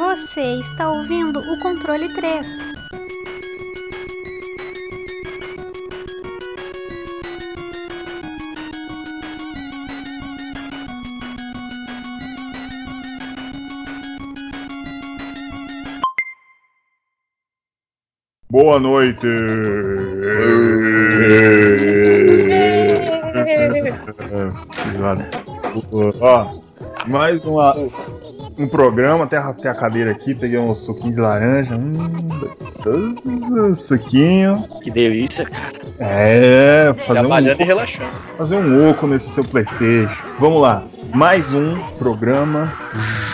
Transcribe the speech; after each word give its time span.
Você 0.00 0.40
está 0.58 0.90
ouvindo 0.90 1.40
o 1.40 1.58
controle 1.58 2.08
3. 2.08 2.72
Boa 18.50 18.80
noite! 18.80 19.26
Ó, 26.22 26.60
mais 27.06 27.44
uma, 27.44 27.74
um 28.60 28.68
programa, 28.68 29.24
até 29.24 29.36
arrastei 29.36 29.70
a 29.70 29.74
cadeira 29.74 30.10
aqui, 30.10 30.34
peguei 30.34 30.58
um 30.58 30.74
suquinho 30.74 31.14
de 31.14 31.20
laranja. 31.20 31.76
Hum, 31.76 33.74
suquinho. 33.74 34.62
Que 34.82 34.90
delícia, 34.90 35.44
cara. 35.46 35.72
É, 35.98 36.94
fazer 37.06 37.20
Trabalhando 37.20 37.58
um, 37.58 37.62
e 37.62 37.64
relaxando. 37.64 38.10
fazer 38.36 38.56
um 38.56 38.90
oco 38.90 39.06
nesse 39.06 39.28
seu 39.30 39.44
Playstation. 39.44 40.14
Vamos 40.38 40.62
lá, 40.62 40.84
mais 41.14 41.52
um 41.52 41.76
programa, 41.98 42.72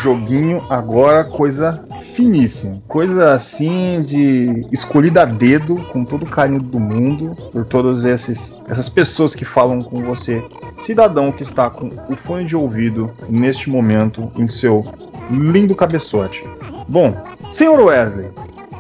joguinho 0.03 0.59
agora, 0.71 1.25
coisa 1.25 1.85
finíssima. 2.15 2.83
Coisa 2.89 3.33
assim 3.33 4.03
de 4.03 4.67
escolhida 4.73 5.23
a 5.23 5.25
dedo, 5.27 5.77
com 5.93 6.05
todo 6.05 6.23
o 6.25 6.27
carinho 6.27 6.61
do 6.61 6.81
mundo, 6.81 7.37
por 7.53 7.65
todas 7.67 8.05
esses, 8.05 8.55
essas 8.69 8.89
pessoas 8.89 9.35
que 9.35 9.45
falam 9.45 9.81
com 9.83 10.01
você. 10.03 10.43
Cidadão 10.79 11.33
que 11.33 11.43
está 11.43 11.69
com 11.69 11.89
o 11.89 12.17
fone 12.17 12.45
de 12.45 12.55
ouvido 12.55 13.15
neste 13.29 13.69
momento 13.69 14.31
em 14.37 14.49
seu 14.49 14.85
lindo 15.31 15.75
cabeçote. 15.75 16.45
Bom, 16.89 17.13
senhor 17.53 17.81
Wesley, 17.81 18.31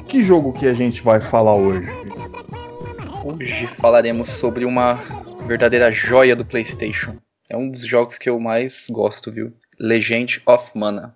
que 0.06 0.22
jogo 0.22 0.52
que 0.52 0.67
a 0.67 0.74
gente 0.74 1.02
vai 1.02 1.20
falar 1.20 1.56
hoje? 1.56 1.89
Hoje 3.24 3.67
falaremos 3.67 4.28
sobre 4.28 4.64
uma 4.64 4.94
verdadeira 5.47 5.91
joia 5.91 6.36
do 6.36 6.44
PlayStation. 6.44 7.17
É 7.50 7.56
um 7.56 7.70
dos 7.70 7.86
jogos 7.86 8.19
que 8.19 8.28
eu 8.28 8.39
mais 8.39 8.86
gosto, 8.89 9.33
viu? 9.33 9.52
Legend 9.78 10.42
of 10.47 10.70
Mana. 10.74 11.14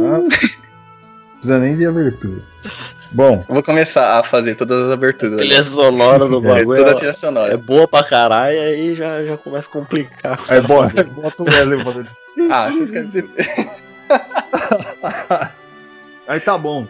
Não 0.00 0.28
precisa 0.28 1.58
nem 1.58 1.76
de 1.76 1.86
abertura. 1.86 2.42
Bom, 3.12 3.44
vou 3.48 3.62
começar 3.62 4.18
a 4.18 4.22
fazer 4.24 4.56
todas 4.56 4.86
as 4.86 4.92
aberturas. 4.92 5.36
trilha 5.38 5.62
sonora 5.62 6.26
do 6.26 6.38
É, 6.38 6.48
bagulho 6.48 6.78
toda 6.78 6.90
a 6.90 6.94
é, 6.94 6.96
trilha 6.96 7.14
sonora. 7.14 7.52
é 7.52 7.56
boa 7.56 7.86
pra 7.86 8.02
caralho, 8.04 8.58
aí 8.60 8.94
já, 8.94 9.24
já 9.24 9.36
começa 9.36 9.68
a 9.68 9.72
complicar. 9.72 10.40
aí 10.48 10.60
bota, 10.60 11.04
bota 11.04 11.42
o 11.42 11.46
Wesley 11.46 11.84
fazendo. 11.84 12.08
Ah, 12.50 12.70
vocês 12.70 12.90
querem. 12.90 13.10
Aí 16.28 16.40
tá 16.40 16.58
bom. 16.58 16.86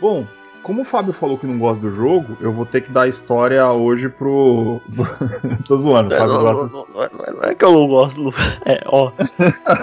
Bom, 0.00 0.26
como 0.62 0.82
o 0.82 0.84
Fábio 0.84 1.12
falou 1.12 1.36
que 1.38 1.46
não 1.46 1.58
gosta 1.58 1.80
do 1.82 1.94
jogo, 1.94 2.36
eu 2.40 2.52
vou 2.52 2.64
ter 2.66 2.80
que 2.82 2.90
dar 2.90 3.02
a 3.02 3.08
história 3.08 3.66
hoje 3.72 4.08
pro. 4.08 4.80
Tô 5.66 5.76
zoando, 5.78 6.10
Não, 6.10 6.18
Fábio 6.18 6.34
não, 6.34 6.42
gosta. 6.54 6.72
não, 6.76 6.86
não, 6.86 7.00
não, 7.02 7.34
não 7.40 7.44
é 7.48 7.54
que 7.54 7.64
eu 7.64 7.72
não 7.72 7.86
gosto, 7.88 8.20
Lu. 8.20 8.34
É, 8.66 8.80
ó. 8.86 9.10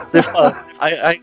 Você 0.10 0.22
fala. 0.24 0.56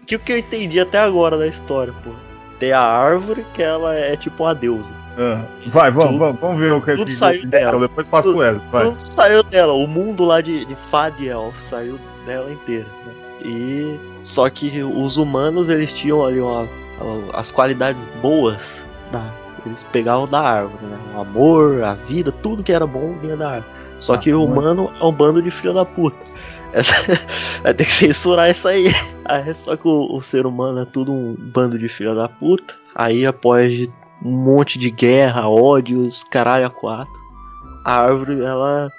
que 0.07 0.17
o 0.17 0.19
que 0.19 0.33
eu 0.33 0.39
entendi 0.39 0.81
até 0.81 0.99
agora 0.99 1.37
da 1.39 1.47
história, 1.47 1.93
pô. 2.05 2.11
Tem 2.59 2.73
a 2.73 2.81
árvore 2.81 3.45
que 3.53 3.63
ela 3.63 3.95
é 3.95 4.17
tipo 4.17 4.45
uma 4.45 4.55
deusa. 4.55 4.95
Ah, 5.19 5.45
vai, 5.67 5.91
vamos, 5.91 6.13
Tudo- 6.13 6.19
vamos, 6.19 6.41
vamos 6.41 6.59
ver 6.61 6.73
o 6.73 6.81
que 6.81 6.93
tudo 6.93 7.05
que- 7.07 7.13
saiu 7.13 7.41
que- 7.41 7.47
dela. 7.49 7.79
Depois 7.81 8.09
passa 8.09 8.29
pro 8.29 8.39
Wesley, 8.39 8.63
vai. 8.71 8.85
Tudo 8.85 8.97
saiu 8.99 9.43
dela, 9.43 9.73
o 9.73 9.87
mundo 9.87 10.25
lá 10.25 10.41
de, 10.41 10.65
de 10.65 10.75
Fadiel 10.75 11.53
saiu 11.59 11.99
dela 12.25 12.51
inteira. 12.51 12.87
né? 13.07 13.13
E 13.45 13.99
só 14.23 14.49
que 14.49 14.83
os 14.83 15.17
humanos 15.17 15.69
eles 15.69 15.93
tinham 15.93 16.25
ali 16.25 16.41
uma, 16.41 16.67
as 17.35 17.51
qualidades 17.51 18.07
boas 18.23 18.85
da 19.13 19.31
eles 19.69 19.85
pegavam 19.85 20.27
da 20.27 20.41
árvore, 20.41 20.85
né? 20.85 20.99
O 21.15 21.21
amor, 21.21 21.83
a 21.83 21.95
vida, 21.95 22.31
tudo 22.31 22.63
que 22.63 22.73
era 22.73 22.87
bom 22.87 23.15
vinha 23.21 23.37
da 23.37 23.51
árvore. 23.51 23.75
Só 23.99 24.15
Ah, 24.15 24.19
que 24.19 24.33
o 24.33 24.45
humano 24.45 24.93
é 25.01 25.05
um 25.05 25.13
bando 25.13 25.41
de 25.41 25.51
filha 25.51 25.73
da 25.73 25.85
puta. 25.85 26.17
Vai 27.63 27.75
ter 27.75 27.85
que 27.85 27.93
censurar 27.93 28.51
isso 28.51 28.67
aí. 28.67 28.87
aí 29.25 29.55
só 29.55 29.77
que 29.77 29.87
o, 29.87 30.17
o, 30.17 30.21
ser 30.21 30.47
humano 30.47 30.81
é 30.81 30.85
tudo 30.85 31.13
um 31.13 31.35
bando 31.39 31.79
de 31.79 31.89
filha 31.89 32.15
da 32.15 32.29
puta. 32.29 32.75
Aí 32.95 33.25
após 33.25 33.89
um 34.25 34.31
monte 34.31 34.79
de 34.79 34.91
guerra, 34.91 35.49
ódios, 35.49 36.25
caralho 36.25 36.67
a 36.67 36.71
quatro, 36.71 37.13
a 37.85 38.01
árvore 38.01 38.43
ela 38.43 38.91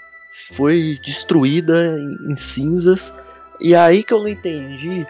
foi 0.53 0.99
destruída 1.03 1.97
em, 1.97 2.31
em 2.31 2.35
cinzas. 2.35 3.13
E 3.59 3.75
aí 3.75 4.03
que 4.03 4.13
eu 4.13 4.19
não 4.19 4.27
entendi 4.27 5.05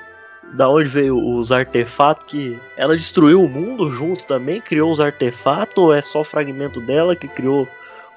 da 0.53 0.69
onde 0.69 0.89
veio 0.89 1.17
os 1.17 1.51
artefatos 1.51 2.25
que 2.27 2.59
ela 2.77 2.95
destruiu 2.95 3.43
o 3.43 3.49
mundo 3.49 3.91
junto 3.91 4.25
também, 4.25 4.61
criou 4.61 4.91
os 4.91 4.99
artefatos 4.99 5.77
ou 5.77 5.93
é 5.93 6.01
só 6.01 6.23
fragmento 6.23 6.79
dela 6.79 7.15
que 7.15 7.27
criou 7.27 7.67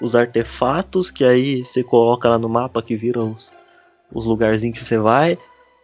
os 0.00 0.14
artefatos 0.14 1.10
que 1.10 1.24
aí 1.24 1.64
você 1.64 1.82
coloca 1.82 2.28
lá 2.28 2.38
no 2.38 2.48
mapa 2.48 2.82
que 2.82 2.94
viram 2.94 3.32
os, 3.32 3.52
os 4.12 4.26
lugarzinhos 4.26 4.78
que 4.78 4.84
você 4.84 4.98
vai. 4.98 5.38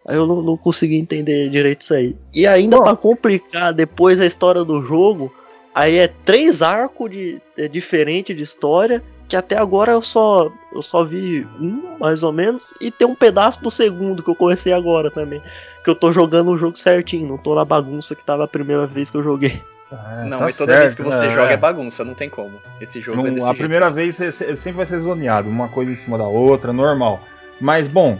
Aí 0.07 0.15
eu 0.15 0.27
não, 0.27 0.41
não 0.41 0.55
consegui 0.55 0.95
entender 0.97 1.49
direito 1.49 1.81
isso 1.81 1.93
aí. 1.93 2.15
E 2.33 2.45
ainda 2.45 2.81
para 2.81 2.95
complicar 2.95 3.73
depois 3.73 4.19
a 4.19 4.25
história 4.25 4.63
do 4.63 4.81
jogo, 4.81 5.33
aí 5.73 5.97
é 5.97 6.07
três 6.07 6.61
arcos 6.61 7.09
de, 7.09 7.41
é 7.57 7.67
diferente 7.67 8.33
de 8.33 8.43
história 8.43 9.03
que 9.27 9.35
até 9.35 9.57
agora 9.57 9.91
eu 9.91 10.01
só 10.01 10.51
eu 10.73 10.81
só 10.81 11.03
vi 11.03 11.47
um 11.59 11.97
mais 11.99 12.21
ou 12.21 12.31
menos 12.31 12.73
e 12.79 12.91
tem 12.91 13.07
um 13.07 13.15
pedaço 13.15 13.61
do 13.61 13.71
segundo 13.71 14.21
que 14.21 14.29
eu 14.29 14.35
comecei 14.35 14.73
agora 14.73 15.09
também, 15.09 15.41
que 15.83 15.89
eu 15.89 15.95
tô 15.95 16.11
jogando 16.11 16.51
o 16.51 16.57
jogo 16.57 16.77
certinho, 16.77 17.27
não 17.27 17.37
tô 17.37 17.55
na 17.55 17.65
bagunça 17.65 18.15
que 18.15 18.23
tava 18.23 18.43
a 18.43 18.47
primeira 18.47 18.85
vez 18.85 19.09
que 19.09 19.17
eu 19.17 19.23
joguei. 19.23 19.61
Ah, 19.91 20.23
não, 20.25 20.39
tá 20.39 20.45
mas 20.45 20.57
toda 20.57 20.73
certo, 20.73 20.83
vez 20.83 20.95
que 20.95 21.03
você 21.03 21.27
né? 21.27 21.33
joga 21.33 21.51
é. 21.51 21.53
é 21.53 21.57
bagunça, 21.57 22.03
não 22.03 22.13
tem 22.13 22.29
como. 22.29 22.59
Esse 22.81 22.99
jogo 22.99 23.17
não, 23.17 23.27
é 23.27 23.31
A 23.31 23.33
jeito. 23.33 23.57
primeira 23.57 23.89
vez 23.89 24.15
sempre 24.15 24.71
vai 24.71 24.85
ser 24.85 24.99
zoneado, 24.99 25.49
uma 25.49 25.69
coisa 25.69 25.91
em 25.91 25.95
cima 25.95 26.17
da 26.17 26.27
outra, 26.27 26.73
normal. 26.73 27.21
Mas 27.61 27.87
bom, 27.87 28.19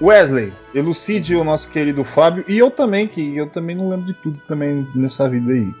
Wesley, 0.00 0.52
elucide 0.74 1.34
o 1.34 1.44
nosso 1.44 1.70
querido 1.70 2.04
Fábio 2.04 2.44
e 2.46 2.58
eu 2.58 2.70
também, 2.70 3.08
que 3.08 3.36
eu 3.36 3.48
também 3.48 3.74
não 3.74 3.88
lembro 3.88 4.06
de 4.06 4.14
tudo 4.14 4.38
também 4.46 4.86
nessa 4.94 5.28
vida 5.28 5.52
aí. 5.52 5.74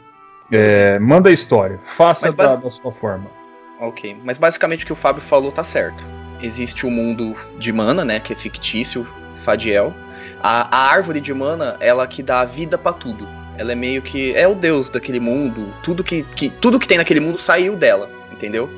É, 0.50 0.98
manda 0.98 1.30
a 1.30 1.32
história, 1.32 1.78
faça 1.96 2.32
da, 2.32 2.54
da 2.54 2.70
sua 2.70 2.92
forma. 2.92 3.41
Ok, 3.82 4.16
mas 4.22 4.38
basicamente 4.38 4.84
o 4.84 4.86
que 4.86 4.92
o 4.92 4.96
Fábio 4.96 5.20
falou 5.20 5.50
tá 5.50 5.64
certo. 5.64 6.04
Existe 6.40 6.86
o 6.86 6.90
mundo 6.90 7.36
de 7.58 7.72
mana, 7.72 8.04
né, 8.04 8.20
que 8.20 8.32
é 8.32 8.36
fictício, 8.36 9.04
Fadiel. 9.42 9.92
A, 10.40 10.76
a 10.76 10.92
árvore 10.92 11.20
de 11.20 11.34
mana, 11.34 11.76
ela 11.80 12.06
que 12.06 12.22
dá 12.22 12.44
vida 12.44 12.78
para 12.78 12.92
tudo. 12.92 13.28
Ela 13.58 13.72
é 13.72 13.74
meio 13.74 14.00
que 14.00 14.32
é 14.36 14.46
o 14.46 14.54
deus 14.54 14.88
daquele 14.88 15.18
mundo. 15.18 15.74
Tudo 15.82 16.04
que, 16.04 16.22
que 16.22 16.48
tudo 16.48 16.78
que 16.78 16.86
tem 16.86 16.96
naquele 16.96 17.18
mundo 17.18 17.38
saiu 17.38 17.74
dela, 17.74 18.08
entendeu? 18.30 18.70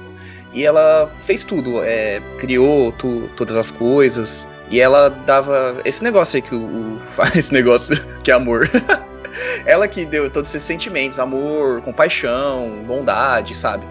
E 0.55 0.65
ela 0.65 1.13
fez 1.27 1.45
tudo, 1.45 1.83
é, 1.83 2.23
criou 2.39 2.91
tu, 2.91 3.29
todas 3.37 3.59
as 3.59 3.71
coisas. 3.71 4.47
E 4.71 4.81
ela 4.81 5.11
dava 5.11 5.83
esse 5.85 6.03
negócio 6.03 6.37
aí 6.37 6.43
que 6.43 6.55
o, 6.55 6.59
o 6.59 7.01
esse 7.37 7.53
negócio 7.53 7.95
que 8.23 8.31
é 8.31 8.35
amor. 8.35 8.71
ela 9.67 9.87
que 9.87 10.07
deu 10.07 10.31
todos 10.31 10.49
esses 10.49 10.67
sentimentos, 10.67 11.19
amor, 11.19 11.83
compaixão, 11.83 12.83
bondade, 12.87 13.55
sabe? 13.55 13.85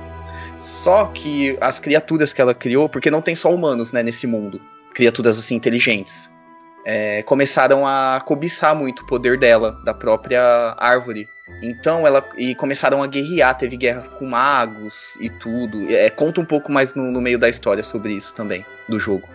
Só 0.83 1.05
que 1.05 1.57
as 1.61 1.79
criaturas 1.79 2.33
que 2.33 2.41
ela 2.41 2.53
criou, 2.53 2.89
porque 2.89 3.09
não 3.09 3.21
tem 3.21 3.35
só 3.35 3.49
humanos 3.53 3.93
né, 3.93 4.03
nesse 4.03 4.27
mundo, 4.27 4.59
criaturas 4.93 5.37
assim 5.37 5.55
inteligentes, 5.55 6.29
é, 6.85 7.23
começaram 7.23 7.87
a 7.87 8.21
cobiçar 8.25 8.75
muito 8.75 9.03
o 9.03 9.07
poder 9.07 9.39
dela, 9.39 9.71
da 9.85 9.93
própria 9.93 10.75
árvore. 10.77 11.25
Então 11.61 12.05
ela 12.05 12.21
e 12.37 12.53
começaram 12.53 13.01
a 13.01 13.07
guerrear, 13.07 13.57
teve 13.57 13.77
guerra 13.77 14.01
com 14.19 14.25
magos 14.25 15.15
e 15.21 15.29
tudo. 15.29 15.89
É, 15.89 16.09
conta 16.09 16.41
um 16.41 16.45
pouco 16.45 16.69
mais 16.69 16.93
no, 16.93 17.09
no 17.09 17.21
meio 17.21 17.39
da 17.39 17.47
história 17.47 17.81
sobre 17.81 18.11
isso 18.11 18.33
também 18.33 18.65
do 18.89 18.99
jogo. 18.99 19.29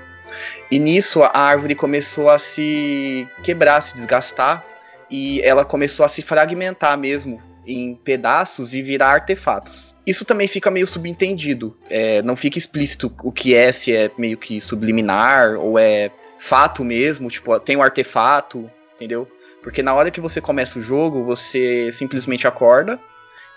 E 0.70 0.78
nisso 0.78 1.22
a 1.22 1.30
árvore 1.34 1.74
começou 1.74 2.28
a 2.28 2.38
se 2.38 3.26
quebrar, 3.42 3.80
se 3.80 3.94
desgastar 3.94 4.62
e 5.10 5.40
ela 5.40 5.64
começou 5.64 6.04
a 6.04 6.08
se 6.08 6.20
fragmentar 6.20 6.98
mesmo 6.98 7.42
em 7.66 7.94
pedaços 7.94 8.74
e 8.74 8.82
virar 8.82 9.12
artefatos. 9.12 9.87
Isso 10.08 10.24
também 10.24 10.48
fica 10.48 10.70
meio 10.70 10.86
subentendido. 10.86 11.76
É, 11.90 12.22
não 12.22 12.34
fica 12.34 12.56
explícito 12.56 13.12
o 13.22 13.30
que 13.30 13.54
é, 13.54 13.70
se 13.70 13.94
é 13.94 14.10
meio 14.16 14.38
que 14.38 14.58
subliminar 14.58 15.58
ou 15.58 15.78
é 15.78 16.10
fato 16.38 16.82
mesmo, 16.82 17.28
tipo, 17.28 17.60
tem 17.60 17.76
um 17.76 17.82
artefato, 17.82 18.70
entendeu? 18.96 19.30
Porque 19.62 19.82
na 19.82 19.92
hora 19.92 20.10
que 20.10 20.18
você 20.18 20.40
começa 20.40 20.78
o 20.78 20.82
jogo, 20.82 21.24
você 21.24 21.92
simplesmente 21.92 22.46
acorda 22.46 22.98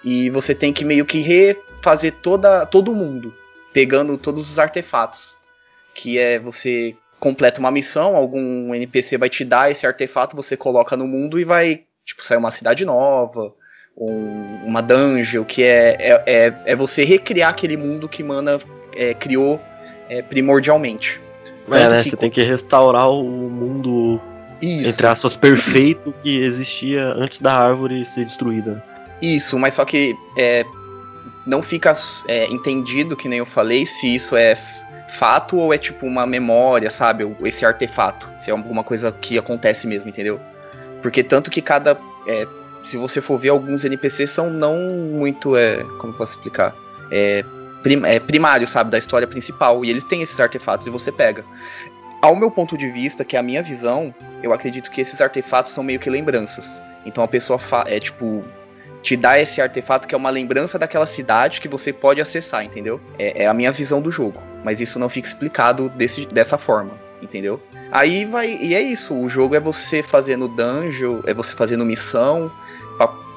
e 0.03 0.29
você 0.29 0.53
tem 0.53 0.73
que 0.73 0.83
meio 0.83 1.05
que 1.05 1.19
refazer 1.19 2.15
toda, 2.21 2.65
todo 2.65 2.93
mundo, 2.93 3.31
pegando 3.71 4.17
todos 4.17 4.51
os 4.51 4.59
artefatos. 4.59 5.33
Que 5.93 6.17
é 6.17 6.37
você 6.37 6.97
completa 7.17 7.61
uma 7.61 7.71
missão, 7.71 8.13
algum 8.13 8.75
NPC 8.75 9.17
vai 9.17 9.29
te 9.29 9.45
dar 9.45 9.71
esse 9.71 9.87
artefato, 9.87 10.35
você 10.35 10.57
coloca 10.57 10.97
no 10.97 11.07
mundo 11.07 11.39
e 11.39 11.45
vai, 11.45 11.85
tipo, 12.03 12.25
sair 12.25 12.39
uma 12.39 12.51
cidade 12.51 12.83
nova, 12.83 13.53
um, 13.95 14.65
uma 14.65 14.81
dungeon, 14.81 15.43
que 15.43 15.63
é, 15.63 15.95
é, 15.99 16.23
é, 16.25 16.53
é, 16.65 16.75
você 16.75 17.03
recriar 17.03 17.49
aquele 17.49 17.77
mundo 17.77 18.07
que 18.07 18.23
Mana 18.23 18.59
é, 18.95 19.13
criou 19.13 19.61
é, 20.09 20.21
primordialmente. 20.21 21.19
É, 21.69 21.89
né? 21.89 22.03
Você 22.03 22.17
tem 22.17 22.29
que 22.29 22.41
restaurar 22.41 23.09
o 23.09 23.23
mundo, 23.23 24.19
Isso. 24.61 24.89
entre 24.89 25.07
aspas, 25.07 25.35
perfeito 25.35 26.13
que 26.21 26.39
existia 26.41 27.05
antes 27.13 27.39
da 27.39 27.53
árvore 27.53 28.05
ser 28.05 28.25
destruída. 28.25 28.83
Isso, 29.21 29.57
mas 29.59 29.75
só 29.75 29.85
que 29.85 30.15
é, 30.37 30.65
não 31.45 31.61
fica 31.61 31.93
é, 32.27 32.45
entendido, 32.47 33.15
que 33.15 33.29
nem 33.29 33.39
eu 33.39 33.45
falei, 33.45 33.85
se 33.85 34.13
isso 34.13 34.35
é 34.35 34.55
fato 35.07 35.57
ou 35.57 35.73
é 35.73 35.77
tipo 35.77 36.05
uma 36.05 36.25
memória, 36.25 36.89
sabe? 36.89 37.35
Esse 37.43 37.65
artefato. 37.65 38.27
Se 38.39 38.49
é 38.49 38.53
alguma 38.53 38.83
coisa 38.83 39.11
que 39.11 39.37
acontece 39.37 39.85
mesmo, 39.85 40.09
entendeu? 40.09 40.39
Porque 41.01 41.23
tanto 41.23 41.51
que 41.51 41.61
cada 41.61 41.97
é, 42.27 42.47
se 42.91 42.97
você 42.97 43.21
for 43.21 43.37
ver, 43.37 43.49
alguns 43.49 43.85
NPCs 43.85 44.29
são 44.29 44.49
não 44.49 44.75
muito, 44.77 45.55
é, 45.55 45.83
como 45.97 46.13
posso 46.13 46.33
explicar, 46.33 46.75
é, 47.09 47.43
prim, 47.81 48.01
é 48.05 48.19
primário, 48.19 48.67
sabe, 48.67 48.91
da 48.91 48.97
história 48.97 49.25
principal. 49.25 49.85
E 49.85 49.89
eles 49.89 50.03
têm 50.03 50.21
esses 50.21 50.39
artefatos 50.41 50.85
e 50.85 50.89
você 50.89 51.09
pega. 51.09 51.45
Ao 52.21 52.35
meu 52.35 52.51
ponto 52.51 52.77
de 52.77 52.89
vista, 52.91 53.23
que 53.23 53.37
é 53.37 53.39
a 53.39 53.43
minha 53.43 53.63
visão, 53.63 54.13
eu 54.43 54.51
acredito 54.51 54.91
que 54.91 54.99
esses 54.99 55.21
artefatos 55.21 55.71
são 55.71 55.83
meio 55.83 55.99
que 55.99 56.09
lembranças. 56.09 56.81
Então 57.05 57.23
a 57.23 57.27
pessoa 57.27 57.59
é 57.87 57.99
tipo 57.99 58.43
te 59.01 59.17
dá 59.17 59.39
esse 59.39 59.59
artefato 59.59 60.07
que 60.07 60.13
é 60.13 60.17
uma 60.17 60.29
lembrança 60.29 60.77
daquela 60.77 61.07
cidade 61.07 61.59
que 61.59 61.67
você 61.67 61.91
pode 61.91 62.21
acessar, 62.21 62.63
entendeu? 62.63 63.01
É, 63.17 63.45
é 63.45 63.47
a 63.47 63.53
minha 63.53 63.71
visão 63.71 63.99
do 63.99 64.11
jogo, 64.11 64.39
mas 64.63 64.79
isso 64.79 64.99
não 64.99 65.09
fica 65.09 65.27
explicado 65.27 65.89
desse, 65.89 66.27
dessa 66.27 66.55
forma, 66.55 66.91
entendeu? 67.19 67.59
Aí 67.91 68.25
vai 68.25 68.51
e 68.61 68.75
é 68.75 68.81
isso. 68.81 69.15
O 69.15 69.27
jogo 69.27 69.55
é 69.55 69.59
você 69.59 70.03
fazendo 70.03 70.47
dungeon, 70.47 71.21
é 71.25 71.33
você 71.33 71.55
fazendo 71.55 71.83
missão, 71.83 72.51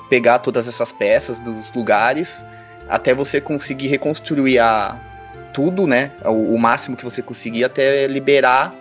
pegar 0.09 0.39
todas 0.39 0.69
essas 0.69 0.93
peças 0.93 1.39
dos 1.41 1.73
lugares 1.73 2.45
até 2.89 3.15
você 3.15 3.41
conseguir 3.41 3.89
reconstruir 3.89 4.59
a, 4.59 4.99
tudo, 5.55 5.87
né? 5.87 6.11
O, 6.25 6.55
o, 6.55 6.59
máximo 6.59 6.97
que 6.97 7.05
você 7.05 7.23
conseguir 7.23 7.65
até 7.65 8.07
liberar 8.07 8.75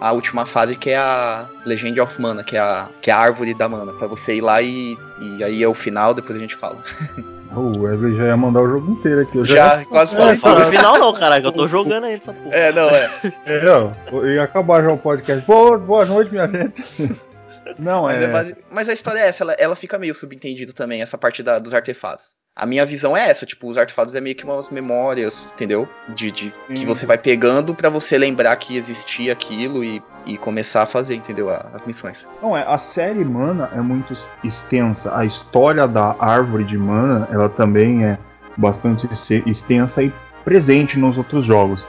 a 0.00 0.12
última 0.12 0.46
fase 0.46 0.76
que 0.76 0.90
é 0.90 0.96
a 0.96 1.46
Legend 1.66 2.00
of 2.00 2.20
Mana, 2.20 2.42
que 2.42 2.56
é 2.56 2.60
a, 2.60 2.88
que 3.02 3.10
é 3.10 3.14
a 3.14 3.18
árvore 3.18 3.52
da 3.52 3.68
mana, 3.68 3.92
para 3.92 4.08
você 4.08 4.36
ir 4.36 4.40
lá 4.40 4.62
e, 4.62 4.96
e 5.20 5.44
aí 5.44 5.62
é 5.62 5.68
o 5.68 5.74
final, 5.74 6.14
depois 6.14 6.38
a 6.38 6.40
gente 6.40 6.56
fala. 6.56 6.78
O 7.52 7.80
Wesley 7.80 8.16
já 8.16 8.26
ia 8.26 8.36
mandar 8.36 8.62
o 8.62 8.68
jogo 8.68 8.92
inteiro 8.92 9.22
aqui. 9.22 9.38
Eu 9.38 9.44
já, 9.44 9.80
já 9.80 9.84
quase 9.86 10.14
falei. 10.14 10.34
Não 10.34 10.40
fala 10.40 10.70
final 10.70 10.98
não, 11.00 11.12
caralho, 11.12 11.46
eu 11.46 11.50
tô 11.50 11.66
jogando 11.66 12.04
ainda 12.04 12.18
essa 12.18 12.32
porra. 12.32 12.54
É, 12.54 12.72
não, 12.72 12.88
é. 12.88 13.10
é 13.44 13.64
não, 13.64 13.92
ia 14.24 14.44
acabar 14.44 14.80
já 14.84 14.92
o 14.92 14.96
podcast. 14.96 15.44
Boa, 15.44 15.76
boa 15.76 16.04
noite, 16.04 16.30
minha 16.30 16.46
gente. 16.46 16.84
Não, 17.78 18.02
mas, 18.02 18.20
é... 18.20 18.50
é 18.50 18.56
mas 18.70 18.88
a 18.88 18.92
história 18.92 19.20
é 19.20 19.28
essa, 19.28 19.44
ela, 19.44 19.52
ela 19.54 19.76
fica 19.76 19.98
meio 19.98 20.14
subentendido 20.14 20.72
também, 20.72 21.02
essa 21.02 21.18
parte 21.18 21.42
da, 21.42 21.58
dos 21.58 21.74
artefatos. 21.74 22.34
A 22.54 22.66
minha 22.66 22.84
visão 22.84 23.16
é 23.16 23.28
essa, 23.28 23.46
tipo, 23.46 23.70
os 23.70 23.78
artefatos 23.78 24.14
é 24.14 24.20
meio 24.20 24.34
que 24.34 24.44
umas 24.44 24.68
memórias, 24.68 25.50
entendeu? 25.54 25.88
De, 26.08 26.30
de 26.30 26.52
que 26.74 26.84
você 26.84 27.06
vai 27.06 27.16
pegando 27.16 27.74
para 27.74 27.88
você 27.88 28.18
lembrar 28.18 28.54
que 28.56 28.76
existia 28.76 29.32
aquilo 29.32 29.84
e, 29.84 30.02
e 30.26 30.36
começar 30.36 30.82
a 30.82 30.86
fazer, 30.86 31.14
entendeu? 31.14 31.48
As 31.48 31.86
missões. 31.86 32.26
Não, 32.42 32.56
é, 32.56 32.64
a 32.66 32.76
série 32.76 33.24
Mana 33.24 33.70
é 33.74 33.80
muito 33.80 34.12
extensa. 34.44 35.16
A 35.16 35.24
história 35.24 35.86
da 35.86 36.14
árvore 36.18 36.64
de 36.64 36.76
Mana, 36.76 37.28
ela 37.32 37.48
também 37.48 38.04
é 38.04 38.18
bastante 38.56 39.08
extensa 39.46 40.02
e 40.02 40.12
presente 40.44 40.98
nos 40.98 41.16
outros 41.16 41.44
jogos. 41.44 41.86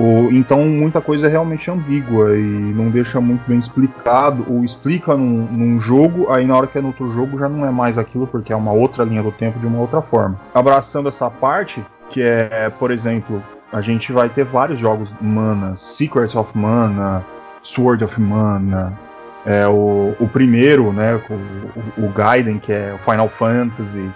O, 0.00 0.32
então 0.32 0.64
muita 0.64 0.98
coisa 0.98 1.26
é 1.26 1.30
realmente 1.30 1.70
ambígua 1.70 2.34
e 2.34 2.40
não 2.40 2.88
deixa 2.88 3.20
muito 3.20 3.42
bem 3.46 3.58
explicado, 3.58 4.46
ou 4.48 4.64
explica 4.64 5.14
num, 5.14 5.44
num, 5.44 5.78
jogo, 5.78 6.32
aí 6.32 6.46
na 6.46 6.56
hora 6.56 6.66
que 6.66 6.78
é 6.78 6.80
no 6.80 6.86
outro 6.86 7.10
jogo 7.10 7.38
já 7.38 7.50
não 7.50 7.66
é 7.66 7.70
mais 7.70 7.98
aquilo, 7.98 8.26
porque 8.26 8.50
é 8.50 8.56
uma 8.56 8.72
outra 8.72 9.04
linha 9.04 9.22
do 9.22 9.30
tempo 9.30 9.58
de 9.58 9.66
uma 9.66 9.78
outra 9.78 10.00
forma. 10.00 10.40
Abraçando 10.54 11.10
essa 11.10 11.28
parte, 11.28 11.84
que 12.08 12.22
é, 12.22 12.70
por 12.70 12.90
exemplo, 12.90 13.42
a 13.70 13.82
gente 13.82 14.10
vai 14.10 14.30
ter 14.30 14.46
vários 14.46 14.80
jogos 14.80 15.14
Mana, 15.20 15.76
Secrets 15.76 16.34
of 16.34 16.56
Mana, 16.56 17.22
Sword 17.62 18.02
of 18.02 18.18
Mana, 18.18 18.98
é, 19.44 19.68
o, 19.68 20.14
o 20.18 20.26
primeiro, 20.26 20.94
né, 20.94 21.20
o, 21.28 22.00
o, 22.00 22.06
o 22.06 22.08
Gaiden, 22.08 22.58
que 22.58 22.72
é 22.72 22.94
o 22.94 22.98
Final 22.98 23.28
Fantasy, 23.28 24.08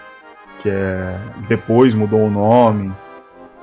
que 0.63 0.71
é 0.71 1.15
depois 1.47 1.95
mudou 1.95 2.27
o 2.27 2.31
nome. 2.31 2.91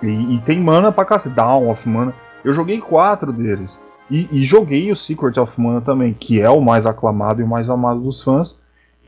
E, 0.01 0.35
e 0.35 0.41
tem 0.45 0.59
mana 0.59 0.91
pra 0.91 1.05
cacete, 1.05 1.35
Down 1.35 1.69
of 1.69 1.87
Mana. 1.87 2.13
Eu 2.43 2.53
joguei 2.53 2.79
quatro 2.79 3.31
deles. 3.31 3.81
E, 4.09 4.27
e, 4.31 4.43
joguei 4.43 4.91
o 4.91 4.95
Secret 4.95 5.39
of 5.39 5.59
Mana 5.59 5.79
também, 5.79 6.13
que 6.13 6.41
é 6.41 6.49
o 6.49 6.59
mais 6.59 6.85
aclamado 6.85 7.39
e 7.39 7.43
o 7.43 7.47
mais 7.47 7.69
amado 7.69 8.01
dos 8.01 8.21
fãs. 8.21 8.57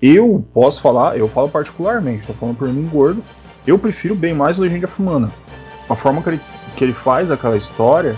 Eu 0.01 0.45
posso 0.53 0.81
falar, 0.81 1.17
eu 1.17 1.27
falo 1.27 1.49
particularmente, 1.49 2.21
estou 2.21 2.35
falando 2.35 2.57
por 2.57 2.67
mim 2.67 2.87
gordo, 2.91 3.23
eu 3.65 3.79
prefiro 3.79 4.15
bem 4.15 4.33
mais 4.33 4.57
Legend 4.57 4.85
of 4.85 5.01
Mana. 5.01 5.31
A 5.89 5.95
forma 5.95 6.21
que 6.21 6.29
ele, 6.29 6.41
que 6.75 6.83
ele 6.83 6.93
faz 6.93 7.31
aquela 7.31 7.57
história 7.57 8.15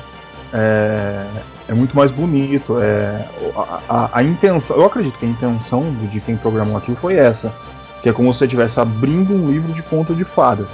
é, 0.53 1.25
é 1.67 1.73
muito 1.73 1.95
mais 1.95 2.11
bonito. 2.11 2.79
É, 2.79 3.27
a, 3.55 3.79
a, 3.89 4.09
a, 4.19 4.23
intenção, 4.23 4.77
eu 4.77 4.85
acredito 4.85 5.17
que 5.17 5.25
a 5.25 5.29
intenção 5.29 5.91
de 6.09 6.19
quem 6.21 6.37
programou 6.37 6.77
aquilo 6.77 6.97
foi 6.97 7.15
essa, 7.15 7.53
que 8.01 8.09
é 8.09 8.13
como 8.13 8.31
se 8.33 8.39
você 8.39 8.45
estivesse 8.45 8.79
abrindo 8.79 9.33
um 9.33 9.49
livro 9.49 9.73
de 9.73 9.83
conto 9.83 10.13
de 10.13 10.23
fadas. 10.23 10.67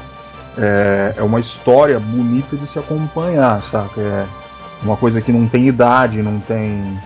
É, 0.58 1.14
é 1.18 1.24
uma 1.24 1.40
história 1.40 2.00
bonita 2.00 2.58
de 2.58 2.68
se 2.68 2.78
acompanhar, 2.78 3.62
saca? 3.64 4.02
É 4.02 4.26
uma 4.84 4.98
coisa 4.98 5.22
que 5.22 5.32
não 5.32 5.48
tem 5.48 5.68
idade, 5.68 6.22
não 6.22 6.40
tem, 6.40 7.00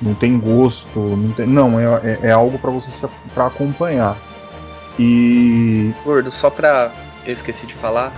não 0.00 0.14
tem 0.14 0.38
gosto, 0.38 0.98
não, 0.98 1.32
tem, 1.32 1.46
não 1.46 1.78
é, 1.78 1.84
é, 2.04 2.18
é 2.24 2.32
algo 2.32 2.58
para 2.58 2.70
você 2.70 3.08
para 3.34 3.46
acompanhar. 3.46 4.16
E 4.98 5.92
gordo, 6.04 6.30
só 6.30 6.50
pra 6.50 6.92
eu 7.24 7.32
esqueci 7.32 7.66
de 7.66 7.74
falar, 7.74 8.12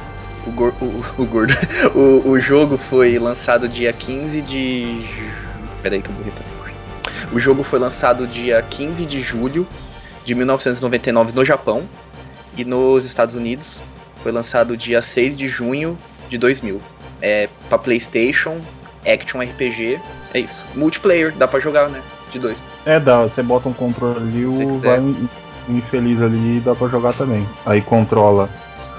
o, 0.47 0.51
gor, 0.51 0.73
o, 0.81 1.23
o 1.23 1.27
gordo, 1.27 1.55
o, 1.95 2.31
o 2.31 2.41
jogo 2.41 2.77
foi 2.77 3.19
lançado 3.19 3.69
dia 3.69 3.93
15 3.93 4.43
de 4.43 5.05
Peraí 5.85 6.01
que 6.01 6.09
eu 6.09 6.17
refazer. 6.25 6.55
O 7.31 7.39
jogo 7.39 7.63
foi 7.63 7.79
lançado 7.79 8.27
dia 8.27 8.63
15 8.63 9.05
de 9.05 9.21
julho 9.21 9.67
de 10.25 10.35
1999 10.35 11.33
no 11.33 11.45
Japão 11.45 11.83
e 12.57 12.65
nos 12.65 13.05
Estados 13.05 13.35
Unidos 13.35 13.83
foi 14.25 14.33
lançado 14.33 14.75
dia 14.75 15.03
6 15.03 15.37
de 15.37 15.49
junho 15.49 15.99
de 16.31 16.39
2000. 16.39 16.81
É 17.21 17.47
para 17.69 17.77
PlayStation, 17.77 18.59
Action 19.07 19.41
RPG, 19.43 20.01
é 20.33 20.41
isso. 20.41 20.65
Multiplayer, 20.75 21.33
dá 21.33 21.47
para 21.47 21.61
jogar, 21.61 21.91
né? 21.91 22.03
De 22.33 22.39
dois. 22.39 22.65
É, 22.87 22.99
dá. 22.99 23.23
Você 23.23 23.43
bota 23.43 23.69
um 23.69 23.73
controle 23.75 24.19
ali, 24.19 24.47
o 24.47 24.79
vai 24.79 24.99
infeliz 25.69 26.21
ali 26.21 26.61
dá 26.61 26.75
para 26.75 26.89
jogar 26.89 27.13
também. 27.13 27.47
Aí 27.67 27.83
controla 27.83 28.49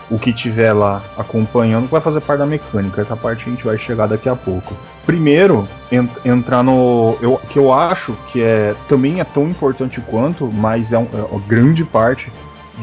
o 0.10 0.20
que 0.20 0.32
tiver 0.32 0.74
lá 0.74 1.04
acompanhando, 1.18 1.86
que 1.86 1.92
vai 1.92 2.02
fazer 2.02 2.22
parte 2.22 2.40
da 2.40 2.46
mecânica. 2.46 3.02
Essa 3.02 3.18
parte 3.18 3.48
a 3.48 3.52
gente 3.52 3.66
vai 3.66 3.80
chegar 3.80 4.06
daqui 4.06 4.30
a 4.30 4.36
pouco. 4.36 4.78
Primeiro, 5.08 5.68
ent 5.92 6.10
entrar 6.24 6.62
no. 6.62 7.18
Eu, 7.20 7.42
que 7.50 7.58
eu 7.58 7.74
acho 7.74 8.16
que 8.28 8.44
é 8.44 8.76
também 8.88 9.20
é 9.20 9.24
tão 9.24 9.50
importante 9.50 10.00
quanto, 10.02 10.52
mas 10.54 10.94
é, 10.94 11.00
um, 11.00 11.08
é 11.14 11.18
uma 11.32 11.42
grande 11.48 11.84
parte 11.84 12.32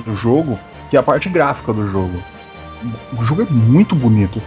do 0.05 0.15
jogo, 0.15 0.59
que 0.93 0.97
é 0.99 1.01
a 1.01 1.03
parte 1.03 1.31
gráfica 1.31 1.73
do 1.73 1.87
jogo. 1.87 2.23
O 3.19 3.23
jogo 3.23 3.41
é 3.41 3.47
muito 3.47 3.97
bonito. 3.97 4.43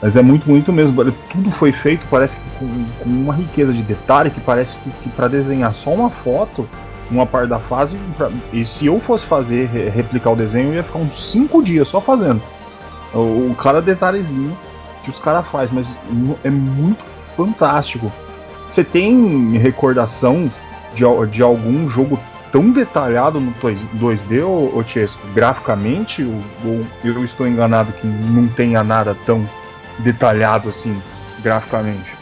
Mas 0.00 0.14
é 0.14 0.22
muito 0.22 0.46
bonito 0.46 0.72
mesmo. 0.72 0.94
Tudo 1.28 1.50
foi 1.50 1.72
feito, 1.72 2.06
parece 2.08 2.38
que 2.38 2.50
com, 2.56 2.84
com 3.00 3.10
uma 3.10 3.34
riqueza 3.34 3.72
de 3.72 3.82
detalhe 3.82 4.30
que 4.30 4.38
parece 4.38 4.76
que, 4.76 4.90
que 4.90 5.08
para 5.08 5.26
desenhar 5.26 5.74
só 5.74 5.90
uma 5.90 6.08
foto, 6.08 6.68
uma 7.10 7.26
parte 7.26 7.48
da 7.48 7.58
fase, 7.58 7.96
pra, 8.16 8.30
e 8.52 8.64
se 8.64 8.86
eu 8.86 9.00
fosse 9.00 9.26
fazer, 9.26 9.66
replicar 9.92 10.30
o 10.30 10.36
desenho, 10.36 10.72
ia 10.72 10.84
ficar 10.84 11.00
uns 11.00 11.32
5 11.32 11.64
dias 11.64 11.88
só 11.88 12.00
fazendo. 12.00 12.40
O, 13.12 13.50
o 13.50 13.56
cada 13.60 13.82
detalhezinho 13.82 14.56
que 15.02 15.10
os 15.10 15.18
caras 15.18 15.48
fazem, 15.48 15.74
mas 15.74 15.96
é 16.44 16.50
muito 16.50 17.04
fantástico. 17.36 18.12
Você 18.68 18.84
tem 18.84 19.58
recordação 19.58 20.48
de, 20.94 21.02
de 21.28 21.42
algum 21.42 21.88
jogo 21.88 22.20
tão 22.50 22.70
detalhado 22.70 23.40
no 23.40 23.52
2D, 23.52 24.44
ô, 24.44 24.82
Chesco, 24.82 25.26
graficamente? 25.34 26.22
Ou, 26.22 26.42
ou 26.64 26.86
eu 27.04 27.24
estou 27.24 27.46
enganado 27.46 27.92
que 27.92 28.06
não 28.06 28.48
tenha 28.48 28.82
nada 28.82 29.16
tão 29.26 29.48
detalhado 30.00 30.68
assim, 30.68 31.00
graficamente. 31.42 32.17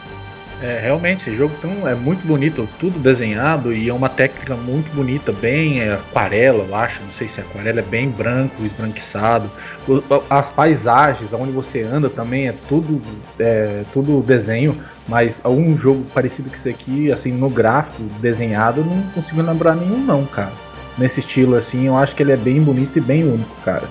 É, 0.59 0.79
realmente, 0.81 1.21
esse 1.21 1.37
jogo 1.37 1.53
tão, 1.61 1.87
é 1.87 1.93
muito 1.93 2.25
bonito, 2.25 2.67
tudo 2.79 2.97
desenhado 2.97 3.71
e 3.71 3.89
é 3.89 3.93
uma 3.93 4.09
técnica 4.09 4.55
muito 4.55 4.91
bonita, 4.91 5.31
bem 5.31 5.81
é, 5.81 5.93
aquarela, 5.93 6.63
eu 6.63 6.75
acho, 6.75 6.99
não 7.03 7.11
sei 7.11 7.27
se 7.27 7.39
é 7.39 7.43
aquarela, 7.43 7.79
é 7.79 7.83
bem 7.83 8.09
branco, 8.09 8.63
esbranquiçado. 8.65 9.51
O, 9.87 10.01
as 10.27 10.49
paisagens, 10.49 11.31
onde 11.31 11.51
você 11.51 11.83
anda 11.83 12.09
também 12.09 12.47
é 12.47 12.55
tudo, 12.67 12.99
é, 13.39 13.83
tudo 13.93 14.23
desenho, 14.23 14.81
mas 15.07 15.39
um 15.45 15.77
jogo 15.77 16.03
parecido 16.11 16.49
com 16.49 16.55
esse 16.55 16.69
aqui, 16.69 17.11
assim, 17.11 17.31
no 17.31 17.49
gráfico, 17.49 18.01
desenhado, 18.19 18.81
eu 18.81 18.85
não 18.85 19.03
consigo 19.13 19.43
lembrar 19.43 19.75
nenhum 19.75 19.99
não, 20.03 20.25
cara. 20.25 20.53
Nesse 20.97 21.19
estilo 21.19 21.55
assim, 21.55 21.85
eu 21.85 21.95
acho 21.95 22.15
que 22.15 22.23
ele 22.23 22.31
é 22.31 22.37
bem 22.37 22.59
bonito 22.59 22.97
e 22.97 23.01
bem 23.01 23.23
único, 23.23 23.55
cara, 23.63 23.87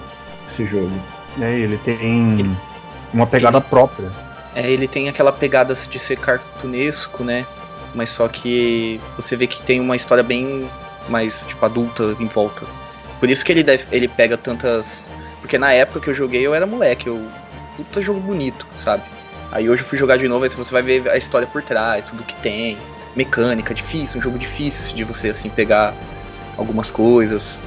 esse 0.50 0.66
jogo. 0.66 0.90
É, 1.40 1.56
ele 1.56 1.78
tem 1.84 2.56
uma 3.14 3.26
pegada 3.26 3.60
própria. 3.60 4.25
É, 4.56 4.70
ele 4.70 4.88
tem 4.88 5.06
aquela 5.06 5.30
pegada 5.30 5.74
de 5.74 5.98
ser 5.98 6.16
cartunesco, 6.16 7.22
né? 7.22 7.46
Mas 7.94 8.08
só 8.08 8.26
que 8.26 8.98
você 9.14 9.36
vê 9.36 9.46
que 9.46 9.60
tem 9.62 9.78
uma 9.80 9.94
história 9.94 10.24
bem 10.24 10.68
mais, 11.10 11.44
tipo, 11.46 11.64
adulta 11.64 12.16
em 12.18 12.26
volta. 12.26 12.64
Por 13.20 13.28
isso 13.28 13.44
que 13.44 13.52
ele, 13.52 13.62
deve, 13.62 13.84
ele 13.92 14.08
pega 14.08 14.36
tantas. 14.38 15.10
Porque 15.42 15.58
na 15.58 15.72
época 15.74 16.00
que 16.00 16.08
eu 16.08 16.14
joguei 16.14 16.40
eu 16.40 16.54
era 16.54 16.66
moleque, 16.66 17.06
eu. 17.06 17.28
Puta 17.76 18.00
jogo 18.00 18.18
bonito, 18.18 18.66
sabe? 18.78 19.02
Aí 19.52 19.68
hoje 19.68 19.82
eu 19.82 19.86
fui 19.86 19.98
jogar 19.98 20.16
de 20.16 20.26
novo, 20.26 20.44
aí 20.44 20.50
você 20.50 20.72
vai 20.72 20.80
ver 20.80 21.06
a 21.10 21.16
história 21.18 21.46
por 21.46 21.62
trás, 21.62 22.06
tudo 22.06 22.22
que 22.22 22.34
tem. 22.36 22.78
Mecânica, 23.14 23.74
difícil, 23.74 24.18
um 24.18 24.22
jogo 24.22 24.38
difícil 24.38 24.94
de 24.96 25.04
você 25.04 25.28
assim 25.28 25.50
pegar 25.50 25.94
algumas 26.56 26.90
coisas. 26.90 27.58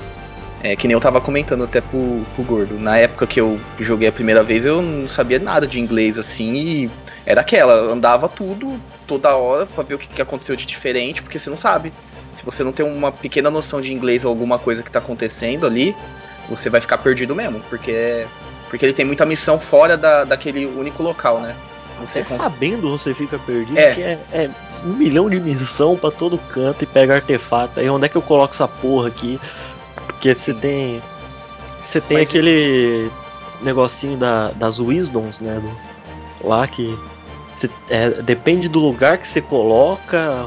É, 0.61 0.75
que 0.75 0.87
nem 0.87 0.93
eu 0.93 0.99
tava 0.99 1.21
comentando 1.21 1.63
até 1.63 1.79
pro, 1.79 2.25
pro 2.35 2.43
Gordo. 2.43 2.77
Na 2.77 2.97
época 2.97 3.25
que 3.25 3.39
eu 3.39 3.59
joguei 3.79 4.09
a 4.09 4.11
primeira 4.11 4.43
vez, 4.43 4.65
eu 4.65 4.81
não 4.81 5.07
sabia 5.07 5.39
nada 5.39 5.65
de 5.65 5.79
inglês, 5.79 6.17
assim, 6.17 6.53
e 6.53 6.91
era 7.25 7.41
aquela, 7.41 7.91
andava 7.91 8.27
tudo, 8.27 8.79
toda 9.07 9.35
hora, 9.35 9.65
pra 9.65 9.83
ver 9.83 9.93
o 9.93 9.97
que, 9.99 10.07
que 10.07 10.21
aconteceu 10.21 10.55
de 10.55 10.65
diferente, 10.65 11.21
porque 11.21 11.39
você 11.39 11.49
não 11.49 11.57
sabe. 11.57 11.93
Se 12.33 12.43
você 12.43 12.63
não 12.63 12.71
tem 12.71 12.85
uma 12.85 13.11
pequena 13.11 13.49
noção 13.49 13.79
de 13.79 13.93
inglês 13.93 14.25
ou 14.25 14.29
alguma 14.29 14.59
coisa 14.59 14.83
que 14.83 14.91
tá 14.91 14.99
acontecendo 14.99 15.65
ali, 15.65 15.95
você 16.49 16.69
vai 16.69 16.81
ficar 16.81 16.97
perdido 16.97 17.35
mesmo, 17.35 17.61
porque, 17.69 18.25
porque 18.69 18.85
ele 18.85 18.93
tem 18.93 19.05
muita 19.05 19.25
missão 19.25 19.59
fora 19.59 19.95
da, 19.95 20.25
daquele 20.25 20.65
único 20.65 21.01
local, 21.01 21.39
né? 21.39 21.55
Você 21.99 22.23
cons... 22.23 22.37
sabendo 22.37 22.97
você 22.97 23.13
fica 23.13 23.37
perdido, 23.39 23.77
é. 23.77 23.93
que 23.93 24.01
é, 24.01 24.19
é 24.33 24.49
um 24.83 24.93
milhão 24.93 25.29
de 25.29 25.39
missão 25.39 25.97
para 25.97 26.11
todo 26.11 26.37
canto 26.37 26.83
e 26.83 26.87
pega 26.87 27.15
artefato. 27.15 27.79
Aí 27.79 27.89
onde 27.89 28.05
é 28.05 28.09
que 28.09 28.15
eu 28.15 28.21
coloco 28.21 28.53
essa 28.53 28.67
porra 28.67 29.09
aqui? 29.09 29.39
Porque 30.19 30.35
você 30.35 30.53
tem. 30.53 31.01
Você 31.81 32.01
tem 32.01 32.17
Mas... 32.17 32.27
aquele 32.27 33.09
negocinho 33.61 34.17
da, 34.17 34.51
das 34.51 34.77
Wisdoms, 34.77 35.39
né? 35.39 35.61
Do, 35.61 36.47
lá 36.47 36.67
que. 36.67 36.97
Cê, 37.53 37.69
é, 37.89 38.09
depende 38.21 38.67
do 38.67 38.79
lugar 38.79 39.17
que 39.17 39.27
você 39.27 39.41
coloca 39.41 40.45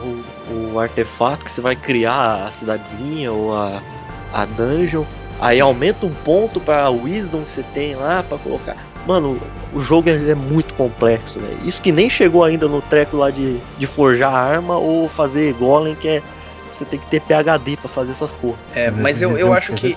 o, 0.51 0.75
o, 0.75 0.79
artefato 0.79 1.45
que 1.45 1.51
você 1.51 1.61
vai 1.61 1.75
criar 1.75 2.45
a 2.47 2.51
cidadezinha 2.51 3.33
ou 3.33 3.55
a, 3.55 3.83
a 4.33 4.45
dungeon. 4.45 5.05
Aí 5.41 5.59
aumenta 5.59 6.07
um 6.07 6.15
ponto 6.15 6.61
para 6.61 6.89
Wisdom 6.91 7.43
que 7.43 7.51
você 7.51 7.65
tem 7.75 7.95
lá 7.95 8.23
para 8.23 8.39
colocar. 8.39 8.77
Mano, 9.07 9.41
o 9.73 9.81
jogo 9.81 10.09
é, 10.11 10.31
é 10.31 10.35
muito 10.35 10.75
complexo, 10.75 11.41
né? 11.41 11.57
Isso 11.65 11.83
que 11.83 11.91
nem 11.91 12.09
chegou 12.09 12.45
ainda 12.45 12.69
no 12.69 12.83
treco 12.83 13.17
lá 13.17 13.31
de, 13.31 13.59
de 13.79 13.87
forjar 13.87 14.33
arma 14.33 14.77
ou 14.77 15.09
fazer 15.09 15.55
golem, 15.55 15.95
que 15.95 16.09
é 16.09 16.23
você 16.83 16.91
tem 16.91 16.99
que 16.99 17.07
ter 17.07 17.21
PHD 17.21 17.77
para 17.77 17.89
fazer 17.89 18.13
essas 18.13 18.33
porra. 18.33 18.59
É, 18.75 18.91
mas 18.91 19.23
eu, 19.23 19.39
eu 19.39 19.53
acho 19.53 19.73
que. 19.75 19.95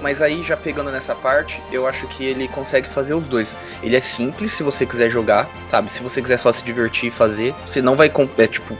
Mas 0.00 0.22
aí, 0.22 0.42
já 0.42 0.56
pegando 0.56 0.90
nessa 0.90 1.14
parte, 1.14 1.60
eu 1.72 1.86
acho 1.86 2.06
que 2.06 2.24
ele 2.24 2.48
consegue 2.48 2.88
fazer 2.88 3.14
os 3.14 3.26
dois. 3.26 3.56
Ele 3.82 3.96
é 3.96 4.00
simples 4.00 4.52
se 4.52 4.62
você 4.62 4.86
quiser 4.86 5.10
jogar, 5.10 5.48
sabe? 5.68 5.90
Se 5.92 6.02
você 6.02 6.22
quiser 6.22 6.38
só 6.38 6.52
se 6.52 6.64
divertir 6.64 7.08
e 7.08 7.10
fazer, 7.10 7.54
você 7.66 7.82
não 7.82 7.96
vai, 7.96 8.10
é, 8.38 8.46
tipo, 8.46 8.76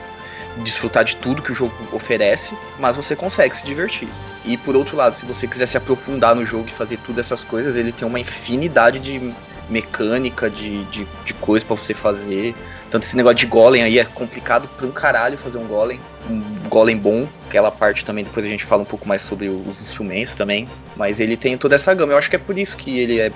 desfrutar 0.58 1.04
de 1.04 1.16
tudo 1.16 1.42
que 1.42 1.52
o 1.52 1.54
jogo 1.54 1.72
oferece, 1.92 2.56
mas 2.78 2.96
você 2.96 3.14
consegue 3.14 3.56
se 3.56 3.64
divertir. 3.64 4.08
E 4.44 4.56
por 4.56 4.76
outro 4.76 4.96
lado, 4.96 5.16
se 5.16 5.26
você 5.26 5.46
quiser 5.46 5.66
se 5.66 5.76
aprofundar 5.76 6.34
no 6.34 6.44
jogo 6.44 6.68
e 6.68 6.72
fazer 6.72 6.98
tudo 6.98 7.20
essas 7.20 7.44
coisas, 7.44 7.76
ele 7.76 7.92
tem 7.92 8.06
uma 8.06 8.20
infinidade 8.20 8.98
de 8.98 9.32
mecânica, 9.68 10.48
de, 10.48 10.84
de, 10.84 11.06
de 11.24 11.34
coisas 11.34 11.66
para 11.66 11.76
você 11.76 11.94
fazer. 11.94 12.54
Tanto 12.90 13.04
esse 13.04 13.16
negócio 13.16 13.36
de 13.36 13.46
golem 13.46 13.82
aí 13.82 13.98
é 13.98 14.04
complicado 14.04 14.68
pra 14.76 14.86
um 14.86 14.90
caralho 14.90 15.36
fazer 15.36 15.58
um 15.58 15.66
golem. 15.66 16.00
Um 16.28 16.42
golem 16.68 16.96
bom. 16.96 17.26
Aquela 17.46 17.70
parte 17.70 18.04
também, 18.04 18.24
depois 18.24 18.44
a 18.46 18.48
gente 18.48 18.64
fala 18.64 18.82
um 18.82 18.86
pouco 18.86 19.06
mais 19.06 19.22
sobre 19.22 19.48
os 19.48 19.80
instrumentos 19.80 20.34
também. 20.34 20.66
Mas 20.96 21.20
ele 21.20 21.36
tem 21.36 21.58
toda 21.58 21.74
essa 21.74 21.92
gama. 21.92 22.12
Eu 22.12 22.18
acho 22.18 22.30
que 22.30 22.36
é 22.36 22.38
por 22.38 22.58
isso 22.58 22.76
que 22.76 22.98
ele 22.98 23.20
é, 23.20 23.30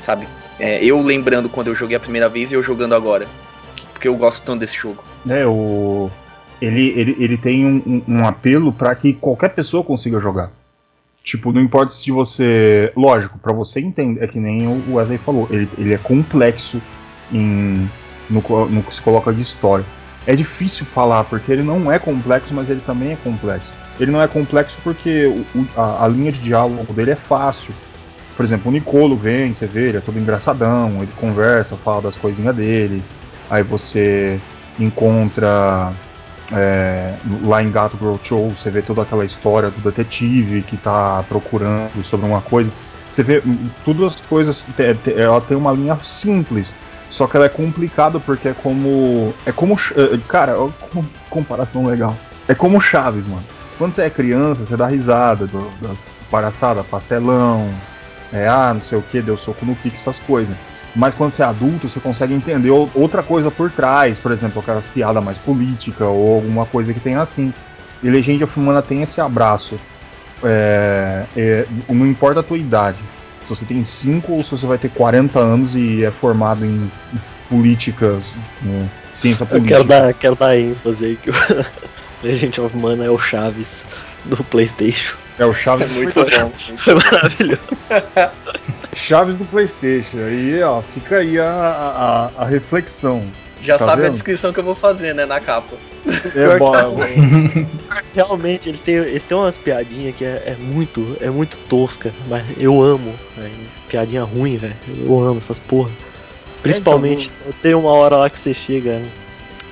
sabe? 0.00 0.26
É, 0.58 0.82
eu 0.82 1.00
lembrando 1.02 1.48
quando 1.48 1.68
eu 1.68 1.74
joguei 1.74 1.96
a 1.96 2.00
primeira 2.00 2.28
vez 2.28 2.50
e 2.50 2.54
eu 2.54 2.62
jogando 2.62 2.94
agora. 2.94 3.26
Porque 3.92 4.08
eu 4.08 4.16
gosto 4.16 4.42
tanto 4.42 4.60
desse 4.60 4.76
jogo. 4.76 5.04
É, 5.28 5.46
o. 5.46 6.10
Ele, 6.60 6.88
ele, 6.98 7.16
ele 7.18 7.36
tem 7.36 7.66
um, 7.66 8.02
um 8.08 8.26
apelo 8.26 8.72
para 8.72 8.94
que 8.94 9.12
qualquer 9.12 9.50
pessoa 9.50 9.84
consiga 9.84 10.18
jogar. 10.18 10.50
Tipo, 11.26 11.52
não 11.52 11.60
importa 11.60 11.92
se 11.92 12.12
você. 12.12 12.92
Lógico, 12.96 13.36
para 13.36 13.52
você 13.52 13.80
entender, 13.80 14.22
é 14.22 14.28
que 14.28 14.38
nem 14.38 14.68
o 14.68 14.94
Wesley 14.94 15.18
falou, 15.18 15.48
ele, 15.50 15.68
ele 15.76 15.92
é 15.92 15.98
complexo 15.98 16.80
em, 17.32 17.90
no, 18.30 18.40
no 18.68 18.80
que 18.80 18.94
se 18.94 19.02
coloca 19.02 19.34
de 19.34 19.42
história. 19.42 19.84
É 20.24 20.36
difícil 20.36 20.86
falar, 20.86 21.24
porque 21.24 21.50
ele 21.50 21.64
não 21.64 21.90
é 21.90 21.98
complexo, 21.98 22.54
mas 22.54 22.70
ele 22.70 22.80
também 22.80 23.10
é 23.10 23.16
complexo. 23.16 23.72
Ele 23.98 24.12
não 24.12 24.22
é 24.22 24.28
complexo 24.28 24.78
porque 24.84 25.26
o, 25.26 25.66
a, 25.76 26.04
a, 26.04 26.08
linha 26.08 26.30
de 26.30 26.38
diálogo 26.38 26.92
dele 26.92 27.10
é 27.10 27.16
fácil. 27.16 27.74
Por 28.36 28.44
exemplo, 28.44 28.70
o 28.70 28.72
Nicolo 28.72 29.16
vem, 29.16 29.52
você 29.52 29.66
vê, 29.66 29.88
ele 29.88 29.98
é 29.98 30.00
todo 30.00 30.20
engraçadão, 30.20 31.02
ele 31.02 31.10
conversa, 31.16 31.76
fala 31.76 32.02
das 32.02 32.14
coisinhas 32.14 32.54
dele. 32.54 33.02
Aí 33.50 33.64
você 33.64 34.38
encontra 34.78 35.92
é, 36.52 37.14
lá 37.42 37.62
em 37.62 37.70
Gato 37.70 37.96
Girl 37.96 38.16
Show, 38.22 38.50
você 38.50 38.70
vê 38.70 38.82
toda 38.82 39.02
aquela 39.02 39.24
história 39.24 39.70
do 39.70 39.80
detetive 39.80 40.62
que 40.62 40.76
tá 40.76 41.24
procurando 41.28 42.04
sobre 42.04 42.26
uma 42.26 42.40
coisa. 42.40 42.70
Você 43.10 43.22
vê 43.22 43.42
todas 43.84 44.14
as 44.14 44.20
coisas, 44.20 44.66
ela 45.16 45.40
tem 45.40 45.56
uma 45.56 45.72
linha 45.72 45.98
simples, 46.02 46.74
só 47.08 47.26
que 47.26 47.36
ela 47.36 47.46
é 47.46 47.48
complicada 47.48 48.20
porque 48.20 48.48
é 48.48 48.52
como. 48.52 49.32
É 49.44 49.52
como. 49.52 49.74
Eh, 49.96 50.18
cara, 50.28 50.54
comparação 51.30 51.86
legal. 51.86 52.16
É 52.48 52.54
como 52.54 52.80
Chaves, 52.80 53.26
mano. 53.26 53.44
Quando 53.78 53.94
você 53.94 54.02
é 54.02 54.10
criança, 54.10 54.64
você 54.64 54.76
dá 54.76 54.86
risada 54.86 55.48
das 55.80 56.04
palhaçadas, 56.30 56.86
pastelão, 56.86 57.70
é, 58.32 58.48
ah, 58.48 58.72
não 58.72 58.80
sei 58.80 58.98
o 58.98 59.02
que, 59.02 59.20
deu 59.20 59.36
soco 59.36 59.64
no 59.64 59.76
kick, 59.76 59.94
essas 59.96 60.18
coisas. 60.20 60.56
Mas 60.96 61.14
quando 61.14 61.30
você 61.30 61.42
é 61.42 61.44
adulto, 61.44 61.90
você 61.90 62.00
consegue 62.00 62.32
entender 62.32 62.70
outra 62.70 63.22
coisa 63.22 63.50
por 63.50 63.70
trás, 63.70 64.18
por 64.18 64.32
exemplo, 64.32 64.62
aquelas 64.62 64.86
piadas 64.86 65.22
mais 65.22 65.36
políticas 65.36 66.08
ou 66.08 66.36
alguma 66.36 66.64
coisa 66.64 66.94
que 66.94 67.00
tem 67.00 67.16
assim. 67.16 67.52
E 68.02 68.08
Legend 68.08 68.44
of 68.44 68.58
Mana 68.58 68.80
tem 68.80 69.02
esse 69.02 69.20
abraço. 69.20 69.78
É, 70.42 71.26
é, 71.36 71.66
não 71.86 72.06
importa 72.06 72.40
a 72.40 72.42
tua 72.42 72.56
idade. 72.56 72.98
Se 73.42 73.50
você 73.50 73.66
tem 73.66 73.84
5 73.84 74.32
ou 74.32 74.42
se 74.42 74.52
você 74.52 74.66
vai 74.66 74.78
ter 74.78 74.88
40 74.88 75.38
anos 75.38 75.76
e 75.76 76.02
é 76.02 76.10
formado 76.10 76.64
em 76.64 76.90
políticas, 77.50 78.22
né, 78.62 78.88
ciência 79.14 79.44
política. 79.44 79.74
Eu 79.74 79.84
quero 79.84 79.88
dar, 79.88 80.14
quero 80.14 80.34
dar 80.34 80.58
ênfase 80.58 81.04
aí 81.04 81.16
que 81.16 81.28
o 81.28 81.34
Legend 82.24 82.58
of 82.62 82.74
Mana 82.74 83.04
é 83.04 83.10
o 83.10 83.18
Chaves 83.18 83.84
do 84.24 84.42
PlayStation. 84.44 85.25
É 85.38 85.44
o 85.44 85.52
Chaves 85.52 85.90
é 85.90 85.92
muito 85.92 86.14
bom. 86.14 86.50
Foi 86.76 86.94
maravilhoso. 86.94 87.60
Chaves 88.94 89.36
do 89.36 89.44
PlayStation. 89.44 90.18
Aí, 90.18 90.62
ó, 90.62 90.80
fica 90.94 91.18
aí 91.18 91.38
a, 91.38 92.30
a, 92.38 92.42
a 92.42 92.44
reflexão. 92.46 93.30
Já 93.62 93.78
tá 93.78 93.86
sabe 93.86 94.02
vendo? 94.02 94.12
a 94.12 94.14
descrição 94.14 94.52
que 94.52 94.60
eu 94.60 94.64
vou 94.64 94.74
fazer, 94.74 95.14
né, 95.14 95.26
na 95.26 95.40
capa. 95.40 95.76
É 96.34 96.56
bom. 96.56 96.72
Realmente, 98.14 98.68
ele 98.68 98.78
tem, 98.78 98.94
ele 98.94 99.20
tem 99.20 99.36
umas 99.36 99.58
piadinhas 99.58 100.14
que 100.14 100.24
é, 100.24 100.42
é 100.46 100.56
muito, 100.58 101.16
é 101.20 101.28
muito 101.28 101.58
tosca, 101.68 102.12
mas 102.28 102.44
eu 102.58 102.80
amo. 102.80 103.14
Véio. 103.36 103.52
Piadinha 103.88 104.22
ruim, 104.22 104.56
velho. 104.56 104.76
Eu 105.04 105.22
amo 105.22 105.38
essas 105.38 105.58
porra. 105.58 105.90
Principalmente, 106.62 107.28
é, 107.28 107.48
então, 107.48 107.60
tem 107.62 107.74
uma 107.74 107.90
hora 107.90 108.16
lá 108.16 108.30
que 108.30 108.38
você 108.38 108.54
chega 108.54 109.02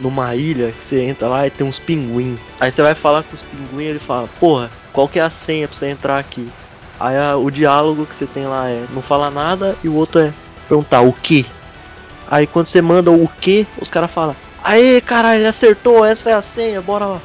numa 0.01 0.35
ilha, 0.35 0.73
que 0.73 0.83
você 0.83 1.03
entra 1.03 1.29
lá 1.29 1.47
e 1.47 1.51
tem 1.51 1.67
uns 1.67 1.79
pinguins. 1.79 2.39
Aí 2.61 2.71
você 2.71 2.83
vai 2.83 2.95
falar 2.95 3.23
com 3.23 3.35
os 3.35 3.43
pinguins 3.43 3.81
e 3.81 3.91
ele 3.91 3.99
fala, 3.99 4.29
porra, 4.41 4.71
qual 4.93 5.09
que 5.09 5.19
é 5.19 5.23
a 5.23 5.31
senha 5.31 5.69
pra 5.69 5.77
você 5.77 5.87
entrar 5.89 6.19
aqui? 6.19 6.51
Aí 6.99 7.17
o 7.35 7.51
diálogo 7.51 8.07
que 8.07 8.15
você 8.15 8.27
tem 8.27 8.47
lá 8.47 8.69
é 8.69 8.85
não 8.93 9.03
fala 9.03 9.31
nada 9.31 9.77
e 9.83 9.89
o 9.89 9.95
outro 9.95 10.21
é 10.21 10.33
perguntar 10.69 11.01
o 11.01 11.13
que. 11.13 11.45
Aí 12.31 12.47
quando 12.47 12.67
você 12.67 12.81
manda 12.81 13.11
o 13.11 13.29
que, 13.29 13.67
os 13.81 13.91
caras 13.91 14.11
falam, 14.11 14.37
aê 14.63 15.01
caralho, 15.01 15.41
ele 15.41 15.49
acertou, 15.49 16.05
essa 16.05 16.31
é 16.31 16.35
a 16.35 16.43
senha, 16.43 16.81
bora 16.81 17.05
lá. 17.07 17.21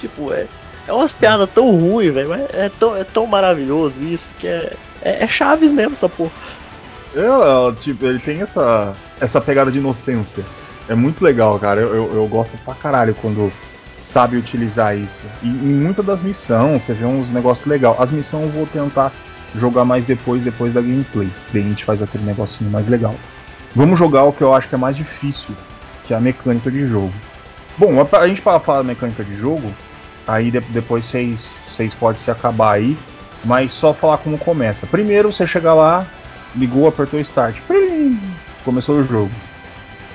Tipo, 0.00 0.32
é, 0.32 0.46
é 0.86 0.92
umas 0.92 1.12
piadas 1.12 1.48
tão 1.54 1.70
ruins, 1.70 2.12
velho, 2.12 2.28
mas 2.28 2.42
é 2.52 2.70
tão, 2.78 2.96
é 2.96 3.04
tão 3.04 3.26
maravilhoso 3.26 4.02
isso 4.02 4.34
que 4.38 4.46
é, 4.46 4.72
é, 5.02 5.24
é 5.24 5.28
Chaves 5.28 5.70
mesmo 5.70 5.94
essa 5.94 6.08
porra. 6.08 6.32
É, 7.14 7.72
tipo, 7.80 8.04
ele 8.04 8.18
tem 8.18 8.42
essa, 8.42 8.92
essa 9.20 9.40
pegada 9.40 9.70
de 9.70 9.78
inocência. 9.78 10.44
É 10.88 10.94
muito 10.94 11.24
legal, 11.24 11.58
cara. 11.58 11.80
Eu, 11.80 11.94
eu, 11.94 12.14
eu 12.14 12.26
gosto 12.26 12.56
pra 12.64 12.74
caralho 12.74 13.14
quando 13.14 13.52
sabe 13.98 14.36
utilizar 14.36 14.96
isso. 14.96 15.22
E 15.42 15.48
em 15.48 15.74
muitas 15.74 16.04
das 16.04 16.22
missões 16.22 16.82
você 16.82 16.92
vê 16.92 17.04
uns 17.04 17.30
negócios 17.30 17.66
legais. 17.66 17.98
As 17.98 18.10
missões 18.10 18.44
eu 18.44 18.50
vou 18.50 18.66
tentar 18.66 19.12
jogar 19.56 19.84
mais 19.84 20.04
depois, 20.04 20.42
depois 20.42 20.74
da 20.74 20.80
gameplay. 20.80 21.30
Daí 21.52 21.62
a 21.62 21.64
gente 21.64 21.84
faz 21.84 22.02
aquele 22.02 22.24
negocinho 22.24 22.70
mais 22.70 22.88
legal. 22.88 23.14
Vamos 23.74 23.98
jogar 23.98 24.24
o 24.24 24.32
que 24.32 24.42
eu 24.42 24.54
acho 24.54 24.68
que 24.68 24.74
é 24.74 24.78
mais 24.78 24.96
difícil, 24.96 25.54
que 26.04 26.12
é 26.12 26.16
a 26.16 26.20
mecânica 26.20 26.70
de 26.70 26.86
jogo. 26.86 27.12
Bom, 27.76 27.90
a 28.12 28.28
gente 28.28 28.40
falar 28.40 28.60
da 28.78 28.84
mecânica 28.84 29.24
de 29.24 29.34
jogo, 29.34 29.72
aí 30.26 30.50
de, 30.50 30.60
depois 30.60 31.04
vocês 31.04 31.94
podem 31.94 32.20
se 32.20 32.30
acabar 32.30 32.74
aí, 32.74 32.96
mas 33.44 33.72
só 33.72 33.92
falar 33.92 34.18
como 34.18 34.38
começa. 34.38 34.86
Primeiro 34.86 35.32
você 35.32 35.46
chega 35.46 35.74
lá, 35.74 36.06
ligou, 36.54 36.86
apertou 36.86 37.18
Start, 37.18 37.58
começou 38.64 38.96
o 38.96 39.04
jogo. 39.04 39.30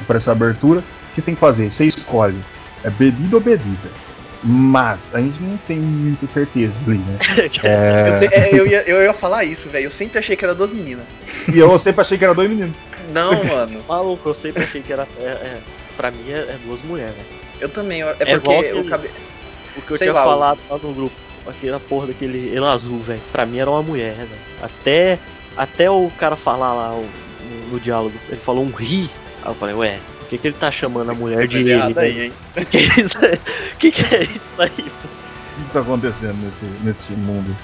Aparece 0.02 0.30
a 0.30 0.34
abertura, 0.34 0.80
o 0.80 1.14
que 1.14 1.22
você 1.22 1.26
tem 1.26 1.36
que 1.36 1.42
fazer? 1.42 1.70
Você 1.70 1.86
escolhe 1.86 2.40
é 2.84 2.90
bebida 2.90 3.36
ou 3.36 3.42
bebida. 3.42 3.90
Mas 4.42 5.14
a 5.14 5.20
gente 5.20 5.42
não 5.42 5.58
tem 5.58 5.80
muita 5.80 6.26
certeza 6.26 6.80
ali, 6.88 6.98
né? 6.98 7.18
é... 7.64 8.50
eu, 8.58 8.66
ia, 8.66 8.84
eu 8.84 9.04
ia 9.04 9.14
falar 9.14 9.44
isso, 9.44 9.68
velho. 9.68 9.86
Eu 9.86 9.92
sempre 9.92 10.18
achei 10.18 10.36
que 10.36 10.46
era 10.46 10.56
duas 10.56 10.72
meninas. 10.72 11.06
E 11.54 11.60
eu 11.60 11.78
sempre 11.78 12.02
achei 12.02 12.18
que 12.18 12.24
era 12.24 12.34
dois 12.34 12.50
meninos. 12.50 12.74
Não, 13.12 13.32
mano. 13.44 13.84
Maluco, 13.88 14.30
eu 14.30 14.34
sempre 14.34 14.64
achei 14.64 14.82
que 14.82 14.94
era. 14.94 15.06
É, 15.20 15.26
é, 15.26 15.60
pra 15.98 16.10
mim 16.10 16.32
é, 16.32 16.38
é 16.38 16.60
duas 16.66 16.82
mulheres, 16.84 17.16
velho. 17.16 17.28
Eu 17.60 17.68
também, 17.68 18.02
é, 18.02 18.16
é 18.20 18.40
porque 18.40 18.68
eu 18.68 18.80
acabei. 18.80 19.12
O 19.76 19.82
que 19.82 19.92
eu 19.92 19.98
Sei 19.98 20.08
tinha 20.08 20.14
lá, 20.14 20.24
falado 20.24 20.60
lá 20.70 20.78
no 20.78 20.94
grupo, 20.94 21.16
aquela 21.46 21.80
porra 21.80 22.08
daquele 22.08 22.48
ele 22.48 22.66
azul, 22.66 23.00
velho. 23.00 23.22
Pra 23.34 23.46
mim 23.46 23.60
era 23.60 23.70
uma 23.70 23.84
mulher, 23.84 24.16
velho. 24.16 24.30
Até, 24.62 25.20
até 25.58 25.92
o 25.92 26.10
cara 26.18 26.38
falar 26.38 26.74
lá 26.74 26.94
o, 26.94 27.02
no, 27.02 27.74
no 27.74 27.80
diálogo, 27.80 28.16
ele 28.30 28.40
falou 28.40 28.64
um 28.64 28.72
ri. 28.72 29.10
Aí 29.44 29.52
eu 29.52 29.56
falei, 29.56 29.76
ué, 29.76 30.00
que, 30.30 30.38
que 30.38 30.48
ele 30.48 30.56
tá 30.56 30.72
chamando 30.72 31.10
a 31.10 31.14
mulher 31.14 31.48
de 31.48 31.58
ele? 31.58 32.00
Aí, 32.00 32.26
hein? 32.26 32.34
que, 32.70 32.78
é 32.78 32.82
isso, 32.82 33.18
que, 33.80 33.92
que 33.92 34.16
é 34.16 34.24
isso 34.24 34.62
aí? 34.62 34.70
O 34.70 35.66
que 35.66 35.74
tá 35.74 35.82
acontecendo 35.82 36.36
nesse, 36.36 36.66
nesse 36.84 37.12
mundo? 37.14 37.56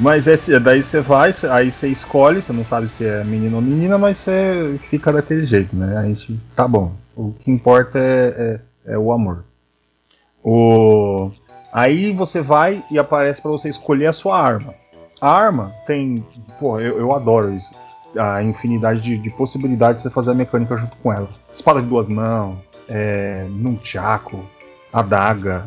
Mas 0.00 0.26
é, 0.26 0.58
daí 0.58 0.82
você 0.82 1.00
vai, 1.00 1.30
aí 1.50 1.70
você 1.70 1.88
escolhe, 1.88 2.40
você 2.42 2.52
não 2.52 2.64
sabe 2.64 2.88
se 2.88 3.04
é 3.04 3.22
menino 3.24 3.56
ou 3.56 3.62
menina, 3.62 3.98
mas 3.98 4.16
você 4.18 4.78
fica 4.88 5.12
daquele 5.12 5.44
jeito, 5.44 5.76
né? 5.76 5.96
A 5.98 6.02
gente 6.04 6.38
tá 6.54 6.66
bom. 6.66 6.94
O 7.14 7.32
que 7.32 7.50
importa 7.50 7.98
é, 7.98 8.60
é, 8.86 8.92
é 8.94 8.98
o 8.98 9.12
amor. 9.12 9.44
O, 10.42 11.30
aí 11.72 12.12
você 12.12 12.40
vai 12.40 12.82
e 12.90 12.98
aparece 12.98 13.42
para 13.42 13.50
você 13.50 13.68
escolher 13.68 14.06
a 14.06 14.12
sua 14.12 14.40
arma. 14.40 14.72
A 15.20 15.28
arma 15.28 15.72
tem. 15.84 16.24
Pô, 16.60 16.78
eu, 16.78 16.98
eu 16.98 17.12
adoro 17.12 17.52
isso 17.52 17.74
a 18.16 18.42
infinidade 18.42 19.00
de, 19.00 19.18
de, 19.18 19.30
possibilidades 19.30 19.98
de 19.98 20.02
você 20.04 20.10
fazer 20.10 20.30
a 20.30 20.34
mecânica 20.34 20.76
junto 20.76 20.96
com 20.98 21.12
ela. 21.12 21.28
Espada 21.52 21.80
de 21.80 21.86
duas 21.86 22.08
mãos, 22.08 22.56
é, 22.88 23.46
nunchaku, 23.50 24.40
adaga, 24.92 25.66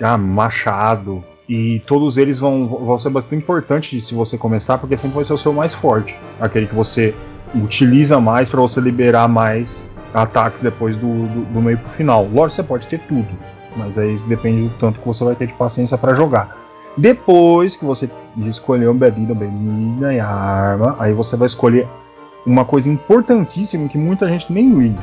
ah, 0.00 0.18
machado. 0.18 1.24
E 1.48 1.80
todos 1.86 2.18
eles 2.18 2.38
vão, 2.38 2.64
vão 2.64 2.98
ser 2.98 3.10
bastante 3.10 3.42
importantes 3.42 4.06
se 4.06 4.14
você 4.14 4.36
começar, 4.36 4.76
porque 4.78 4.96
sempre 4.96 5.16
vai 5.16 5.24
ser 5.24 5.32
o 5.32 5.38
seu 5.38 5.52
mais 5.52 5.74
forte. 5.74 6.14
Aquele 6.38 6.66
que 6.66 6.74
você 6.74 7.14
utiliza 7.54 8.20
mais 8.20 8.50
para 8.50 8.60
você 8.60 8.80
liberar 8.80 9.28
mais 9.28 9.84
ataques 10.12 10.62
depois 10.62 10.96
do, 10.96 11.26
do, 11.26 11.44
do 11.46 11.62
meio 11.62 11.78
pro 11.78 11.88
final. 11.90 12.24
Lógico, 12.24 12.50
você 12.50 12.62
pode 12.62 12.86
ter 12.86 13.00
tudo, 13.00 13.28
mas 13.76 13.98
aí 13.98 14.14
depende 14.26 14.68
do 14.68 14.74
tanto 14.78 15.00
que 15.00 15.06
você 15.06 15.24
vai 15.24 15.34
ter 15.34 15.46
de 15.46 15.54
paciência 15.54 15.96
para 15.96 16.14
jogar. 16.14 16.67
Depois 16.98 17.76
que 17.76 17.84
você 17.84 18.10
escolheu 18.38 18.92
bebida, 18.92 19.32
bebida 19.32 20.12
e 20.12 20.18
arma, 20.18 20.96
aí 20.98 21.12
você 21.12 21.36
vai 21.36 21.46
escolher 21.46 21.86
uma 22.44 22.64
coisa 22.64 22.90
importantíssima 22.90 23.88
que 23.88 23.96
muita 23.96 24.26
gente 24.26 24.52
nem 24.52 24.68
liga, 24.68 25.00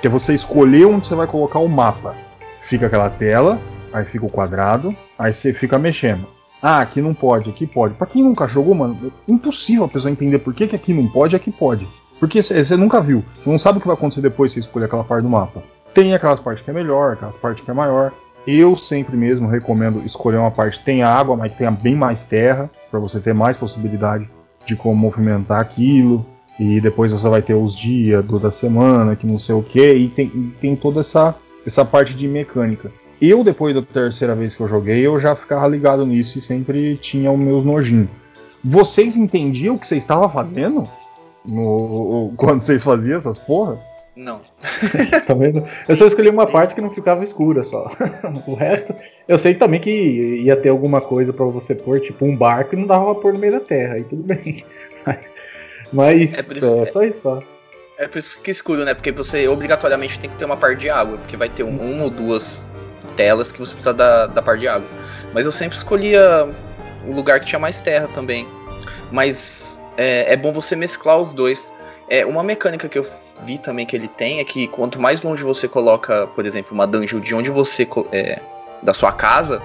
que 0.00 0.08
é 0.08 0.10
você 0.10 0.34
escolher 0.34 0.86
onde 0.86 1.06
você 1.06 1.14
vai 1.14 1.28
colocar 1.28 1.60
o 1.60 1.68
mapa. 1.68 2.16
Fica 2.62 2.86
aquela 2.86 3.08
tela, 3.08 3.60
aí 3.92 4.04
fica 4.04 4.26
o 4.26 4.30
quadrado, 4.30 4.92
aí 5.16 5.32
você 5.32 5.54
fica 5.54 5.78
mexendo. 5.78 6.26
Ah, 6.60 6.80
aqui 6.80 7.00
não 7.00 7.14
pode, 7.14 7.48
aqui 7.48 7.64
pode. 7.64 7.94
Pra 7.94 8.08
quem 8.08 8.24
nunca 8.24 8.48
jogou, 8.48 8.74
mano, 8.74 9.12
é 9.28 9.32
impossível 9.32 9.84
a 9.84 9.88
pessoa 9.88 10.10
entender 10.10 10.40
por 10.40 10.52
que, 10.52 10.66
que 10.66 10.74
aqui 10.74 10.92
não 10.92 11.06
pode 11.06 11.36
aqui 11.36 11.52
pode. 11.52 11.86
Porque 12.18 12.42
você 12.42 12.76
nunca 12.76 13.00
viu, 13.00 13.24
você 13.36 13.48
não 13.48 13.56
sabe 13.56 13.78
o 13.78 13.80
que 13.80 13.86
vai 13.86 13.94
acontecer 13.94 14.20
depois 14.20 14.50
se 14.50 14.58
escolher 14.58 14.86
aquela 14.86 15.04
parte 15.04 15.22
do 15.22 15.30
mapa. 15.30 15.62
Tem 15.94 16.12
aquelas 16.12 16.40
partes 16.40 16.64
que 16.64 16.70
é 16.70 16.74
melhor, 16.74 17.12
aquelas 17.12 17.36
partes 17.36 17.64
que 17.64 17.70
é 17.70 17.74
maior. 17.74 18.12
Eu 18.46 18.74
sempre 18.74 19.16
mesmo 19.16 19.48
recomendo 19.48 20.02
escolher 20.04 20.38
uma 20.38 20.50
parte 20.50 20.78
que 20.78 20.84
tenha 20.84 21.06
água, 21.06 21.36
mas 21.36 21.52
que 21.52 21.58
tenha 21.58 21.70
bem 21.70 21.94
mais 21.94 22.22
terra, 22.22 22.70
para 22.90 22.98
você 22.98 23.20
ter 23.20 23.34
mais 23.34 23.56
possibilidade 23.56 24.28
de 24.64 24.74
como 24.74 24.94
movimentar 24.94 25.60
aquilo. 25.60 26.24
E 26.58 26.80
depois 26.80 27.12
você 27.12 27.28
vai 27.28 27.42
ter 27.42 27.54
os 27.54 27.74
dias 27.74 28.24
do, 28.24 28.38
da 28.38 28.50
semana, 28.50 29.16
que 29.16 29.26
não 29.26 29.38
sei 29.38 29.54
o 29.54 29.62
que, 29.62 29.94
e 29.94 30.08
tem, 30.08 30.54
tem 30.60 30.76
toda 30.76 31.00
essa, 31.00 31.34
essa 31.66 31.84
parte 31.84 32.14
de 32.14 32.28
mecânica. 32.28 32.92
Eu, 33.20 33.44
depois 33.44 33.74
da 33.74 33.82
terceira 33.82 34.34
vez 34.34 34.54
que 34.54 34.62
eu 34.62 34.68
joguei, 34.68 35.06
eu 35.06 35.18
já 35.18 35.34
ficava 35.34 35.68
ligado 35.68 36.06
nisso 36.06 36.38
e 36.38 36.40
sempre 36.40 36.96
tinha 36.96 37.30
os 37.30 37.38
meus 37.38 37.62
nojinhos. 37.62 38.08
Vocês 38.64 39.16
entendiam 39.16 39.74
o 39.74 39.78
que 39.78 39.86
vocês 39.86 40.02
estavam 40.02 40.28
fazendo? 40.28 40.88
No, 41.44 42.32
quando 42.36 42.60
vocês 42.60 42.82
faziam 42.82 43.16
essas 43.16 43.38
porra? 43.38 43.78
Não. 44.20 44.42
tá 45.26 45.32
vendo? 45.32 45.66
Eu 45.88 45.96
só 45.96 46.06
escolhi 46.06 46.28
uma 46.28 46.46
parte 46.46 46.74
que 46.74 46.80
não 46.82 46.90
ficava 46.90 47.24
escura 47.24 47.64
só. 47.64 47.90
o 48.46 48.54
resto, 48.54 48.94
eu 49.26 49.38
sei 49.38 49.54
também 49.54 49.80
que 49.80 49.90
ia 49.90 50.54
ter 50.56 50.68
alguma 50.68 51.00
coisa 51.00 51.32
para 51.32 51.46
você 51.46 51.74
pôr, 51.74 52.00
tipo 52.00 52.26
um 52.26 52.36
barco 52.36 52.74
e 52.74 52.78
não 52.78 52.86
dava 52.86 53.14
pra 53.14 53.22
pôr 53.22 53.32
no 53.32 53.38
meio 53.38 53.54
da 53.54 53.60
terra, 53.60 53.94
aí 53.94 54.04
tudo 54.04 54.22
bem. 54.22 54.62
Mas 55.90 56.36
é, 56.36 56.52
isso, 56.52 56.82
é 56.82 56.86
só 56.86 57.02
isso 57.02 57.22
só. 57.22 57.42
É 57.96 58.06
por 58.06 58.18
isso 58.18 58.28
que 58.28 58.36
fica 58.36 58.50
escuro, 58.50 58.84
né? 58.84 58.92
Porque 58.92 59.10
você 59.10 59.48
obrigatoriamente 59.48 60.18
tem 60.18 60.28
que 60.28 60.36
ter 60.36 60.44
uma 60.44 60.56
parte 60.56 60.80
de 60.80 60.90
água, 60.90 61.16
porque 61.16 61.36
vai 61.36 61.48
ter 61.48 61.62
um, 61.62 61.78
uma 61.78 62.04
ou 62.04 62.10
duas 62.10 62.74
telas 63.16 63.50
que 63.50 63.58
você 63.58 63.72
precisa 63.72 63.94
da, 63.94 64.26
da 64.26 64.42
parte 64.42 64.60
de 64.60 64.68
água. 64.68 64.88
Mas 65.32 65.46
eu 65.46 65.52
sempre 65.52 65.78
escolhia 65.78 66.46
o 67.08 67.12
lugar 67.12 67.40
que 67.40 67.46
tinha 67.46 67.58
mais 67.58 67.80
terra 67.80 68.06
também. 68.14 68.46
Mas 69.10 69.80
é, 69.96 70.34
é 70.34 70.36
bom 70.36 70.52
você 70.52 70.76
mesclar 70.76 71.18
os 71.18 71.32
dois. 71.32 71.72
É 72.08 72.26
uma 72.26 72.42
mecânica 72.42 72.86
que 72.86 72.98
eu 72.98 73.06
vi 73.44 73.58
também 73.58 73.86
que 73.86 73.96
ele 73.96 74.08
tem 74.08 74.40
é 74.40 74.44
que 74.44 74.66
quanto 74.68 75.00
mais 75.00 75.22
longe 75.22 75.42
você 75.42 75.68
coloca, 75.68 76.26
por 76.28 76.46
exemplo, 76.46 76.72
uma 76.72 76.86
dungeon 76.86 77.20
de 77.20 77.34
onde 77.34 77.50
você 77.50 77.88
é, 78.12 78.40
da 78.82 78.92
sua 78.92 79.12
casa, 79.12 79.62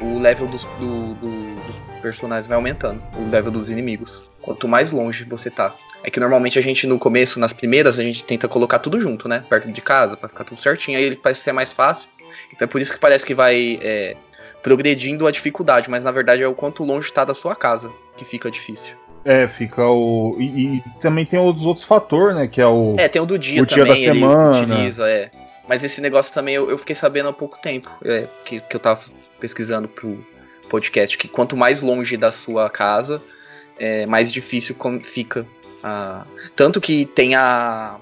o 0.00 0.18
level 0.18 0.46
dos, 0.46 0.64
do, 0.78 1.14
do, 1.14 1.54
dos 1.66 1.78
personagens 2.00 2.46
vai 2.46 2.56
aumentando, 2.56 3.02
o 3.16 3.30
level 3.30 3.50
dos 3.50 3.70
inimigos. 3.70 4.30
Quanto 4.40 4.68
mais 4.68 4.92
longe 4.92 5.24
você 5.24 5.50
tá. 5.50 5.74
É 6.02 6.10
que 6.10 6.20
normalmente 6.20 6.58
a 6.58 6.62
gente 6.62 6.86
no 6.86 6.98
começo, 6.98 7.40
nas 7.40 7.52
primeiras, 7.52 7.98
a 7.98 8.02
gente 8.02 8.22
tenta 8.24 8.46
colocar 8.48 8.78
tudo 8.78 9.00
junto, 9.00 9.28
né? 9.28 9.44
Perto 9.48 9.70
de 9.70 9.80
casa, 9.80 10.16
para 10.16 10.28
ficar 10.28 10.44
tudo 10.44 10.60
certinho. 10.60 10.96
Aí 10.96 11.04
ele 11.04 11.16
parece 11.16 11.40
ser 11.40 11.52
mais 11.52 11.72
fácil. 11.72 12.08
Então 12.52 12.66
é 12.66 12.68
por 12.68 12.80
isso 12.80 12.92
que 12.92 12.98
parece 12.98 13.26
que 13.26 13.34
vai 13.34 13.78
é, 13.82 14.16
progredindo 14.62 15.26
a 15.26 15.30
dificuldade, 15.30 15.90
mas 15.90 16.04
na 16.04 16.10
verdade 16.10 16.42
é 16.42 16.48
o 16.48 16.54
quanto 16.54 16.84
longe 16.84 17.12
tá 17.12 17.24
da 17.24 17.34
sua 17.34 17.54
casa 17.54 17.90
que 18.16 18.24
fica 18.24 18.50
difícil. 18.50 18.94
É, 19.30 19.46
fica 19.46 19.86
o. 19.86 20.36
E, 20.38 20.76
e 20.78 20.82
também 21.02 21.26
tem 21.26 21.38
os 21.38 21.66
outros 21.66 21.84
fatores, 21.84 22.34
né? 22.34 22.46
Que 22.46 22.62
é 22.62 22.66
o. 22.66 22.96
É, 22.98 23.08
tem 23.08 23.20
o 23.20 23.26
do 23.26 23.38
dia 23.38 23.62
o 23.62 23.66
dia 23.66 23.84
também, 23.84 24.04
da 24.06 24.10
ele 24.10 24.20
semana. 24.20 24.62
utiliza, 24.62 25.06
é. 25.10 25.30
Mas 25.68 25.84
esse 25.84 26.00
negócio 26.00 26.32
também 26.32 26.54
eu, 26.54 26.70
eu 26.70 26.78
fiquei 26.78 26.96
sabendo 26.96 27.28
há 27.28 27.32
pouco 27.32 27.58
tempo, 27.60 27.90
é, 28.02 28.26
que, 28.44 28.58
que 28.58 28.74
eu 28.74 28.80
tava 28.80 29.02
pesquisando 29.38 29.86
pro 29.86 30.24
podcast, 30.70 31.18
que 31.18 31.28
quanto 31.28 31.56
mais 31.58 31.82
longe 31.82 32.16
da 32.16 32.32
sua 32.32 32.70
casa, 32.70 33.20
é, 33.78 34.06
mais 34.06 34.32
difícil 34.32 34.74
fica. 35.02 35.46
a- 35.82 36.24
tanto 36.56 36.80
que 36.80 37.04
tem 37.04 37.34
a, 37.34 37.96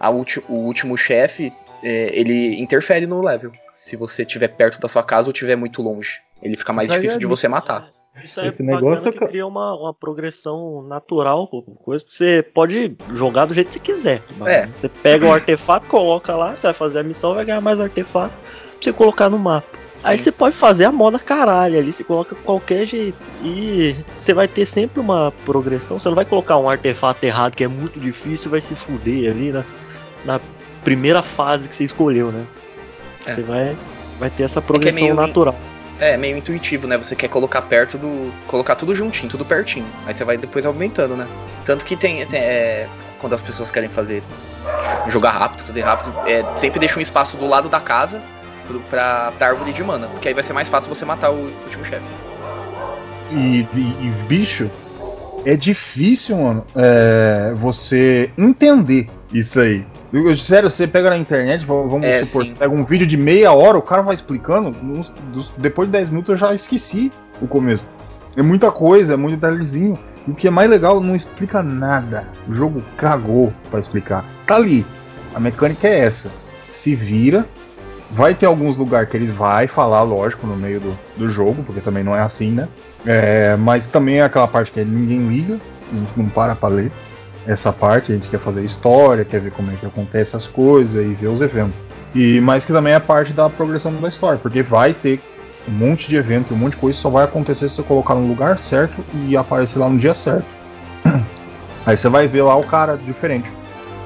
a 0.00 0.08
ulti- 0.10 0.42
o 0.48 0.54
último 0.54 0.96
chefe, 0.96 1.52
é, 1.84 2.18
ele 2.18 2.58
interfere 2.58 3.06
no 3.06 3.22
level. 3.22 3.52
Se 3.74 3.94
você 3.96 4.22
estiver 4.22 4.48
perto 4.48 4.80
da 4.80 4.88
sua 4.88 5.02
casa 5.02 5.28
ou 5.28 5.32
estiver 5.32 5.56
muito 5.56 5.82
longe. 5.82 6.20
Ele 6.42 6.56
fica 6.56 6.72
mais 6.72 6.88
Mas 6.88 6.96
difícil 7.00 7.16
é 7.18 7.20
de 7.20 7.26
você 7.26 7.46
matar. 7.48 7.90
Isso 8.22 8.40
é 8.40 8.46
Esse 8.46 8.62
negócio 8.62 9.08
é 9.08 9.12
que 9.12 9.26
cria 9.26 9.46
uma, 9.46 9.74
uma 9.74 9.94
progressão 9.94 10.82
natural, 10.82 11.48
coisa 11.82 12.04
que 12.04 12.12
você 12.12 12.42
pode 12.42 12.94
jogar 13.12 13.46
do 13.46 13.54
jeito 13.54 13.68
que 13.68 13.74
você 13.74 13.80
quiser. 13.80 14.22
É. 14.46 14.66
Você 14.66 14.88
pega 14.88 15.26
o 15.26 15.32
artefato, 15.32 15.86
coloca 15.86 16.36
lá, 16.36 16.54
você 16.54 16.66
vai 16.66 16.74
fazer 16.74 16.98
a 16.98 17.02
missão, 17.02 17.34
vai 17.34 17.44
ganhar 17.44 17.60
mais 17.60 17.80
artefato 17.80 18.34
pra 18.34 18.76
você 18.80 18.92
colocar 18.92 19.30
no 19.30 19.38
mapa. 19.38 19.66
Aí 20.04 20.18
Sim. 20.18 20.24
você 20.24 20.32
pode 20.32 20.56
fazer 20.56 20.84
a 20.84 20.92
moda 20.92 21.18
caralho 21.18 21.78
ali, 21.78 21.92
você 21.92 22.02
coloca 22.02 22.34
qualquer 22.34 22.84
jeito. 22.86 23.16
E 23.42 23.94
você 24.14 24.34
vai 24.34 24.48
ter 24.48 24.66
sempre 24.66 25.00
uma 25.00 25.32
progressão. 25.46 25.98
Você 25.98 26.08
não 26.08 26.16
vai 26.16 26.24
colocar 26.24 26.58
um 26.58 26.68
artefato 26.68 27.24
errado 27.24 27.54
que 27.54 27.62
é 27.64 27.68
muito 27.68 27.98
difícil 28.00 28.50
vai 28.50 28.60
se 28.60 28.74
fuder 28.74 29.30
ali 29.30 29.52
na, 29.52 29.64
na 30.24 30.40
primeira 30.84 31.22
fase 31.22 31.68
que 31.68 31.74
você 31.76 31.84
escolheu, 31.84 32.32
né? 32.32 32.44
É. 33.24 33.30
Você 33.30 33.42
vai, 33.42 33.76
vai 34.18 34.28
ter 34.28 34.42
essa 34.42 34.60
progressão 34.60 35.02
meio- 35.02 35.14
natural. 35.14 35.54
É, 36.02 36.16
meio 36.16 36.36
intuitivo, 36.36 36.88
né? 36.88 36.96
Você 36.98 37.14
quer 37.14 37.28
colocar 37.28 37.62
perto 37.62 37.96
do. 37.96 38.32
colocar 38.48 38.74
tudo 38.74 38.92
juntinho, 38.92 39.30
tudo 39.30 39.44
pertinho. 39.44 39.86
Aí 40.04 40.12
você 40.12 40.24
vai 40.24 40.36
depois 40.36 40.66
aumentando, 40.66 41.14
né? 41.14 41.28
Tanto 41.64 41.84
que 41.84 41.94
tem. 41.94 42.26
tem, 42.26 42.40
é, 42.40 42.88
quando 43.20 43.34
as 43.34 43.40
pessoas 43.40 43.70
querem 43.70 43.88
fazer. 43.88 44.20
jogar 45.06 45.30
rápido, 45.30 45.62
fazer 45.64 45.82
rápido, 45.82 46.12
é, 46.26 46.44
sempre 46.56 46.80
deixa 46.80 46.98
um 46.98 47.02
espaço 47.02 47.36
do 47.36 47.46
lado 47.46 47.68
da 47.68 47.78
casa 47.78 48.20
pro- 48.66 48.80
pra, 48.90 49.32
pra 49.38 49.46
árvore 49.48 49.72
de 49.72 49.82
mana. 49.84 50.08
Porque 50.08 50.26
aí 50.26 50.34
vai 50.34 50.42
ser 50.42 50.52
mais 50.52 50.66
fácil 50.68 50.92
você 50.92 51.04
matar 51.04 51.30
o 51.30 51.36
último 51.64 51.84
chefe. 51.84 52.02
E, 53.30 53.60
e- 53.74 53.96
e, 54.06 54.10
bicho, 54.26 54.68
é 55.44 55.54
difícil, 55.56 56.36
mano, 56.36 56.66
é, 56.74 57.52
você 57.54 58.28
entender 58.36 59.08
isso 59.32 59.60
aí. 59.60 59.84
Eu- 60.12 60.36
sério, 60.36 60.70
você 60.70 60.86
pega 60.86 61.08
na 61.10 61.16
internet, 61.16 61.64
vamos 61.64 62.04
É, 62.04 62.22
supor, 62.24 62.44
sim. 62.44 62.54
pega 62.54 62.74
um 62.74 62.84
vídeo 62.84 63.06
de 63.06 63.16
meia 63.16 63.52
hora, 63.52 63.78
o 63.78 63.82
cara 63.82 64.02
vai 64.02 64.14
explicando, 64.14 64.70
dos- 64.70 65.52
depois 65.56 65.88
de 65.88 65.92
10 65.92 66.10
minutos 66.10 66.28
eu 66.30 66.36
já 66.36 66.54
esqueci 66.54 67.10
o 67.40 67.46
começo. 67.46 67.84
É 68.36 68.42
muita 68.42 68.70
coisa, 68.70 69.14
é 69.14 69.16
muito 69.16 69.36
detalhezinho. 69.38 69.98
E 70.26 70.30
o 70.30 70.34
que 70.34 70.46
é 70.46 70.50
mais 70.50 70.70
legal, 70.70 71.00
não 71.00 71.16
explica 71.16 71.62
nada. 71.62 72.28
O 72.48 72.52
jogo 72.52 72.82
cagou 72.96 73.52
pra 73.70 73.80
explicar. 73.80 74.24
Tá 74.46 74.54
ali. 74.56 74.86
A 75.34 75.40
mecânica 75.40 75.88
é 75.88 76.00
essa. 76.00 76.30
Se 76.70 76.94
vira. 76.94 77.44
Vai 78.10 78.34
ter 78.34 78.44
alguns 78.44 78.76
lugares 78.76 79.08
que 79.08 79.16
eles 79.16 79.30
vai 79.30 79.66
falar, 79.66 80.02
lógico, 80.02 80.46
no 80.46 80.54
meio 80.54 80.78
do, 80.80 80.98
do 81.16 81.28
jogo, 81.30 81.62
porque 81.64 81.80
também 81.80 82.04
não 82.04 82.14
é 82.14 82.20
assim, 82.20 82.50
né? 82.50 82.68
É, 83.06 83.56
mas 83.56 83.86
também 83.86 84.18
é 84.20 84.22
aquela 84.22 84.46
parte 84.46 84.70
que 84.70 84.84
ninguém 84.84 85.26
liga, 85.28 85.58
não 86.16 86.28
para 86.28 86.54
pra 86.54 86.68
ler 86.68 86.92
essa 87.46 87.72
parte, 87.72 88.12
a 88.12 88.14
gente 88.14 88.28
quer 88.28 88.38
fazer 88.38 88.64
história, 88.64 89.24
quer 89.24 89.40
ver 89.40 89.50
como 89.52 89.70
é 89.70 89.74
que 89.74 89.86
acontece 89.86 90.36
as 90.36 90.46
coisas 90.46 91.04
e 91.04 91.12
ver 91.14 91.28
os 91.28 91.40
eventos. 91.40 91.76
E 92.14 92.40
mas 92.40 92.64
que 92.64 92.72
também 92.72 92.92
é 92.92 93.00
parte 93.00 93.32
da 93.32 93.48
progressão 93.48 93.92
da 93.94 94.08
história, 94.08 94.38
porque 94.38 94.62
vai 94.62 94.92
ter 94.92 95.20
um 95.68 95.72
monte 95.72 96.08
de 96.08 96.16
evento, 96.16 96.54
um 96.54 96.56
monte 96.56 96.72
de 96.72 96.78
coisa 96.78 96.98
só 96.98 97.08
vai 97.08 97.24
acontecer 97.24 97.68
se 97.68 97.76
você 97.76 97.82
colocar 97.82 98.14
no 98.14 98.26
lugar 98.26 98.58
certo 98.58 99.04
e 99.26 99.36
aparecer 99.36 99.78
lá 99.78 99.88
no 99.88 99.98
dia 99.98 100.14
certo. 100.14 100.46
Aí 101.86 101.96
você 101.96 102.08
vai 102.08 102.28
ver 102.28 102.42
lá 102.42 102.56
o 102.56 102.64
cara 102.64 102.96
diferente. 102.96 103.50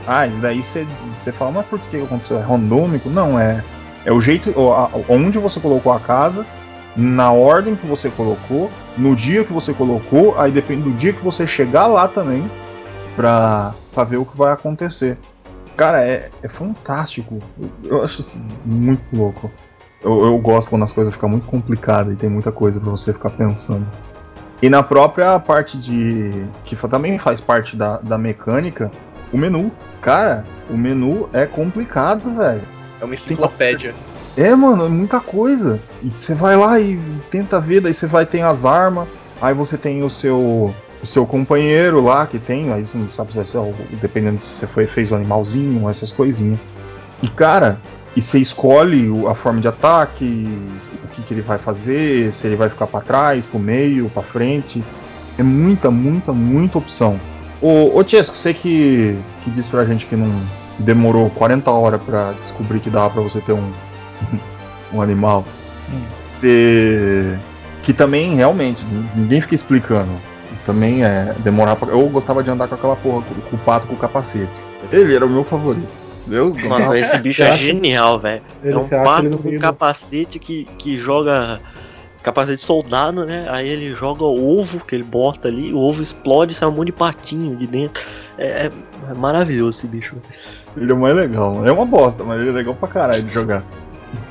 Ah, 0.06 0.26
e 0.26 0.30
daí 0.36 0.62
você, 0.62 0.86
você 1.06 1.32
fala, 1.32 1.50
mas 1.50 1.66
por 1.66 1.78
que 1.80 1.96
aconteceu? 1.96 2.38
É 2.38 2.42
randômico? 2.42 3.10
Não, 3.10 3.38
é, 3.38 3.62
é 4.04 4.12
o 4.12 4.20
jeito, 4.20 4.54
onde 5.08 5.38
você 5.38 5.58
colocou 5.58 5.92
a 5.92 5.98
casa, 5.98 6.46
na 6.96 7.32
ordem 7.32 7.74
que 7.74 7.86
você 7.86 8.08
colocou, 8.08 8.70
no 8.96 9.16
dia 9.16 9.44
que 9.44 9.52
você 9.52 9.74
colocou, 9.74 10.38
aí 10.38 10.50
depende 10.50 10.82
do 10.82 10.92
dia 10.92 11.12
que 11.12 11.22
você 11.22 11.46
chegar 11.46 11.86
lá 11.86 12.06
também, 12.06 12.48
pra, 13.16 13.74
pra 13.92 14.04
ver 14.04 14.18
o 14.18 14.24
que 14.24 14.36
vai 14.36 14.52
acontecer. 14.52 15.18
Cara, 15.76 16.06
é, 16.06 16.30
é 16.42 16.48
fantástico. 16.48 17.38
Eu, 17.60 17.96
eu 17.96 18.04
acho 18.04 18.20
isso 18.20 18.40
muito 18.64 19.16
louco. 19.16 19.50
Eu, 20.02 20.24
eu 20.24 20.38
gosto 20.38 20.70
quando 20.70 20.84
as 20.84 20.92
coisas 20.92 21.12
ficam 21.12 21.28
muito 21.28 21.46
complicadas 21.46 22.12
e 22.14 22.16
tem 22.16 22.30
muita 22.30 22.52
coisa 22.52 22.78
pra 22.78 22.90
você 22.90 23.12
ficar 23.12 23.30
pensando. 23.30 23.86
E 24.62 24.70
na 24.70 24.82
própria 24.82 25.38
parte 25.38 25.76
de. 25.76 26.46
que 26.64 26.76
também 26.76 27.18
faz 27.18 27.40
parte 27.40 27.76
da, 27.76 27.98
da 27.98 28.16
mecânica, 28.16 28.90
o 29.32 29.36
menu. 29.36 29.72
Cara, 30.00 30.44
o 30.70 30.76
menu 30.76 31.28
é 31.32 31.46
complicado, 31.46 32.36
velho. 32.36 32.62
É 33.00 33.04
uma 33.04 33.14
enciclopédia. 33.14 33.94
É, 34.36 34.54
mano, 34.54 34.86
é 34.86 34.88
muita 34.88 35.18
coisa. 35.18 35.80
E 36.02 36.10
você 36.10 36.34
vai 36.34 36.56
lá 36.56 36.78
e 36.78 36.98
tenta 37.30 37.60
ver, 37.60 37.80
daí 37.80 37.92
você 37.92 38.06
vai 38.06 38.24
ter 38.24 38.42
as 38.42 38.64
armas, 38.64 39.08
aí 39.40 39.52
você 39.52 39.76
tem 39.76 40.02
o 40.02 40.10
seu 40.10 40.74
o 41.06 41.08
seu 41.08 41.24
companheiro 41.24 42.02
lá 42.02 42.26
que 42.26 42.36
tem, 42.38 42.72
aí 42.72 42.84
você 42.84 42.98
não 42.98 43.08
sabe 43.08 43.30
se 43.30 43.36
vai 43.36 43.44
ser, 43.44 43.58
o- 43.58 43.72
dependendo 44.02 44.40
se 44.40 44.48
você 44.58 44.66
foi, 44.66 44.86
fez 44.88 45.12
o 45.12 45.14
animalzinho, 45.14 45.88
essas 45.88 46.10
coisinhas. 46.10 46.58
E 47.22 47.28
cara, 47.28 47.78
e 48.16 48.20
você 48.20 48.40
escolhe 48.40 49.08
o- 49.08 49.28
a 49.28 49.34
forma 49.36 49.60
de 49.60 49.68
ataque, 49.68 50.48
o 51.04 51.08
que, 51.14 51.22
que 51.22 51.32
ele 51.34 51.42
vai 51.42 51.58
fazer, 51.58 52.32
se 52.32 52.46
ele 52.48 52.56
vai 52.56 52.68
ficar 52.68 52.88
pra 52.88 53.00
trás, 53.00 53.46
pro 53.46 53.58
meio, 53.60 54.08
pra 54.10 54.22
frente. 54.22 54.82
É 55.38 55.42
muita, 55.44 55.90
muita, 55.92 56.32
muita 56.32 56.78
opção. 56.78 57.20
Ô, 57.62 57.96
ô 57.96 58.02
Tiesco, 58.02 58.36
você 58.36 58.52
que, 58.52 59.16
que 59.44 59.50
disse 59.50 59.70
pra 59.70 59.84
gente 59.84 60.06
que 60.06 60.16
não 60.16 60.30
demorou 60.78 61.30
40 61.30 61.70
horas 61.70 62.02
pra 62.02 62.32
descobrir 62.42 62.80
que 62.80 62.90
dava 62.90 63.10
pra 63.10 63.22
você 63.22 63.40
ter 63.40 63.52
um, 63.52 63.70
um 64.92 65.00
animal. 65.00 65.44
Você. 66.20 67.38
Que 67.82 67.92
também, 67.92 68.34
realmente, 68.34 68.84
ninguém 69.14 69.40
fica 69.40 69.54
explicando. 69.54 70.10
Também 70.66 71.04
é 71.04 71.32
demorar 71.38 71.76
pra... 71.76 71.88
Eu 71.92 72.06
gostava 72.08 72.42
de 72.42 72.50
andar 72.50 72.66
com 72.66 72.74
aquela 72.74 72.96
porra, 72.96 73.24
com, 73.48 73.56
o 73.56 73.58
pato 73.60 73.86
com 73.86 73.94
o 73.94 73.96
capacete. 73.96 74.50
Ele 74.90 75.14
era 75.14 75.24
o 75.24 75.30
meu 75.30 75.44
favorito. 75.44 75.86
Eu 76.28 76.52
Nossa, 76.68 76.98
esse 76.98 77.16
bicho 77.18 77.44
é 77.44 77.52
genial, 77.56 78.18
velho. 78.18 78.42
É 78.64 78.76
um 78.76 78.88
pato 79.04 79.38
com 79.38 79.58
capacete 79.60 80.38
que, 80.40 80.64
que 80.76 80.98
joga. 80.98 81.60
Capacete 82.20 82.58
de 82.58 82.64
soldado, 82.66 83.24
né? 83.24 83.46
Aí 83.48 83.68
ele 83.68 83.92
joga 83.94 84.24
o 84.24 84.58
ovo 84.58 84.80
que 84.80 84.96
ele 84.96 85.04
bota 85.04 85.46
ali, 85.46 85.72
o 85.72 85.78
ovo 85.78 86.02
explode 86.02 86.50
e 86.52 86.56
sai 86.56 86.68
um 86.68 86.72
monte 86.72 86.86
de 86.86 86.92
patinho 86.92 87.54
de 87.54 87.68
dentro. 87.68 88.02
É, 88.36 88.46
é- 88.66 88.70
é 89.08 89.14
maravilhoso 89.16 89.78
esse 89.78 89.86
bicho. 89.86 90.16
Ele 90.76 90.90
é 90.90 90.94
o 90.94 90.98
mais 90.98 91.14
legal. 91.14 91.64
É 91.64 91.70
uma 91.70 91.86
bosta, 91.86 92.24
mas 92.24 92.40
ele 92.40 92.48
é 92.48 92.52
legal 92.52 92.74
pra 92.74 92.88
caralho 92.88 93.22
de 93.22 93.32
jogar. 93.32 93.62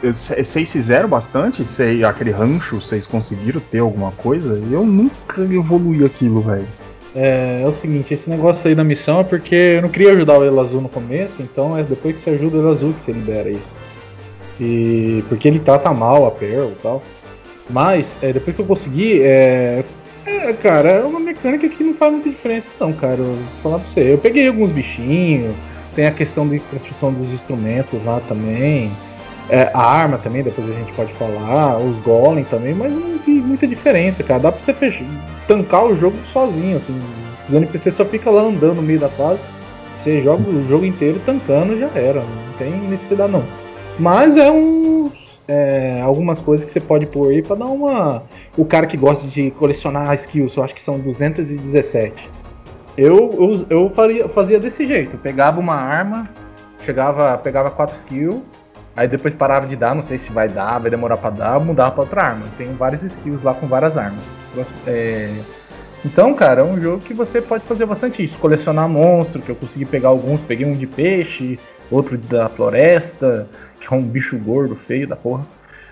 Vocês 0.02 0.72
fizeram 0.72 1.08
bastante? 1.10 1.64
Cê- 1.66 2.02
aquele 2.06 2.32
rancho, 2.32 2.80
vocês 2.82 3.06
conseguiram 3.06 3.62
ter 3.72 3.80
alguma 3.80 4.12
coisa? 4.12 4.62
Eu 4.72 4.86
nunca 4.86 5.42
evoluí 5.42 6.04
aquilo, 6.06 6.42
velho. 6.42 6.68
É, 7.16 7.62
é 7.64 7.68
o 7.68 7.72
seguinte, 7.72 8.14
esse 8.14 8.30
negócio 8.30 8.68
aí 8.68 8.76
da 8.76 8.84
missão 8.84 9.22
é 9.22 9.24
porque 9.24 9.56
eu 9.56 9.82
não 9.82 9.90
queria 9.90 10.12
ajudar 10.12 10.38
o 10.38 10.44
Elo 10.44 10.60
Azul 10.60 10.82
no 10.82 10.90
começo, 10.90 11.42
então 11.42 11.78
é 11.78 11.84
depois 11.84 12.16
que 12.16 12.22
você 12.22 12.32
ajuda 12.32 12.58
o 12.58 12.60
Elo 12.60 12.72
Azul 12.72 12.94
que 12.94 13.02
você 13.02 13.12
libera 13.14 13.50
isso. 13.50 13.76
E 14.60 15.24
porque 15.30 15.48
ele 15.48 15.60
trata 15.60 15.94
mal 15.94 16.26
a 16.26 16.32
Pearl 16.32 16.70
e 16.72 16.76
tal. 16.82 17.02
Mas 17.70 18.16
é, 18.22 18.32
depois 18.34 18.56
que 18.56 18.62
eu 18.62 18.66
consegui, 18.66 19.22
é, 19.24 19.84
é, 20.26 20.54
cara, 20.54 20.90
é 20.90 21.04
uma 21.04 21.20
mecânica 21.20 21.68
que 21.68 21.84
não 21.84 21.94
faz 21.94 22.12
muita 22.14 22.30
diferença 22.30 22.70
não, 22.80 22.94
cara. 22.94 23.18
Eu 23.18 23.26
vou 23.26 23.38
falar 23.64 23.80
pra 23.80 23.88
você. 23.90 24.14
Eu 24.14 24.18
peguei 24.18 24.48
alguns 24.48 24.72
bichinhos, 24.72 25.54
tem 25.96 26.06
a 26.06 26.12
questão 26.12 26.48
de 26.48 26.60
construção 26.60 27.12
dos 27.14 27.32
instrumentos 27.34 28.04
lá 28.06 28.22
também. 28.28 28.92
É, 29.50 29.70
a 29.74 29.80
arma 29.80 30.18
também, 30.18 30.42
depois 30.42 30.68
a 30.68 30.74
gente 30.74 30.92
pode 30.94 31.14
falar, 31.14 31.78
os 31.78 31.98
golem 32.00 32.44
também, 32.46 32.74
mas 32.74 32.92
não 32.92 33.20
vi 33.20 33.34
muita 33.34 33.68
diferença, 33.68 34.24
cara. 34.24 34.40
Dá 34.40 34.52
pra 34.52 34.62
você 34.74 35.06
tancar 35.48 35.86
o 35.86 35.96
jogo 35.96 36.18
sozinho, 36.26 36.78
assim. 36.78 37.00
Os 37.48 37.54
NPC 37.54 37.92
só 37.92 38.06
fica 38.06 38.30
lá 38.32 38.42
andando 38.42 38.76
no 38.76 38.82
meio 38.82 39.00
da 39.00 39.10
fase. 39.10 39.40
Você 40.02 40.20
joga 40.22 40.50
o 40.50 40.68
jogo 40.68 40.86
inteiro 40.86 41.22
tancando 41.26 41.80
já 41.80 41.90
era. 41.94 42.22
Não 42.22 42.54
tem 42.58 42.72
necessidade 42.72 43.32
não. 43.32 43.44
Mas 44.00 44.36
é 44.36 44.52
um. 44.52 45.12
é, 45.48 46.02
algumas 46.02 46.40
coisas 46.40 46.66
que 46.66 46.72
você 46.72 46.80
pode 46.80 47.06
pôr 47.06 47.32
aí 47.32 47.44
pra 47.44 47.56
dar 47.56 47.66
uma. 47.66 48.24
O 48.58 48.66
cara 48.66 48.88
que 48.88 48.98
gosta 48.98 49.28
de 49.28 49.52
colecionar 49.52 50.14
skills, 50.16 50.56
eu 50.56 50.64
acho 50.64 50.74
que 50.74 50.82
são 50.82 51.00
217. 51.00 52.30
Eu, 52.98 53.16
eu, 53.38 53.66
eu 53.70 53.90
faria, 53.92 54.28
fazia 54.28 54.60
desse 54.60 54.88
jeito. 54.88 55.16
Eu 55.16 55.20
pegava 55.20 55.60
uma 55.60 55.76
arma, 55.76 56.30
chegava, 56.84 57.38
pegava 57.38 57.70
quatro 57.70 57.96
skills 57.96 58.42
Aí 58.96 59.08
depois 59.08 59.36
parava 59.36 59.68
de 59.68 59.76
dar, 59.76 59.94
não 59.94 60.02
sei 60.02 60.18
se 60.18 60.32
vai 60.32 60.48
dar, 60.48 60.80
vai 60.80 60.90
demorar 60.90 61.18
pra 61.18 61.30
dar, 61.30 61.60
mudava 61.60 61.92
pra 61.92 62.02
outra 62.04 62.22
arma. 62.24 62.46
Tem 62.58 62.74
várias 62.74 63.04
skills 63.04 63.42
lá 63.42 63.54
com 63.54 63.68
várias 63.68 63.98
armas. 63.98 64.38
É... 64.88 65.30
Então, 66.06 66.34
cara, 66.34 66.62
é 66.62 66.64
um 66.64 66.80
jogo 66.80 67.02
que 67.02 67.14
você 67.14 67.42
pode 67.42 67.64
fazer 67.66 67.86
bastante 67.86 68.24
isso. 68.24 68.38
Colecionar 68.38 68.88
monstro, 68.88 69.42
que 69.42 69.50
eu 69.50 69.56
consegui 69.56 69.86
pegar 69.86 70.10
alguns, 70.10 70.40
peguei 70.42 70.66
um 70.66 70.76
de 70.76 70.88
peixe, 70.88 71.60
outro 71.92 72.18
da 72.18 72.48
floresta, 72.48 73.48
que 73.80 73.94
é 73.94 73.98
um 73.98 74.04
bicho 74.04 74.38
gordo, 74.38 74.76
feio 74.76 75.08
da 75.08 75.16
porra. 75.16 75.46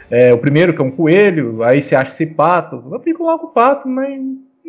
É, 0.10 0.34
o 0.34 0.38
primeiro 0.38 0.74
que 0.74 0.82
é 0.82 0.86
um 0.86 0.92
coelho, 0.92 1.64
aí 1.64 1.82
você 1.82 1.96
acha 1.96 2.12
esse 2.12 2.28
pato. 2.28 2.84
Eu 2.92 3.00
fico 3.00 3.26
lá 3.26 3.38
com 3.38 3.48
o 3.48 3.52
pato, 3.52 3.88
mas 3.88 4.22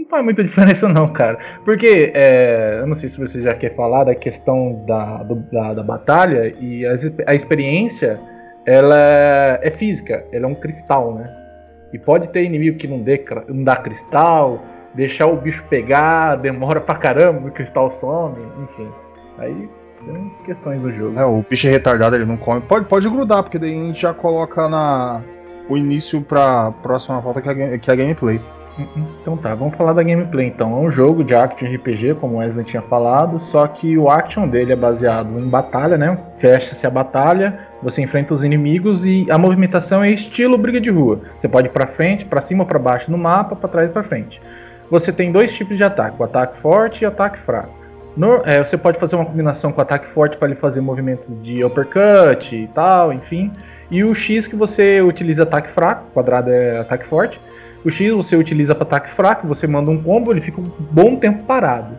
não 0.05 0.09
faz 0.09 0.25
muita 0.25 0.45
diferença 0.45 0.89
não, 0.89 1.09
cara. 1.09 1.39
Porque, 1.65 2.13
é, 2.15 2.79
eu 2.81 2.87
não 2.87 2.95
sei 2.95 3.09
se 3.09 3.19
você 3.19 3.43
já 3.43 3.55
quer 3.55 3.75
falar 3.75 4.05
da 4.05 4.15
questão 4.15 4.85
da, 4.87 5.23
do, 5.23 5.37
da, 5.51 5.75
da, 5.75 5.83
batalha, 5.83 6.55
e 6.61 6.87
a, 6.87 6.95
a, 7.27 7.35
experiência, 7.35 8.21
ela 8.67 9.59
é 9.63 9.71
física, 9.71 10.25
ela 10.33 10.45
é 10.45 10.49
um 10.49 10.55
cristal, 10.55 11.15
né? 11.15 11.31
E 11.93 11.99
pode 11.99 12.29
ter 12.29 12.45
inimigo 12.45 12.77
que 12.77 12.89
não, 12.89 13.01
dê, 13.01 13.25
não 13.49 13.65
dá 13.65 13.77
cristal, 13.77 14.63
deixar 14.95 15.27
o 15.27 15.37
bicho 15.37 15.65
pegar, 15.69 16.37
demora 16.37 16.81
pra 16.81 16.97
caramba, 16.97 17.49
o 17.49 17.53
cristal 17.53 17.91
some, 17.91 18.37
enfim. 18.63 18.89
Aí 19.39 19.69
tem 20.05 20.27
as 20.27 20.39
questões 20.41 20.81
do 20.81 20.93
jogo. 20.93 21.19
É, 21.19 21.25
o 21.25 21.45
bicho 21.49 21.67
é 21.69 21.71
retardado, 21.71 22.17
ele 22.17 22.25
não 22.25 22.37
come. 22.37 22.61
Pode, 22.63 22.87
pode 22.87 23.09
grudar, 23.09 23.43
porque 23.43 23.59
daí 23.59 23.73
a 23.73 23.85
gente 23.85 24.03
já 24.03 24.13
coloca 24.13 24.69
na, 24.69 25.23
o 25.69 25.77
início 25.77 26.21
pra 26.21 26.73
próxima 26.83 27.21
volta 27.21 27.41
que 27.41 27.49
é, 27.49 27.79
que 27.79 27.91
é 27.91 27.93
a 27.93 27.97
gameplay. 27.97 28.41
Então 29.21 29.37
tá, 29.37 29.55
vamos 29.55 29.77
falar 29.77 29.93
da 29.93 30.03
gameplay 30.03 30.47
então. 30.47 30.73
É 30.77 30.81
um 30.81 30.91
jogo 30.91 31.23
de 31.23 31.35
action 31.35 31.73
RPG, 31.73 32.15
como 32.15 32.35
o 32.35 32.39
Wesley 32.39 32.65
tinha 32.65 32.83
falado, 32.83 33.39
só 33.39 33.67
que 33.67 33.97
o 33.97 34.09
action 34.09 34.49
dele 34.49 34.73
é 34.73 34.77
baseado 34.77 35.39
em 35.39 35.49
batalha, 35.49 35.97
né? 35.97 36.19
Fecha-se 36.39 36.87
a 36.87 36.91
batalha, 36.91 37.59
você 37.83 38.03
enfrenta 38.03 38.35
os 38.35 38.43
inimigos 38.43 39.07
e 39.07 39.27
a 39.31 39.39
movimentação 39.39 40.03
é 40.03 40.11
estilo 40.11 40.59
briga 40.59 40.81
de 40.81 40.91
rua. 40.91 41.21
Você 41.39 41.49
pode 41.49 41.69
ir 41.69 41.71
para 41.71 41.87
frente, 41.87 42.25
para 42.25 42.41
cima 42.41 42.65
para 42.65 42.79
baixo 42.79 43.11
no 43.11 43.19
mapa, 43.19 43.55
para 43.55 43.69
trás 43.69 43.91
e 43.91 43.93
para 43.93 44.03
frente. 44.03 44.41
Você 44.91 45.13
tem 45.13 45.31
dois 45.31 45.55
tipos 45.55 45.77
de 45.77 45.85
ataque, 45.85 46.17
o 46.21 46.25
ataque 46.25 46.57
forte 46.57 47.03
e 47.03 47.05
o 47.05 47.09
ataque 47.09 47.39
fraco. 47.39 47.73
No, 48.17 48.43
é, 48.45 48.63
você 48.63 48.77
pode 48.77 48.99
fazer 48.99 49.17
uma 49.17 49.25
combinação 49.25 49.73
com 49.73 49.79
o 49.79 49.83
ataque 49.83 50.09
forte 50.09 50.37
para 50.37 50.49
ele 50.49 50.57
fazer 50.57 50.81
movimentos 50.81 51.41
de 51.43 51.65
uppercut 51.65 52.55
e 52.55 52.69
tal, 52.69 53.13
enfim. 53.13 53.51
E 53.91 54.03
o 54.03 54.15
X 54.15 54.47
que 54.47 54.57
você 54.57 55.01
utiliza 55.01 55.43
ataque 55.45 55.71
fraco, 55.71 56.07
quadrado 56.13 56.51
é 56.51 56.79
ataque 56.79 57.07
forte 57.07 57.41
o 57.85 57.91
X 57.91 58.13
você 58.13 58.37
utiliza 58.37 58.75
para 58.75 58.85
ataque 58.85 59.11
fraco, 59.11 59.47
você 59.47 59.67
manda 59.67 59.91
um 59.91 60.03
combo, 60.03 60.33
ele 60.33 60.41
fica 60.41 60.61
um 60.61 60.71
bom 60.91 61.17
tempo 61.17 61.45
parado. 61.45 61.97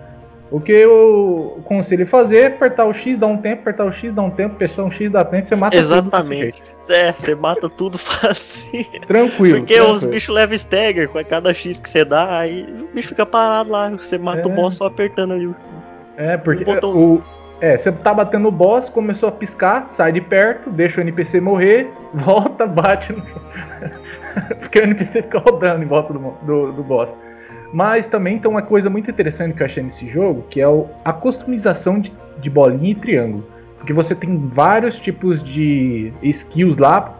O 0.52 0.60
que 0.60 0.72
eu 0.72 1.60
conselho 1.66 2.06
fazer 2.06 2.38
é 2.38 2.46
apertar 2.48 2.86
o 2.86 2.94
X, 2.94 3.18
dar 3.18 3.28
um 3.28 3.38
tempo, 3.38 3.62
apertar 3.62 3.86
o 3.86 3.92
X, 3.92 4.14
dar 4.14 4.22
um 4.22 4.30
tempo, 4.30 4.56
apertar 4.56 4.84
o 4.84 4.92
X, 4.92 5.12
dar 5.12 5.26
tempo, 5.26 5.48
você 5.48 5.56
mata 5.56 5.76
Exatamente. 5.76 6.62
tudo. 6.62 6.70
Exatamente. 6.80 7.10
É, 7.10 7.12
você 7.12 7.36
mata 7.36 7.70
tudo 7.70 7.98
fácil. 8.00 8.86
Tranquilo. 9.08 9.58
Porque 9.60 9.74
tranquilo. 9.74 9.98
os 9.98 10.06
bichos 10.06 10.34
levam 10.34 10.56
stagger 10.56 11.10
com 11.10 11.24
cada 11.26 11.54
X 11.54 11.80
que 11.80 11.90
você 11.90 12.06
dá, 12.06 12.40
aí 12.40 12.64
o 12.64 12.94
bicho 12.94 13.10
fica 13.10 13.26
parado 13.26 13.72
lá, 13.72 13.90
você 13.90 14.18
mata 14.18 14.42
é. 14.42 14.46
o 14.46 14.50
boss 14.50 14.76
só 14.76 14.86
apertando 14.86 15.34
ali. 15.34 15.54
É, 16.16 16.38
porque 16.38 16.64
o, 16.64 17.22
é, 17.60 17.78
você 17.78 17.92
tá 17.92 18.14
batendo 18.14 18.48
o 18.48 18.52
boss, 18.52 18.88
começou 18.88 19.28
a 19.28 19.32
piscar, 19.32 19.88
sai 19.90 20.12
de 20.12 20.22
perto, 20.22 20.70
deixa 20.70 21.00
o 21.00 21.02
NPC 21.02 21.42
morrer, 21.42 21.90
volta, 22.14 22.68
bate 22.68 23.14
no. 23.14 23.24
porque 24.60 24.80
o 24.80 24.84
NPC 24.84 25.24
fica 25.24 25.40
rodando 25.40 25.84
em 25.84 25.88
volta 25.88 26.14
do, 26.14 26.20
do, 26.44 26.72
do, 26.74 26.84
boss. 26.84 27.10
Mas 27.74 28.08
também 28.08 28.40
tem 28.40 28.50
uma 28.50 28.62
coisa 28.62 28.90
muito 28.90 29.10
interessante 29.10 29.54
que 29.54 29.62
eu 29.62 29.66
achei 29.66 29.84
nesse 29.84 30.08
jogo, 30.08 30.46
que 30.50 30.62
é 30.62 30.68
o, 30.68 30.88
a 31.04 31.12
customização 31.12 32.00
de, 32.00 32.14
de 32.40 32.50
bolinha 32.50 32.92
e 32.92 32.96
triângulo. 32.96 33.46
Porque 33.78 33.94
você 33.94 34.16
tem 34.16 34.48
vários 34.48 35.00
tipos 35.00 35.44
de 35.44 36.12
skills 36.22 36.78
lá 36.78 37.14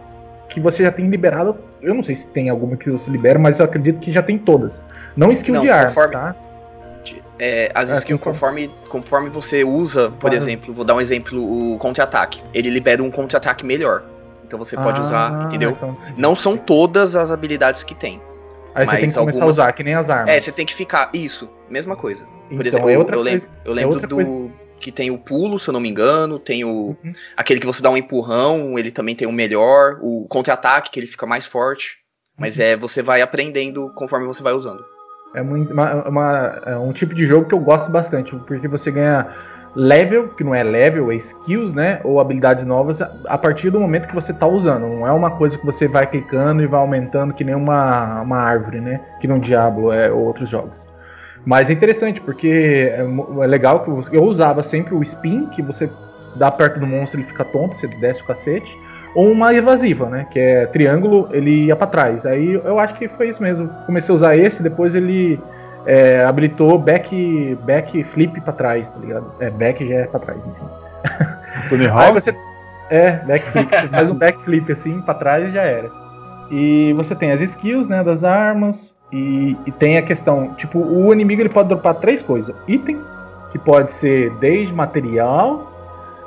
que 0.48 0.60
você 0.60 0.82
já 0.82 0.90
tem 0.90 1.08
liberado. 1.08 1.56
Eu 1.80 1.94
não 1.94 2.02
sei 2.02 2.14
se 2.14 2.26
tem 2.26 2.48
alguma 2.48 2.76
que 2.76 2.90
você 2.90 3.10
libera, 3.10 3.38
mas 3.38 3.58
eu 3.58 3.64
acredito 3.64 4.00
que 4.00 4.10
já 4.10 4.22
tem 4.22 4.38
todas. 4.38 4.82
Não 5.16 5.30
skill 5.32 5.54
não, 5.54 5.62
de 5.62 5.70
arma, 5.70 5.88
conforme, 5.88 6.12
tá? 6.12 6.36
É, 7.38 7.70
as 7.74 7.90
é, 7.90 7.96
skills 7.98 8.20
conforme, 8.20 8.70
conforme 8.88 9.28
você 9.28 9.62
usa, 9.62 10.10
por 10.10 10.32
exemplo, 10.32 10.72
vou 10.72 10.84
dar 10.84 10.94
um 10.94 11.00
exemplo, 11.00 11.74
o 11.74 11.78
contra-ataque. 11.78 12.42
Ele 12.54 12.70
libera 12.70 13.02
um 13.02 13.10
contra-ataque 13.10 13.64
melhor. 13.64 14.02
Então 14.46 14.58
você 14.58 14.76
pode 14.76 14.98
ah, 14.98 15.02
usar, 15.02 15.46
entendeu? 15.46 15.70
Então... 15.70 15.96
Não 16.16 16.34
são 16.34 16.56
todas 16.56 17.16
as 17.16 17.30
habilidades 17.30 17.82
que 17.82 17.94
tem. 17.94 18.20
Aí 18.74 18.86
você 18.86 18.96
tem 18.96 19.08
que 19.08 19.14
começar 19.14 19.20
algumas... 19.20 19.40
a 19.40 19.46
usar, 19.46 19.72
que 19.72 19.82
nem 19.82 19.94
as 19.94 20.10
armas. 20.10 20.30
É, 20.30 20.40
você 20.40 20.52
tem 20.52 20.64
que 20.64 20.74
ficar. 20.74 21.10
Isso, 21.12 21.48
mesma 21.68 21.96
coisa. 21.96 22.24
Por 22.24 22.54
então, 22.54 22.66
exemplo, 22.66 22.90
é 22.90 22.96
eu, 22.96 23.08
eu, 23.08 23.22
lembro, 23.22 23.48
eu 23.64 23.72
lembro 23.72 23.98
é 23.98 24.06
do. 24.06 24.14
Coisa... 24.16 24.66
Que 24.78 24.92
tem 24.92 25.10
o 25.10 25.16
pulo, 25.16 25.58
se 25.58 25.68
eu 25.68 25.72
não 25.72 25.80
me 25.80 25.88
engano, 25.88 26.38
tem 26.38 26.62
o. 26.62 26.94
Uhum. 27.02 27.12
Aquele 27.34 27.58
que 27.58 27.66
você 27.66 27.82
dá 27.82 27.90
um 27.90 27.96
empurrão, 27.96 28.78
ele 28.78 28.90
também 28.90 29.16
tem 29.16 29.26
o 29.26 29.32
melhor. 29.32 29.98
O 30.02 30.26
contra-ataque, 30.28 30.90
que 30.90 31.00
ele 31.00 31.06
fica 31.06 31.26
mais 31.26 31.46
forte. 31.46 31.96
Mas 32.38 32.58
uhum. 32.58 32.64
é, 32.64 32.76
você 32.76 33.02
vai 33.02 33.22
aprendendo 33.22 33.90
conforme 33.94 34.26
você 34.26 34.42
vai 34.42 34.52
usando. 34.52 34.84
É 35.34 35.42
muito, 35.42 35.72
uma, 35.72 36.08
uma, 36.08 36.62
é 36.66 36.76
um 36.76 36.92
tipo 36.92 37.14
de 37.14 37.26
jogo 37.26 37.48
que 37.48 37.54
eu 37.54 37.58
gosto 37.58 37.90
bastante, 37.90 38.36
porque 38.46 38.68
você 38.68 38.90
ganha 38.90 39.34
level, 39.76 40.28
que 40.28 40.42
não 40.42 40.54
é 40.54 40.62
level, 40.62 41.12
é 41.12 41.16
skills, 41.16 41.74
né? 41.74 42.00
Ou 42.02 42.18
habilidades 42.18 42.64
novas 42.64 43.00
a 43.02 43.38
partir 43.38 43.68
do 43.68 43.78
momento 43.78 44.08
que 44.08 44.14
você 44.14 44.32
está 44.32 44.46
usando. 44.46 44.88
Não 44.88 45.06
é 45.06 45.12
uma 45.12 45.30
coisa 45.32 45.58
que 45.58 45.66
você 45.66 45.86
vai 45.86 46.06
clicando 46.06 46.62
e 46.62 46.66
vai 46.66 46.80
aumentando 46.80 47.34
que 47.34 47.44
nem 47.44 47.54
uma, 47.54 48.22
uma 48.22 48.38
árvore, 48.38 48.80
né? 48.80 49.02
Que 49.20 49.28
no 49.28 49.38
Diablo 49.38 49.92
é, 49.92 50.10
ou 50.10 50.24
outros 50.24 50.48
jogos. 50.48 50.86
Mas 51.44 51.68
é 51.68 51.74
interessante, 51.74 52.22
porque 52.22 52.90
é, 52.90 53.00
é 53.00 53.46
legal 53.46 53.84
que 53.84 53.90
eu, 53.90 54.00
eu 54.12 54.24
usava 54.24 54.62
sempre 54.62 54.94
o 54.94 55.02
spin, 55.02 55.46
que 55.46 55.60
você 55.60 55.90
dá 56.36 56.50
perto 56.50 56.80
do 56.80 56.86
monstro 56.86 57.20
ele 57.20 57.26
fica 57.26 57.44
tonto, 57.44 57.76
você 57.76 57.86
desce 57.86 58.22
o 58.22 58.26
cacete. 58.26 58.76
Ou 59.14 59.30
uma 59.30 59.54
evasiva, 59.54 60.08
né? 60.08 60.26
Que 60.30 60.38
é 60.38 60.66
triângulo, 60.66 61.28
ele 61.32 61.66
ia 61.66 61.76
para 61.76 61.86
trás. 61.86 62.24
Aí 62.24 62.54
eu 62.54 62.78
acho 62.78 62.94
que 62.94 63.08
foi 63.08 63.28
isso 63.28 63.42
mesmo. 63.42 63.68
Comecei 63.84 64.10
a 64.10 64.16
usar 64.16 64.36
esse, 64.36 64.62
depois 64.62 64.94
ele 64.94 65.38
é, 65.86 66.24
habilitou 66.24 66.78
back, 66.78 67.56
back 67.64 68.02
flip 68.04 68.40
pra 68.40 68.52
trás, 68.52 68.90
tá 68.90 68.98
ligado? 68.98 69.32
É, 69.38 69.50
back 69.50 69.88
já 69.88 69.94
é 69.94 70.04
pra 70.06 70.18
trás, 70.18 70.44
enfim. 70.44 70.66
Tony 71.68 71.86
Hawk? 71.88 72.04
Aí 72.04 72.12
você. 72.12 72.36
É, 72.90 73.12
backflip. 73.18 73.70
você 73.70 73.88
faz 73.88 74.10
um 74.10 74.14
backflip 74.14 74.72
assim 74.72 75.00
pra 75.00 75.14
trás 75.14 75.48
e 75.48 75.52
já 75.52 75.62
era. 75.62 75.90
E 76.50 76.92
você 76.92 77.14
tem 77.14 77.30
as 77.32 77.40
skills, 77.40 77.86
né, 77.86 78.02
das 78.02 78.24
armas. 78.24 78.96
E, 79.12 79.56
e 79.64 79.70
tem 79.70 79.96
a 79.98 80.02
questão, 80.02 80.54
tipo, 80.54 80.80
o 80.80 81.12
inimigo 81.12 81.40
ele 81.40 81.48
pode 81.48 81.68
dropar 81.68 81.94
três 81.94 82.22
coisas: 82.22 82.54
item, 82.66 83.00
que 83.52 83.58
pode 83.58 83.92
ser 83.92 84.30
desde 84.40 84.74
material, 84.74 85.72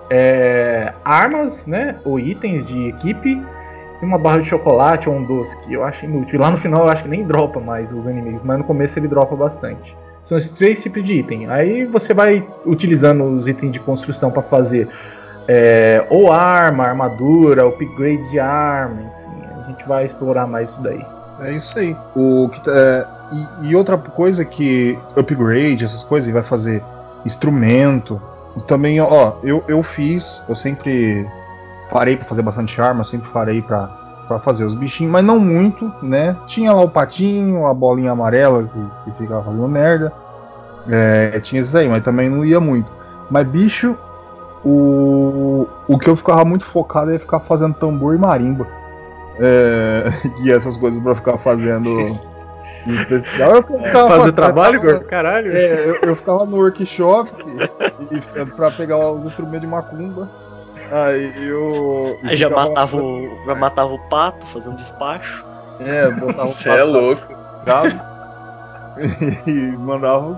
é, 0.10 0.94
armas, 1.04 1.66
né, 1.66 1.98
ou 2.06 2.18
itens 2.18 2.66
de 2.66 2.88
equipe, 2.88 3.42
uma 4.06 4.18
barra 4.18 4.42
de 4.42 4.50
chocolate 4.50 5.10
ou 5.10 5.16
um 5.16 5.24
doce, 5.24 5.58
que 5.60 5.74
eu 5.74 5.84
acho 5.84 6.06
inútil. 6.06 6.36
E 6.36 6.42
lá 6.42 6.50
no 6.50 6.58
final 6.58 6.86
eu 6.86 6.90
acho 6.90 7.04
que 7.04 7.10
nem 7.10 7.24
dropa 7.24 7.60
mais 7.60 7.92
os 7.92 8.08
inimigos, 8.08 8.44
mas 8.44 8.58
no 8.58 8.64
começo 8.64 8.98
ele 8.98 9.08
dropa 9.08 9.36
bastante. 9.36 9.96
São 10.24 10.38
esses 10.38 10.52
três 10.52 10.82
tipos 10.82 11.04
de 11.04 11.16
item. 11.20 11.50
Aí 11.50 11.86
você 11.86 12.14
vai 12.14 12.46
utilizando 12.66 13.24
os 13.24 13.48
itens 13.48 13.72
de 13.72 13.80
construção 13.80 14.32
para 14.32 14.42
fazer 14.42 14.88
é, 15.48 16.06
ou 16.10 16.32
arma, 16.32 16.86
armadura, 16.86 17.66
upgrade 17.66 18.30
de 18.30 18.40
arma, 18.40 19.02
enfim. 19.02 19.46
A 19.58 19.68
gente 19.70 19.88
vai 19.88 20.06
explorar 20.06 20.46
mais 20.46 20.72
isso 20.72 20.82
daí. 20.84 21.04
É 21.42 21.54
isso 21.54 21.80
aí. 21.80 21.96
O, 22.16 22.50
é, 22.68 23.08
e, 23.64 23.70
e, 23.70 23.76
outra 23.76 23.98
coisa 23.98 24.46
que 24.46 24.98
upgrade, 25.16 25.84
essas 25.84 26.04
coisas, 26.04 26.32
vai 26.32 26.44
fazer 26.44 26.84
instrumento. 27.26 28.22
E 28.56 28.62
também, 28.62 29.02
ó, 29.02 29.34
eu, 29.44 29.64
eu 29.68 29.82
fiz, 29.82 30.44
eu 30.48 30.56
sempre 30.56 31.28
Parei 31.90 32.18
para 32.18 32.28
fazer 32.28 32.42
bastante 32.42 32.80
arma, 32.82 33.04
sempre 33.04 33.30
parei 33.30 33.62
para 33.62 33.98
para 34.30 34.40
fazer 34.40 34.64
os 34.64 34.76
bichinhos, 34.76 35.12
mas 35.12 35.26
não 35.26 35.40
muito, 35.40 35.92
né? 36.04 36.38
Tinha 36.46 36.72
lá 36.72 36.84
o 36.84 36.90
patinho, 36.90 37.66
a 37.66 37.74
bolinha 37.74 38.12
amarela 38.12 38.64
que, 38.64 39.12
que 39.12 39.18
ficava 39.18 39.44
fazendo 39.44 39.68
merda. 39.68 40.14
É, 40.88 41.40
tinha 41.40 41.62
isso 41.62 41.76
aí, 41.76 41.90
mas 41.90 42.04
também 42.04 42.30
não 42.30 42.46
ia 42.46 42.60
muito. 42.60 42.94
Mas 43.30 43.48
bicho, 43.48 43.98
o, 44.64 45.68
o 45.88 45.98
que 45.98 46.08
eu 46.08 46.16
ficava 46.16 46.46
muito 46.46 46.64
focado 46.64 47.12
é 47.12 47.18
ficar 47.18 47.40
fazendo 47.40 47.74
tambor 47.74 48.14
e 48.14 48.20
marimba. 48.20 48.68
É, 49.40 50.14
e 50.46 50.52
essas 50.52 50.78
coisas 50.78 51.02
para 51.02 51.16
ficar 51.16 51.38
fazendo. 51.40 51.90
especial. 52.86 53.56
Eu 53.56 53.64
ficava 53.64 53.92
Fazer 53.92 54.20
fazendo, 54.20 54.36
trabalho, 54.36 54.82
tava, 54.82 55.00
caralho? 55.06 55.52
É, 55.52 55.90
eu, 55.90 55.96
eu, 56.04 56.16
ficava 56.16 56.46
no 56.46 56.58
workshop 56.58 57.32
para 58.56 58.72
pegar 58.72 58.98
os 59.10 59.26
instrumentos 59.26 59.62
de 59.62 59.68
macumba. 59.68 60.30
Aí 60.92 61.48
eu. 61.48 62.20
Aí 62.24 62.36
já 62.36 62.50
matava, 62.50 62.98
o, 62.98 63.46
já 63.46 63.56
matava 63.56 63.94
o 63.94 64.00
pato, 64.10 64.46
fazendo 64.48 64.74
um 64.74 64.78
despacho. 64.78 65.46
É, 65.80 66.10
botava 66.12 66.50
o 66.50 66.54
Você 66.54 66.70
é 66.70 66.84
louco. 66.84 67.22
e 69.48 69.52
mandava. 69.78 70.38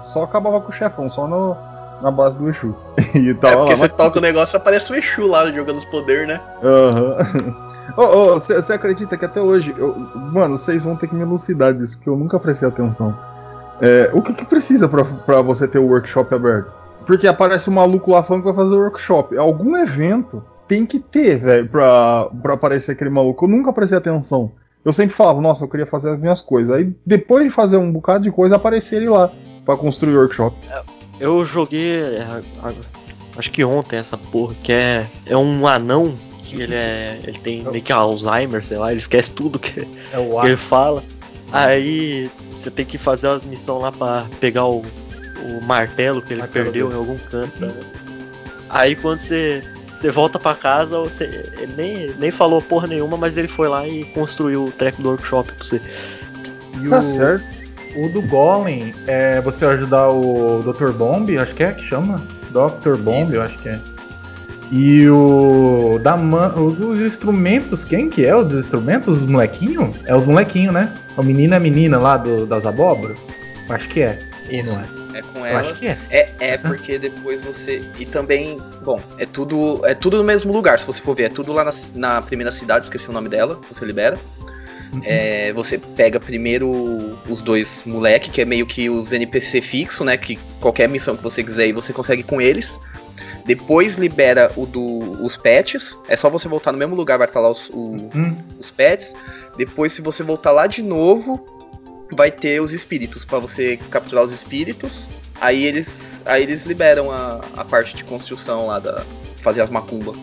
Só 0.00 0.24
acabava 0.24 0.60
com 0.60 0.70
o 0.70 0.74
chefão, 0.74 1.08
só 1.08 1.26
no, 1.26 1.56
na 2.02 2.10
base 2.10 2.36
do 2.36 2.48
Exu. 2.48 2.74
E 3.14 3.34
tava 3.34 3.54
é 3.54 3.56
porque 3.56 3.72
lá, 3.72 3.76
você 3.76 3.88
mas... 3.88 3.92
toca 3.92 4.18
o 4.18 4.22
negócio 4.22 4.56
aparece 4.56 4.92
o 4.92 4.94
Exu 4.94 5.26
lá 5.26 5.50
jogando 5.50 5.76
os 5.76 5.84
poderes, 5.86 6.28
né? 6.28 6.40
Aham. 6.62 7.16
Uhum. 7.34 7.70
Você 7.96 8.54
oh, 8.54 8.74
acredita 8.74 9.16
que 9.16 9.24
até 9.24 9.40
hoje. 9.40 9.74
Eu, 9.76 9.94
mano, 10.14 10.56
vocês 10.56 10.84
vão 10.84 10.96
ter 10.96 11.08
que 11.08 11.14
me 11.14 11.22
elucidar 11.22 11.74
disso, 11.74 11.96
porque 11.96 12.08
eu 12.08 12.16
nunca 12.16 12.38
prestei 12.38 12.68
atenção. 12.68 13.16
É, 13.80 14.10
o 14.12 14.22
que, 14.22 14.32
que 14.32 14.44
precisa 14.44 14.88
para 14.88 15.42
você 15.42 15.66
ter 15.66 15.78
o 15.78 15.86
workshop 15.86 16.34
aberto? 16.34 16.72
Porque 17.06 17.26
aparece 17.26 17.68
um 17.70 17.74
maluco 17.74 18.12
lá 18.12 18.22
falando 18.22 18.42
que 18.42 18.52
vai 18.52 18.64
fazer 18.64 18.76
workshop. 18.76 19.36
Algum 19.36 19.76
evento 19.76 20.44
tem 20.68 20.86
que 20.86 20.98
ter, 21.00 21.38
velho, 21.38 21.68
pra, 21.68 22.28
pra 22.42 22.54
aparecer 22.54 22.92
aquele 22.92 23.10
maluco. 23.10 23.44
Eu 23.44 23.48
nunca 23.48 23.72
prestei 23.72 23.98
atenção. 23.98 24.52
Eu 24.84 24.92
sempre 24.92 25.14
falava, 25.14 25.40
nossa, 25.40 25.64
eu 25.64 25.68
queria 25.68 25.86
fazer 25.86 26.10
as 26.10 26.18
minhas 26.18 26.40
coisas. 26.40 26.74
Aí 26.74 26.92
depois 27.04 27.44
de 27.44 27.50
fazer 27.50 27.76
um 27.76 27.90
bocado 27.90 28.24
de 28.24 28.30
coisa, 28.30 28.56
aparecia 28.56 28.98
ele 28.98 29.08
lá 29.08 29.30
pra 29.64 29.76
construir 29.76 30.14
o 30.16 30.20
workshop. 30.20 30.56
Eu 31.18 31.44
joguei. 31.44 32.00
é, 32.00 32.40
Acho 33.36 33.50
que 33.50 33.64
ontem 33.64 33.96
essa 33.96 34.16
porra, 34.16 34.54
que 34.62 34.72
é. 34.72 35.06
É 35.26 35.36
um 35.36 35.66
anão 35.66 36.14
que 36.42 36.60
ele 36.62 36.74
é. 36.74 37.18
Ele 37.24 37.38
tem 37.38 37.62
meio 37.62 37.82
que 37.82 37.92
Alzheimer, 37.92 38.64
sei 38.64 38.78
lá, 38.78 38.90
ele 38.90 39.00
esquece 39.00 39.30
tudo 39.32 39.58
que, 39.58 39.86
É 40.12 40.18
o 40.18 40.40
que 40.40 40.46
ele 40.46 40.56
fala. 40.56 41.02
Aí 41.52 42.30
você 42.52 42.70
tem 42.70 42.84
que 42.86 42.96
fazer 42.96 43.28
umas 43.28 43.44
missões 43.44 43.82
lá 43.82 43.92
pra 43.92 44.26
pegar 44.40 44.66
o, 44.66 44.82
o 45.42 45.60
martelo 45.62 46.20
que 46.22 46.32
ele 46.32 46.40
Martelo 46.40 46.64
perdeu 46.66 46.88
dele. 46.88 46.96
em 46.98 47.00
algum 47.02 47.18
canto. 47.18 47.60
né? 47.66 47.72
Aí 48.68 48.94
quando 48.94 49.18
você, 49.20 49.62
você 49.96 50.10
volta 50.10 50.38
pra 50.38 50.54
casa, 50.54 50.98
você 50.98 51.24
ele 51.58 51.72
nem, 51.76 52.10
nem 52.18 52.30
falou 52.30 52.60
porra 52.62 52.86
nenhuma, 52.86 53.16
mas 53.16 53.36
ele 53.36 53.48
foi 53.48 53.68
lá 53.68 53.86
e 53.86 54.04
construiu 54.06 54.66
o 54.66 54.70
treco 54.70 55.02
do 55.02 55.08
workshop 55.10 55.52
pra 55.52 55.64
você. 55.64 55.80
E 56.82 56.88
Tá 56.88 56.98
o, 57.00 57.02
certo. 57.16 57.44
o 57.96 58.08
do 58.08 58.22
Golem 58.22 58.94
é 59.06 59.40
você 59.40 59.64
ajudar 59.64 60.08
o 60.10 60.62
Dr. 60.62 60.92
Bomb, 60.92 61.28
acho 61.38 61.54
que 61.54 61.62
é 61.64 61.72
que 61.72 61.82
chama? 61.84 62.16
Dr. 62.50 62.96
Bomb, 62.96 63.26
Isso. 63.26 63.36
eu 63.36 63.42
acho 63.42 63.58
que 63.58 63.68
é. 63.68 63.78
E 64.72 65.08
o 65.08 65.98
da 66.00 66.16
man, 66.16 66.54
o 66.56 66.70
dos 66.70 67.00
instrumentos, 67.00 67.84
quem 67.84 68.08
que 68.08 68.24
é 68.24 68.36
o 68.36 68.44
dos 68.44 68.60
instrumentos? 68.60 69.18
Os 69.22 69.26
molequinhos? 69.28 69.96
É 70.04 70.14
os 70.14 70.24
molequinhos, 70.24 70.72
né? 70.72 70.92
O 71.16 71.24
menino 71.24 71.54
e 71.54 71.56
a 71.56 71.60
menina 71.60 71.98
lá 71.98 72.16
do, 72.16 72.46
das 72.46 72.64
abóboras? 72.64 73.18
Acho 73.68 73.88
que 73.88 74.00
é. 74.02 74.18
Isso. 74.48 74.70
não 74.72 74.80
é? 74.80 74.84
É 75.14 75.22
com 75.22 75.40
Eu 75.40 75.46
ela. 75.46 75.60
acho 75.60 75.74
que 75.74 75.88
é. 75.88 75.98
É, 76.10 76.28
é 76.40 76.56
porque 76.58 76.98
depois 76.98 77.40
você. 77.42 77.82
E 77.98 78.04
também, 78.06 78.58
bom, 78.82 79.00
é 79.18 79.26
tudo 79.26 79.80
é 79.84 79.94
tudo 79.94 80.18
no 80.18 80.24
mesmo 80.24 80.52
lugar, 80.52 80.78
se 80.78 80.86
você 80.86 81.00
for 81.00 81.14
ver. 81.14 81.24
É 81.24 81.28
tudo 81.28 81.52
lá 81.52 81.64
na, 81.64 81.72
na 81.94 82.22
primeira 82.22 82.52
cidade, 82.52 82.86
esqueci 82.86 83.08
o 83.08 83.12
nome 83.12 83.28
dela, 83.28 83.58
você 83.70 83.84
libera. 83.84 84.16
Uhum. 84.92 85.00
É, 85.04 85.52
você 85.52 85.78
pega 85.78 86.18
primeiro 86.18 86.68
os 87.28 87.40
dois 87.40 87.80
moleque, 87.86 88.28
que 88.30 88.40
é 88.40 88.44
meio 88.44 88.66
que 88.66 88.90
os 88.90 89.12
NPC 89.12 89.60
fixo, 89.60 90.04
né? 90.04 90.16
Que 90.16 90.36
qualquer 90.60 90.88
missão 90.88 91.16
que 91.16 91.22
você 91.22 91.44
quiser 91.44 91.64
aí 91.64 91.72
você 91.72 91.92
consegue 91.92 92.22
com 92.24 92.40
eles. 92.40 92.76
Depois 93.46 93.96
libera 93.96 94.50
o 94.56 94.66
do 94.66 94.82
os 95.24 95.36
pets. 95.36 95.96
É 96.08 96.16
só 96.16 96.28
você 96.28 96.46
voltar 96.48 96.72
no 96.72 96.78
mesmo 96.78 96.94
lugar, 96.94 97.18
vai 97.18 97.26
estar 97.26 97.40
lá 97.40 97.50
os, 97.50 97.68
o- 97.70 98.10
Hum, 98.14 98.36
os 98.58 98.70
pets. 98.70 99.12
Depois, 99.56 99.92
se 99.92 100.00
você 100.02 100.22
voltar 100.22 100.52
lá 100.52 100.66
de 100.66 100.82
novo, 100.82 101.44
vai 102.12 102.30
ter 102.30 102.60
os 102.60 102.72
espíritos 102.72 103.24
pra 103.24 103.38
você 103.38 103.78
capturar 103.90 104.24
os 104.24 104.32
espíritos. 104.32 105.08
Aí 105.40 105.64
eles, 105.64 105.88
aí 106.26 106.42
eles 106.42 106.66
liberam 106.66 107.10
a, 107.10 107.40
a 107.56 107.64
parte 107.64 107.96
de 107.96 108.04
construção 108.04 108.66
lá 108.66 108.78
da 108.78 109.04
fazer 109.36 109.62
as 109.62 109.70
macumbas. 109.70 110.16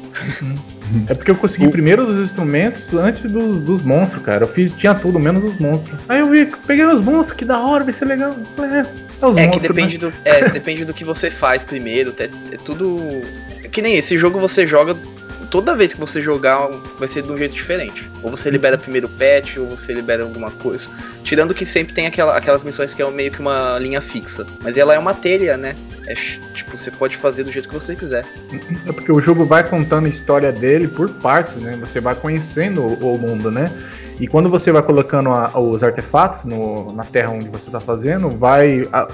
É 1.08 1.14
porque 1.14 1.32
eu 1.32 1.36
consegui 1.36 1.70
primeiro 1.70 2.06
dos 2.06 2.26
instrumentos 2.26 2.94
antes 2.94 3.24
dos, 3.24 3.62
dos 3.62 3.82
monstros, 3.82 4.24
cara. 4.24 4.44
Eu 4.44 4.48
fiz, 4.48 4.72
tinha 4.74 4.94
tudo, 4.94 5.20
menos 5.20 5.44
os 5.44 5.58
monstros. 5.60 6.00
Aí 6.08 6.20
eu 6.20 6.28
vi, 6.30 6.46
peguei 6.66 6.86
os 6.86 7.02
monstros, 7.02 7.38
que 7.38 7.44
da 7.44 7.60
hora, 7.60 7.84
vai 7.84 7.94
ser 7.94 8.06
legal. 8.06 8.36
É, 8.60 8.80
é 9.22 9.26
os 9.26 9.36
É 9.36 9.42
que 9.42 9.48
monstros. 9.48 9.76
depende 9.76 9.98
né? 9.98 10.12
do, 10.12 10.14
é, 10.24 10.50
depende 10.50 10.86
do 10.86 10.94
que 10.94 11.04
você 11.04 11.30
faz 11.30 11.64
primeiro. 11.64 12.14
É, 12.20 12.30
é 12.54 12.58
tudo 12.64 13.00
é 13.64 13.68
que 13.68 13.82
nem 13.82 13.96
esse 13.96 14.18
jogo 14.18 14.40
você 14.40 14.66
joga 14.66 14.96
toda 15.50 15.76
vez 15.76 15.94
que 15.94 16.00
você 16.00 16.22
jogar 16.22 16.70
vai 17.00 17.08
ser 17.08 17.22
de 17.22 17.32
um 17.32 17.38
jeito 17.38 17.54
diferente. 17.54 18.10
Ou 18.22 18.32
você 18.32 18.50
libera 18.50 18.78
primeiro 18.78 19.08
o 19.08 19.10
pet, 19.10 19.60
ou 19.60 19.68
você 19.68 19.94
libera 19.94 20.24
alguma 20.24 20.52
coisa. 20.52 20.88
Tirando 21.24 21.54
que 21.54 21.66
sempre 21.66 21.94
tem 21.94 22.08
aquela, 22.08 22.36
aquelas 22.38 22.64
missões 22.64 22.94
que 22.94 23.02
é 23.02 23.12
meio 23.12 23.32
que 23.32 23.40
uma 23.40 23.78
linha 23.80 24.02
fixa. 24.02 24.46
Mas 24.62 24.78
ela 24.78 24.94
é 24.94 25.00
uma 25.00 25.14
telha, 25.14 25.58
né? 25.58 25.76
É, 26.06 26.14
tipo, 26.14 26.78
você 26.78 26.90
pode 26.90 27.18
fazer 27.18 27.44
do 27.44 27.52
jeito 27.52 27.68
que 27.68 27.74
você 27.74 27.96
quiser. 27.96 28.26
É 28.88 28.92
porque 28.94 29.12
o 29.12 29.20
jogo 29.20 29.46
vai 29.46 29.68
contando 29.68 30.06
a 30.06 30.10
história 30.10 30.52
dele 30.54 30.88
por 30.88 31.10
partes, 31.10 31.58
né? 31.58 31.76
Você 31.82 32.00
vai 32.00 32.16
conhecendo 32.16 32.82
o, 32.82 33.16
o 33.16 33.18
mundo, 33.18 33.52
né? 33.52 33.70
E 34.20 34.28
quando 34.28 34.50
você 34.50 34.72
vai 34.72 34.82
colocando 34.82 35.30
a- 35.30 35.52
os 35.60 35.84
artefatos 35.84 36.44
no- 36.44 36.92
na 36.94 37.04
terra 37.04 37.32
onde 37.32 37.48
você 37.50 37.68
está 37.68 37.80
fazendo, 37.80 38.30
vai. 38.30 38.88
a- 38.92 39.08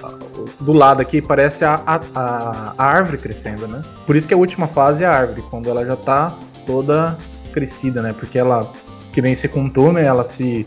do 0.59 0.71
lado 0.73 1.01
aqui 1.01 1.21
parece 1.21 1.63
a, 1.65 1.79
a- 2.15 2.73
árvore 2.77 3.17
crescendo, 3.17 3.67
né? 3.67 3.81
Por 4.05 4.15
isso 4.15 4.27
que 4.27 4.33
a 4.33 4.37
última 4.37 4.67
fase 4.67 5.03
é 5.03 5.07
a 5.07 5.11
árvore, 5.11 5.41
quando 5.49 5.69
ela 5.69 5.85
já 5.85 5.95
tá 5.95 6.33
toda 6.65 7.17
crescida, 7.53 8.01
né? 8.01 8.13
Porque 8.17 8.37
ela, 8.39 8.69
que 9.11 9.21
nem 9.21 9.35
você 9.35 9.47
contou, 9.47 9.91
né? 9.93 10.03
Ela 10.05 10.23
se, 10.25 10.65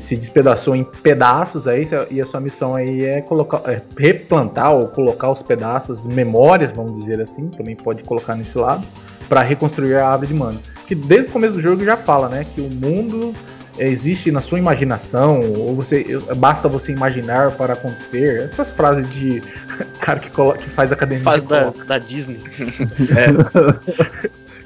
se 0.00 0.16
despedaçou 0.16 0.74
em 0.74 0.82
pedaços 0.84 1.66
aí, 1.68 1.86
e 2.10 2.20
a 2.20 2.26
sua 2.26 2.40
missão 2.40 2.74
aí 2.74 3.04
é 3.04 3.20
colocar, 3.20 3.60
é 3.70 3.80
replantar 3.98 4.72
ou 4.72 4.88
colocar 4.88 5.30
os 5.30 5.42
pedaços, 5.42 6.06
memórias, 6.06 6.70
vamos 6.70 6.98
dizer 7.00 7.20
assim, 7.20 7.48
também 7.48 7.76
pode 7.76 8.02
colocar 8.04 8.34
nesse 8.34 8.56
lado, 8.58 8.82
para 9.28 9.42
reconstruir 9.42 9.96
a 9.96 10.08
árvore 10.08 10.28
de 10.28 10.34
mana. 10.34 10.58
Que 10.90 10.94
desde 10.96 11.28
o 11.28 11.32
começo 11.32 11.52
do 11.52 11.60
jogo 11.60 11.84
já 11.84 11.96
fala, 11.96 12.28
né, 12.28 12.44
que 12.52 12.60
o 12.60 12.68
mundo 12.68 13.32
é, 13.78 13.86
existe 13.88 14.32
na 14.32 14.40
sua 14.40 14.58
imaginação, 14.58 15.38
ou 15.40 15.76
você 15.76 16.04
basta 16.36 16.66
você 16.68 16.90
imaginar 16.90 17.52
para 17.52 17.74
acontecer. 17.74 18.40
Essas 18.42 18.72
frases 18.72 19.08
de 19.10 19.40
cara 20.02 20.18
que, 20.18 20.28
colo- 20.30 20.54
que 20.54 20.68
faz 20.70 20.90
academia. 20.90 21.22
Faz 21.22 21.44
da, 21.44 21.60
coloca. 21.60 21.84
da 21.84 21.98
Disney. 21.98 22.40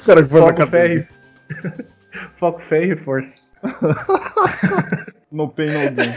Cara, 0.06 0.22
que 0.22 0.30
faz 0.30 0.44
Foco, 0.44 0.66
ferro. 0.66 0.94
e- 0.94 1.06
Foco, 2.38 2.62
ferro 2.62 2.92
e 2.92 2.96
força. 2.96 3.34
No 5.30 5.48
pain, 5.50 5.72
no 5.72 5.90
gain. 5.94 6.14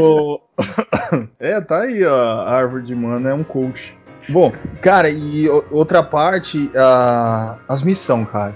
O- 0.00 0.40
é, 1.38 1.60
tá 1.60 1.82
aí, 1.82 2.02
ó, 2.04 2.40
a 2.40 2.50
árvore 2.52 2.82
de 2.84 2.96
mana 2.96 3.30
é 3.30 3.34
um 3.34 3.44
coach. 3.44 3.96
Bom, 4.28 4.52
cara, 4.80 5.08
e 5.08 5.48
outra 5.70 6.02
parte, 6.02 6.68
a- 6.74 7.58
as 7.68 7.84
missões, 7.84 8.28
cara. 8.28 8.52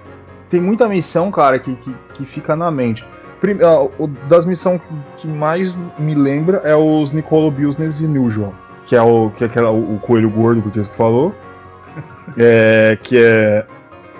Tem 0.50 0.60
muita 0.60 0.88
missão, 0.88 1.30
cara, 1.30 1.58
que, 1.58 1.74
que, 1.76 1.94
que 2.14 2.24
fica 2.24 2.54
na 2.54 2.70
mente. 2.70 3.04
Prim- 3.40 3.58
ah, 3.62 3.82
o- 3.98 4.06
das 4.28 4.44
missões 4.46 4.80
que, 4.80 5.22
que 5.22 5.26
mais 5.28 5.74
me 5.98 6.14
lembra 6.14 6.58
é 6.64 6.74
os 6.74 7.12
Nicolo 7.12 7.50
Business 7.50 8.00
Unusual, 8.00 8.54
que 8.86 8.94
é 8.96 9.02
o 9.02 9.30
que 9.30 9.44
é 9.44 9.46
aquela, 9.46 9.70
o, 9.70 9.96
o 9.96 9.98
coelho 10.00 10.30
gordo 10.30 10.62
que 10.62 10.68
o 10.68 10.70
Tisco 10.70 10.94
falou. 10.96 11.34
É, 12.36 12.98
que 13.02 13.16
é 13.16 13.64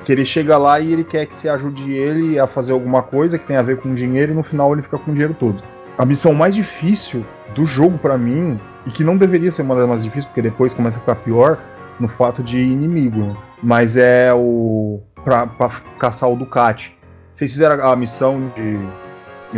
que 0.05 0.12
ele 0.12 0.25
chega 0.25 0.57
lá 0.57 0.79
e 0.79 0.93
ele 0.93 1.03
quer 1.03 1.27
que 1.27 1.35
você 1.35 1.49
ajude 1.49 1.93
ele 1.93 2.39
a 2.39 2.47
fazer 2.47 2.73
alguma 2.73 3.03
coisa 3.03 3.37
que 3.37 3.45
tem 3.45 3.57
a 3.57 3.62
ver 3.62 3.79
com 3.79 3.93
dinheiro 3.93 4.31
e 4.31 4.35
no 4.37 4.45
final 4.45 4.73
ele 4.73 4.83
fica 4.83 4.97
com 4.97 5.11
o 5.11 5.15
dinheiro 5.15 5.35
todo. 5.39 5.61
A 5.99 6.07
missão 6.07 6.33
mais 6.33 6.55
difícil 6.55 7.25
do 7.57 7.67
jogo 7.67 7.99
pra 7.99 8.17
mim, 8.17 8.61
e 8.87 8.91
que 8.91 9.03
não 9.03 9.17
deveria 9.17 9.51
ser 9.51 9.62
uma 9.62 9.75
das 9.75 9.89
mais 9.89 10.03
difíceis, 10.05 10.25
porque 10.27 10.41
depois 10.43 10.73
começa 10.73 10.99
a 10.99 11.01
ficar 11.01 11.17
pior, 11.17 11.59
no 11.99 12.07
fato 12.07 12.41
de 12.41 12.57
inimigo, 12.62 13.19
né? 13.19 13.35
mas 13.61 13.97
é 13.97 14.33
o. 14.33 15.01
Pra, 15.27 15.45
pra 15.45 15.69
caçar 15.99 16.31
o 16.31 16.37
Ducati. 16.37 16.97
Vocês 17.35 17.51
fizeram 17.51 17.85
a 17.91 17.97
missão 17.97 18.53
de. 18.55 18.79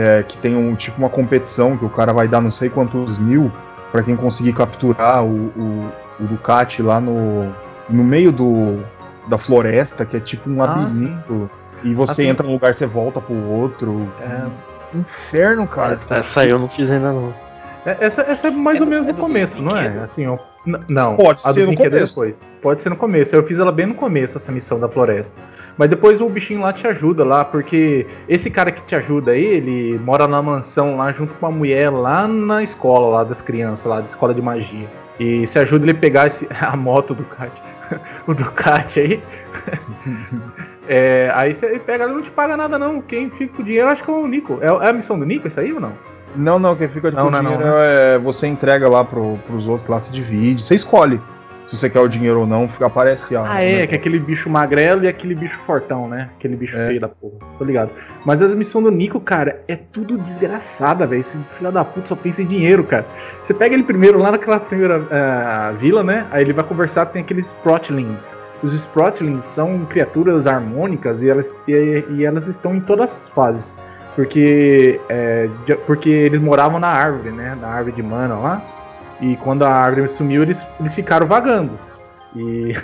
é, 0.00 0.22
que 0.26 0.38
tem 0.38 0.56
um 0.56 0.74
tipo 0.74 0.96
uma 0.98 1.10
competição 1.10 1.76
que 1.76 1.84
o 1.84 1.90
cara 1.90 2.10
vai 2.10 2.26
dar 2.26 2.40
não 2.40 2.50
sei 2.50 2.70
quantos 2.70 3.18
mil 3.18 3.52
pra 3.92 4.02
quem 4.02 4.16
conseguir 4.16 4.54
capturar 4.54 5.22
o, 5.22 5.28
o, 5.54 5.92
o 6.20 6.24
Ducati 6.24 6.80
lá 6.80 6.98
no, 6.98 7.52
no 7.88 8.02
meio 8.02 8.32
do, 8.32 8.82
da 9.28 9.36
floresta, 9.36 10.06
que 10.06 10.16
é 10.16 10.20
tipo 10.20 10.48
um 10.48 10.62
Ah, 10.62 10.66
labirinto. 10.66 11.50
E 11.84 11.92
você 11.92 12.12
Assim- 12.12 12.26
entra 12.30 12.46
num 12.46 12.54
lugar, 12.54 12.74
você 12.74 12.86
volta 12.86 13.20
pro 13.20 13.34
outro. 13.36 14.08
É. 14.22 14.96
Inferno, 14.96 15.66
cara. 15.66 16.00
Essa 16.08 16.40
aí 16.40 16.48
eu 16.50 16.58
não 16.58 16.68
fiz 16.68 16.90
ainda 16.90 17.12
não. 17.12 17.32
É, 17.86 17.96
Essa, 18.00 18.22
essa 18.22 18.48
é 18.48 18.50
mais 18.50 18.78
É 18.78 18.80
ou 18.80 18.86
do- 18.86 18.90
menos 18.90 19.08
é 19.08 19.12
do 19.12 19.20
começo, 19.20 19.62
não 19.62 19.76
é? 19.76 19.88
Assim, 20.02 20.26
ó, 20.26 20.36
não. 20.88 21.16
Pode 21.16 21.40
a 21.44 21.52
ser 21.52 21.60
do 21.60 21.66
no 21.68 21.72
é 21.72 21.76
começo. 21.76 22.06
depois. 22.08 22.50
Pode 22.60 22.82
ser 22.82 22.88
no 22.90 22.96
começo. 22.96 23.34
Eu 23.34 23.42
fiz 23.44 23.58
ela 23.58 23.72
bem 23.72 23.86
no 23.86 23.94
começo, 23.94 24.36
essa 24.36 24.50
missão 24.52 24.78
da 24.78 24.88
floresta. 24.88 25.40
Mas 25.76 25.88
depois 25.88 26.20
o 26.20 26.28
bichinho 26.28 26.60
lá 26.60 26.72
te 26.72 26.86
ajuda 26.86 27.24
lá, 27.24 27.44
porque 27.44 28.06
esse 28.28 28.50
cara 28.50 28.70
que 28.72 28.82
te 28.82 28.94
ajuda 28.96 29.30
aí, 29.30 29.44
ele 29.44 29.98
mora 30.04 30.26
na 30.26 30.42
mansão 30.42 30.96
lá 30.96 31.12
junto 31.12 31.32
com 31.34 31.46
uma 31.46 31.52
mulher 31.56 31.88
lá 31.90 32.26
na 32.26 32.62
escola 32.62 33.18
lá 33.18 33.24
das 33.24 33.40
crianças, 33.40 33.86
lá 33.86 34.00
da 34.00 34.06
escola 34.06 34.34
de 34.34 34.42
magia. 34.42 34.86
E 35.20 35.46
se 35.46 35.58
ajuda 35.58 35.84
ele 35.84 35.92
a 35.92 36.00
pegar 36.00 36.26
esse, 36.26 36.46
a 36.60 36.76
moto 36.76 37.14
do 37.14 37.22
Ducati. 37.22 37.62
o 38.26 38.34
Ducati 38.34 39.00
aí. 39.00 39.22
É, 40.90 41.30
aí 41.34 41.54
você 41.54 41.78
pega, 41.78 42.04
ele 42.04 42.14
não 42.14 42.22
te 42.22 42.30
paga 42.30 42.56
nada 42.56 42.78
não. 42.78 43.02
Quem 43.02 43.28
fica 43.28 43.56
com 43.56 43.62
o 43.62 43.64
dinheiro 43.64 43.88
acho 43.88 44.02
que 44.02 44.10
é 44.10 44.14
o 44.14 44.26
Nico. 44.26 44.58
É, 44.62 44.68
é 44.68 44.88
a 44.88 44.92
missão 44.92 45.18
do 45.18 45.26
Nico 45.26 45.46
isso 45.46 45.60
aí 45.60 45.70
ou 45.70 45.78
não? 45.80 45.92
Não, 46.36 46.58
não, 46.58 46.76
quem 46.76 46.88
fica 46.88 47.10
de 47.10 47.16
Não, 47.16 47.30
não, 47.30 47.40
dinheiro 47.40 47.64
não, 47.64 47.78
é 47.78 48.18
você 48.18 48.46
entrega 48.46 48.88
lá 48.88 49.04
pro, 49.04 49.38
pros 49.46 49.66
outros, 49.66 49.88
lá 49.88 49.98
se 49.98 50.12
divide. 50.12 50.62
Você 50.62 50.74
escolhe 50.74 51.20
se 51.68 51.76
você 51.76 51.90
quer 51.90 52.00
o 52.00 52.08
dinheiro 52.08 52.40
ou 52.40 52.46
não, 52.46 52.66
fica, 52.66 52.86
aparece 52.86 53.36
a. 53.36 53.44
Ah, 53.46 53.62
é, 53.62 53.86
que 53.86 53.94
é 53.94 53.98
aquele 53.98 54.18
bicho 54.18 54.48
magrelo 54.48 55.04
e 55.04 55.08
aquele 55.08 55.34
bicho 55.34 55.58
fortão, 55.66 56.08
né? 56.08 56.30
Aquele 56.38 56.56
bicho 56.56 56.74
É. 56.74 56.86
feio 56.86 56.98
da 56.98 57.08
porra. 57.08 57.34
Tô 57.58 57.64
ligado. 57.64 57.90
Mas 58.24 58.40
as 58.40 58.54
missões 58.54 58.84
do 58.84 58.90
Nico, 58.90 59.20
cara, 59.20 59.60
é 59.68 59.76
tudo 59.76 60.16
desgraçada, 60.16 61.06
velho. 61.06 61.20
Esse 61.20 61.36
filho 61.36 61.70
da 61.70 61.84
puta 61.84 62.06
só 62.06 62.16
pensa 62.16 62.42
em 62.42 62.46
dinheiro, 62.46 62.84
cara. 62.84 63.04
Você 63.42 63.52
pega 63.52 63.74
ele 63.74 63.82
primeiro 63.82 64.18
lá 64.18 64.32
naquela 64.32 64.58
primeira 64.58 65.06
ah, 65.10 65.74
vila, 65.78 66.02
né? 66.02 66.26
Aí 66.30 66.42
ele 66.42 66.54
vai 66.54 66.64
conversar, 66.64 67.04
tem 67.04 67.20
aqueles 67.20 67.48
Sprotlings. 67.48 68.34
Os 68.62 68.72
Sprotlings 68.72 69.44
são 69.44 69.84
criaturas 69.84 70.46
harmônicas 70.46 71.20
e 71.20 71.28
elas, 71.28 71.52
e, 71.68 72.02
e 72.12 72.24
elas 72.24 72.46
estão 72.46 72.74
em 72.74 72.80
todas 72.80 73.14
as 73.14 73.28
fases. 73.28 73.76
Porque, 74.18 75.00
é, 75.08 75.48
porque 75.86 76.10
eles 76.10 76.40
moravam 76.40 76.80
na 76.80 76.88
árvore, 76.88 77.30
né? 77.30 77.56
Na 77.60 77.68
árvore 77.68 77.94
de 77.94 78.02
mana 78.02 78.34
lá. 78.34 78.62
E 79.20 79.36
quando 79.36 79.62
a 79.62 79.70
árvore 79.70 80.08
sumiu, 80.08 80.42
eles, 80.42 80.66
eles 80.80 80.92
ficaram 80.92 81.24
vagando. 81.24 81.78
E 82.34 82.74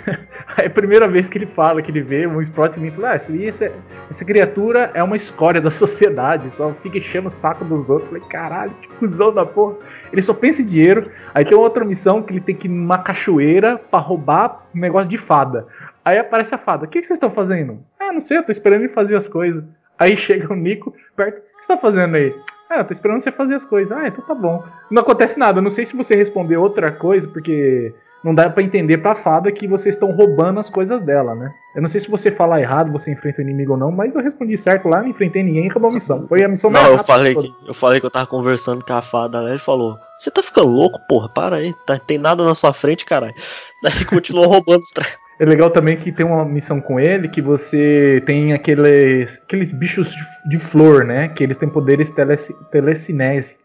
aí 0.55 0.67
a 0.67 0.69
primeira 0.69 1.09
vez 1.09 1.27
que 1.27 1.37
ele 1.37 1.45
fala, 1.45 1.81
que 1.81 1.91
ele 1.91 2.01
vê 2.01 2.25
um 2.25 2.39
Sprotling, 2.39 2.87
ele 2.87 2.95
fala, 2.95 3.11
ah, 3.11 3.15
essa, 3.15 3.69
essa 4.09 4.23
criatura 4.23 4.91
é 4.93 5.03
uma 5.03 5.17
escória 5.17 5.59
da 5.59 5.69
sociedade, 5.69 6.49
só 6.51 6.71
fica 6.71 6.99
enchendo 6.99 7.27
o 7.27 7.29
saco 7.29 7.65
dos 7.65 7.89
outros. 7.89 8.07
Falei, 8.07 8.23
caralho, 8.29 8.71
que 8.81 8.87
cuzão 8.97 9.33
da 9.33 9.45
porra. 9.45 9.75
Ele 10.13 10.21
só 10.21 10.33
pensa 10.33 10.61
em 10.61 10.65
dinheiro. 10.65 11.11
Aí 11.33 11.43
tem 11.43 11.57
outra 11.57 11.83
missão 11.83 12.23
que 12.23 12.31
ele 12.31 12.39
tem 12.39 12.55
que 12.55 12.67
ir 12.67 12.71
numa 12.71 12.99
cachoeira 12.99 13.77
para 13.77 13.99
roubar 13.99 14.67
um 14.73 14.79
negócio 14.79 15.09
de 15.09 15.17
fada. 15.17 15.67
Aí 16.05 16.17
aparece 16.17 16.55
a 16.55 16.57
fada. 16.57 16.85
O 16.85 16.87
que, 16.87 17.01
que 17.01 17.05
vocês 17.05 17.17
estão 17.17 17.29
fazendo? 17.29 17.83
Ah, 17.99 18.13
não 18.13 18.21
sei, 18.21 18.37
eu 18.37 18.43
tô 18.43 18.53
esperando 18.53 18.83
ele 18.83 18.89
fazer 18.93 19.17
as 19.17 19.27
coisas. 19.27 19.65
Aí 19.97 20.15
chega 20.17 20.51
o 20.51 20.55
Nico 20.55 20.93
perto. 21.15 21.37
O 21.37 21.57
que 21.57 21.63
você 21.63 21.67
tá 21.67 21.77
fazendo 21.77 22.15
aí? 22.15 22.35
Ah, 22.69 22.79
eu 22.79 22.85
tô 22.85 22.93
esperando 22.93 23.21
você 23.21 23.31
fazer 23.31 23.55
as 23.55 23.65
coisas. 23.65 23.95
Ah, 23.95 24.07
então 24.07 24.25
tá 24.25 24.33
bom. 24.33 24.63
Não 24.89 25.01
acontece 25.01 25.39
nada. 25.39 25.59
Eu 25.59 25.63
não 25.63 25.69
sei 25.69 25.85
se 25.85 25.95
você 25.95 26.15
responder 26.15 26.57
outra 26.57 26.91
coisa, 26.91 27.27
porque 27.27 27.93
não 28.25 28.33
dá 28.33 28.49
para 28.49 28.63
entender 28.63 28.97
pra 28.97 29.13
fada 29.13 29.51
que 29.51 29.67
vocês 29.67 29.93
estão 29.93 30.11
roubando 30.11 30.59
as 30.59 30.67
coisas 30.67 30.99
dela, 31.01 31.35
né? 31.35 31.53
Eu 31.75 31.81
não 31.83 31.87
sei 31.87 32.01
se 32.01 32.09
você 32.09 32.31
falar 32.31 32.59
errado, 32.59 32.91
você 32.91 33.11
enfrenta 33.11 33.39
o 33.39 33.43
inimigo 33.43 33.73
ou 33.73 33.77
não, 33.77 33.91
mas 33.91 34.15
eu 34.15 34.21
respondi 34.21 34.57
certo 34.57 34.87
lá, 34.87 35.01
não 35.01 35.09
enfrentei 35.09 35.43
ninguém 35.43 35.65
e 35.65 35.69
acabou 35.69 35.91
a 35.91 35.93
missão. 35.93 36.25
Foi 36.27 36.43
a 36.43 36.47
missão 36.47 36.71
Não, 36.71 36.87
eu 36.87 37.03
falei, 37.03 37.35
que, 37.35 37.53
eu 37.67 37.73
falei 37.75 37.99
que 37.99 38.05
eu 38.07 38.09
tava 38.09 38.25
conversando 38.25 38.83
com 38.83 38.93
a 38.93 39.01
fada, 39.03 39.43
né? 39.43 39.51
Ele 39.51 39.59
falou: 39.59 39.99
Você 40.17 40.31
tá 40.31 40.41
ficando 40.41 40.69
louco, 40.69 40.99
porra? 41.07 41.29
Para 41.29 41.57
aí, 41.57 41.71
tá, 41.85 41.99
tem 41.99 42.17
nada 42.17 42.43
na 42.43 42.55
sua 42.55 42.73
frente, 42.73 43.05
caralho. 43.05 43.35
Daí 43.83 44.03
continuou 44.05 44.47
roubando 44.47 44.79
os 44.79 44.89
trem. 44.89 45.07
É 45.39 45.45
legal 45.45 45.69
também 45.69 45.97
que 45.97 46.11
tem 46.11 46.25
uma 46.25 46.45
missão 46.45 46.79
com 46.79 46.99
ele 46.99 47.27
que 47.27 47.41
você 47.41 48.23
tem 48.25 48.53
aqueles, 48.53 49.37
aqueles 49.43 49.73
bichos 49.73 50.13
de, 50.13 50.49
de 50.49 50.57
flor, 50.57 51.03
né? 51.03 51.27
Que 51.27 51.43
eles 51.43 51.57
têm 51.57 51.67
poderes 51.67 52.09
tele, 52.09 52.37
telecinese. 52.71 53.57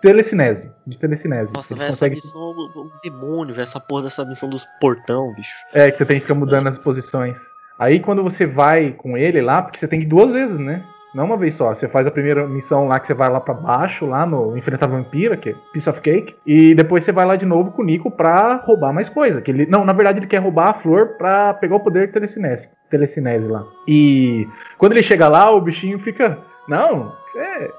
Telecinese, 0.00 0.70
de 0.86 0.96
telecinese. 0.96 1.52
Nossa, 1.52 1.72
eles 1.72 1.82
velho, 1.82 1.92
conseguem... 1.92 2.18
essa 2.18 2.26
missão 2.28 2.54
do 2.54 2.92
demônio, 3.02 3.54
velho, 3.54 3.64
essa 3.64 3.80
porra 3.80 4.04
dessa 4.04 4.24
missão 4.24 4.48
dos 4.48 4.64
portão, 4.80 5.34
bicho. 5.34 5.50
É, 5.74 5.90
que 5.90 5.98
você 5.98 6.06
tem 6.06 6.16
que 6.18 6.22
ficar 6.22 6.34
mudando 6.34 6.68
as 6.68 6.78
posições. 6.78 7.38
Aí 7.78 7.98
quando 7.98 8.22
você 8.22 8.46
vai 8.46 8.92
com 8.92 9.16
ele 9.16 9.40
lá, 9.40 9.62
porque 9.62 9.78
você 9.78 9.88
tem 9.88 9.98
que 9.98 10.06
ir 10.06 10.08
duas 10.08 10.30
vezes, 10.30 10.58
né? 10.58 10.84
Não 11.18 11.24
uma 11.24 11.36
vez 11.36 11.54
só. 11.54 11.74
Você 11.74 11.88
faz 11.88 12.06
a 12.06 12.12
primeira 12.12 12.46
missão 12.46 12.86
lá 12.86 13.00
que 13.00 13.08
você 13.08 13.12
vai 13.12 13.28
lá 13.28 13.40
para 13.40 13.52
baixo, 13.52 14.06
lá 14.06 14.24
no 14.24 14.56
Enfrentar 14.56 14.86
Vampira, 14.86 15.36
que 15.36 15.50
é 15.50 15.54
Piece 15.72 15.90
of 15.90 16.00
Cake. 16.00 16.36
E 16.46 16.76
depois 16.76 17.02
você 17.02 17.10
vai 17.10 17.26
lá 17.26 17.34
de 17.34 17.44
novo 17.44 17.72
com 17.72 17.82
o 17.82 17.84
Nico 17.84 18.08
pra 18.08 18.54
roubar 18.54 18.92
mais 18.92 19.08
coisa. 19.08 19.42
Que 19.42 19.50
ele, 19.50 19.66
não, 19.66 19.84
na 19.84 19.92
verdade 19.92 20.20
ele 20.20 20.28
quer 20.28 20.38
roubar 20.38 20.68
a 20.68 20.74
flor 20.74 21.16
pra 21.18 21.54
pegar 21.54 21.74
o 21.74 21.80
poder 21.80 22.12
telecinese, 22.12 22.68
telecinese 22.88 23.48
lá. 23.48 23.66
E 23.88 24.46
quando 24.78 24.92
ele 24.92 25.02
chega 25.02 25.26
lá, 25.26 25.50
o 25.50 25.60
bichinho 25.60 25.98
fica. 25.98 26.38
Não, 26.68 27.12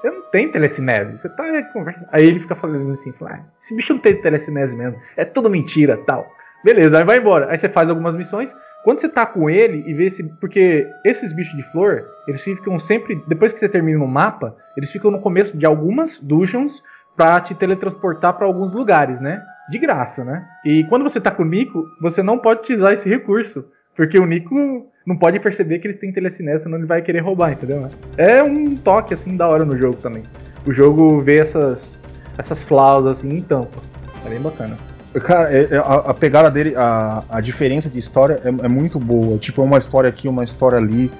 eu 0.04 0.12
não 0.12 0.22
tenho 0.30 0.52
telecinese. 0.52 1.16
Você 1.16 1.28
tá 1.30 1.62
conversando. 1.72 2.08
Aí 2.12 2.26
ele 2.26 2.40
fica 2.40 2.54
falando 2.54 2.92
assim: 2.92 3.10
fala, 3.12 3.36
ah, 3.36 3.40
esse 3.58 3.74
bicho 3.74 3.94
não 3.94 4.00
tem 4.02 4.20
telecinese 4.20 4.76
mesmo. 4.76 5.00
É 5.16 5.24
tudo 5.24 5.48
mentira 5.48 5.96
tal. 6.06 6.30
Beleza, 6.62 6.98
aí 6.98 7.04
vai 7.04 7.16
embora. 7.16 7.50
Aí 7.50 7.56
você 7.56 7.70
faz 7.70 7.88
algumas 7.88 8.14
missões. 8.14 8.54
Quando 8.82 9.00
você 9.00 9.08
tá 9.08 9.26
com 9.26 9.50
ele 9.50 9.84
e 9.86 9.92
vê 9.92 10.06
esse. 10.06 10.24
Porque 10.24 10.88
esses 11.04 11.32
bichos 11.32 11.56
de 11.56 11.62
flor, 11.70 12.06
eles 12.26 12.42
ficam 12.42 12.78
sempre. 12.78 13.22
Depois 13.26 13.52
que 13.52 13.58
você 13.58 13.68
termina 13.68 13.98
no 13.98 14.06
mapa, 14.06 14.56
eles 14.76 14.90
ficam 14.90 15.10
no 15.10 15.20
começo 15.20 15.56
de 15.56 15.66
algumas 15.66 16.18
dungeons 16.18 16.82
pra 17.16 17.40
te 17.40 17.54
teletransportar 17.54 18.34
para 18.34 18.46
alguns 18.46 18.72
lugares, 18.72 19.20
né? 19.20 19.44
De 19.70 19.78
graça, 19.78 20.24
né? 20.24 20.46
E 20.64 20.84
quando 20.84 21.02
você 21.02 21.20
tá 21.20 21.30
com 21.30 21.42
o 21.42 21.46
Nico, 21.46 21.84
você 22.00 22.22
não 22.22 22.38
pode 22.38 22.60
utilizar 22.60 22.92
esse 22.92 23.08
recurso. 23.08 23.66
Porque 23.94 24.18
o 24.18 24.24
Nico 24.24 24.86
não 25.06 25.16
pode 25.16 25.38
perceber 25.40 25.78
que 25.78 25.86
eles 25.86 25.98
têm 25.98 26.12
telecinese, 26.12 26.62
senão 26.62 26.78
ele 26.78 26.86
vai 26.86 27.02
querer 27.02 27.20
roubar, 27.20 27.52
entendeu? 27.52 27.88
É 28.16 28.42
um 28.42 28.76
toque 28.76 29.12
assim 29.12 29.36
da 29.36 29.46
hora 29.46 29.64
no 29.64 29.76
jogo 29.76 29.96
também. 29.96 30.22
O 30.66 30.72
jogo 30.72 31.20
vê 31.20 31.38
essas, 31.38 32.00
essas 32.38 32.62
flaws 32.62 33.06
assim 33.06 33.36
em 33.36 33.42
tampa. 33.42 33.78
É 34.24 34.30
bem 34.30 34.40
bacana. 34.40 34.76
Cara, 35.24 35.52
é- 35.52 35.68
é- 35.72 35.76
a, 35.78 35.94
a 36.10 36.14
pegada 36.14 36.50
dele, 36.50 36.74
a, 36.76 37.24
a 37.28 37.40
diferença 37.40 37.90
de 37.90 37.98
história 37.98 38.40
é, 38.44 38.48
é 38.48 38.68
muito 38.68 38.98
boa. 38.98 39.38
Tipo, 39.38 39.62
é 39.62 39.64
uma 39.64 39.78
história 39.78 40.08
aqui, 40.08 40.28
uma 40.28 40.44
história 40.44 40.78
ali. 40.78 41.10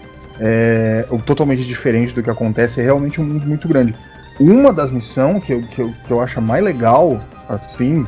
É 0.42 1.04
totalmente 1.26 1.64
diferente 1.64 2.14
do 2.14 2.22
que 2.22 2.30
acontece. 2.30 2.80
É 2.80 2.84
realmente 2.84 3.20
um 3.20 3.24
mundo 3.24 3.46
muito 3.46 3.68
grande. 3.68 3.94
Uma 4.38 4.72
das 4.72 4.90
missões 4.90 5.42
que 5.44 5.52
eu, 5.52 5.62
que 5.62 5.80
eu, 5.82 5.92
que 6.06 6.10
eu 6.10 6.20
acho 6.20 6.40
mais 6.40 6.64
legal, 6.64 7.20
assim, 7.48 8.06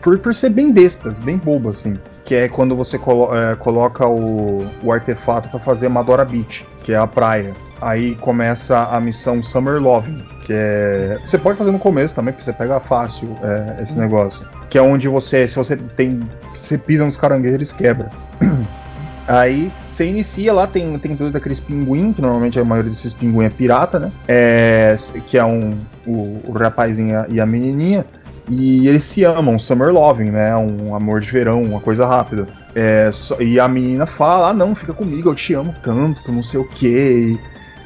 por, 0.00 0.18
por 0.18 0.34
ser 0.34 0.50
bem 0.50 0.72
bestas, 0.72 1.18
bem 1.18 1.36
boba, 1.36 1.70
assim. 1.70 1.98
Que 2.24 2.34
é 2.34 2.48
quando 2.48 2.74
você 2.74 2.98
colo 2.98 3.28
é, 3.36 3.54
coloca 3.56 4.06
o, 4.06 4.64
o 4.82 4.90
artefato 4.90 5.48
pra 5.50 5.60
fazer 5.60 5.88
Madora 5.88 6.24
Beach, 6.24 6.64
que 6.82 6.92
é 6.92 6.96
a 6.96 7.06
praia. 7.06 7.54
Aí 7.80 8.14
começa 8.16 8.84
a 8.84 9.00
missão 9.00 9.42
Summer 9.42 9.80
Loving, 9.80 10.22
que 10.44 10.52
é. 10.52 11.18
Você 11.24 11.36
pode 11.36 11.58
fazer 11.58 11.70
no 11.70 11.78
começo 11.78 12.14
também, 12.14 12.32
porque 12.32 12.44
você 12.44 12.52
pega 12.52 12.80
fácil 12.80 13.36
é, 13.42 13.82
esse 13.82 13.98
negócio. 13.98 14.46
Que 14.70 14.78
é 14.78 14.82
onde 14.82 15.08
você, 15.08 15.46
se 15.46 15.56
você 15.56 15.76
tem. 15.76 16.20
Você 16.54 16.78
pisa 16.78 17.04
nos 17.04 17.16
caranguejos, 17.16 17.72
quebra. 17.72 18.10
Aí 19.28 19.72
você 19.90 20.06
inicia 20.06 20.52
lá, 20.52 20.66
tem, 20.66 20.98
tem 20.98 21.16
todos 21.16 21.34
aqueles 21.34 21.58
pinguim, 21.58 22.12
que 22.12 22.22
normalmente 22.22 22.58
a 22.60 22.64
maioria 22.64 22.90
desses 22.90 23.12
pinguim 23.12 23.44
é 23.44 23.50
pirata, 23.50 23.98
né? 23.98 24.12
É, 24.28 24.94
que 25.26 25.36
é 25.36 25.44
um, 25.44 25.76
o, 26.06 26.40
o 26.46 26.52
rapazinho 26.52 27.24
e 27.28 27.40
a, 27.40 27.46
menininha. 27.46 28.04
E 28.48 28.86
eles 28.86 29.02
se 29.02 29.24
amam, 29.24 29.58
Summer 29.58 29.92
Loving, 29.92 30.30
né? 30.30 30.56
Um 30.56 30.94
amor 30.94 31.20
de 31.20 31.30
verão, 31.30 31.62
uma 31.62 31.80
coisa 31.80 32.06
rápida. 32.06 32.46
É, 32.74 33.10
e 33.40 33.58
a 33.58 33.66
menina 33.66 34.06
fala: 34.06 34.50
Ah, 34.50 34.54
não, 34.54 34.74
fica 34.74 34.92
comigo, 34.92 35.30
eu 35.30 35.34
te 35.34 35.54
amo 35.54 35.74
tanto, 35.82 36.30
não 36.30 36.42
sei 36.42 36.60
o 36.60 36.68
que. 36.68 37.36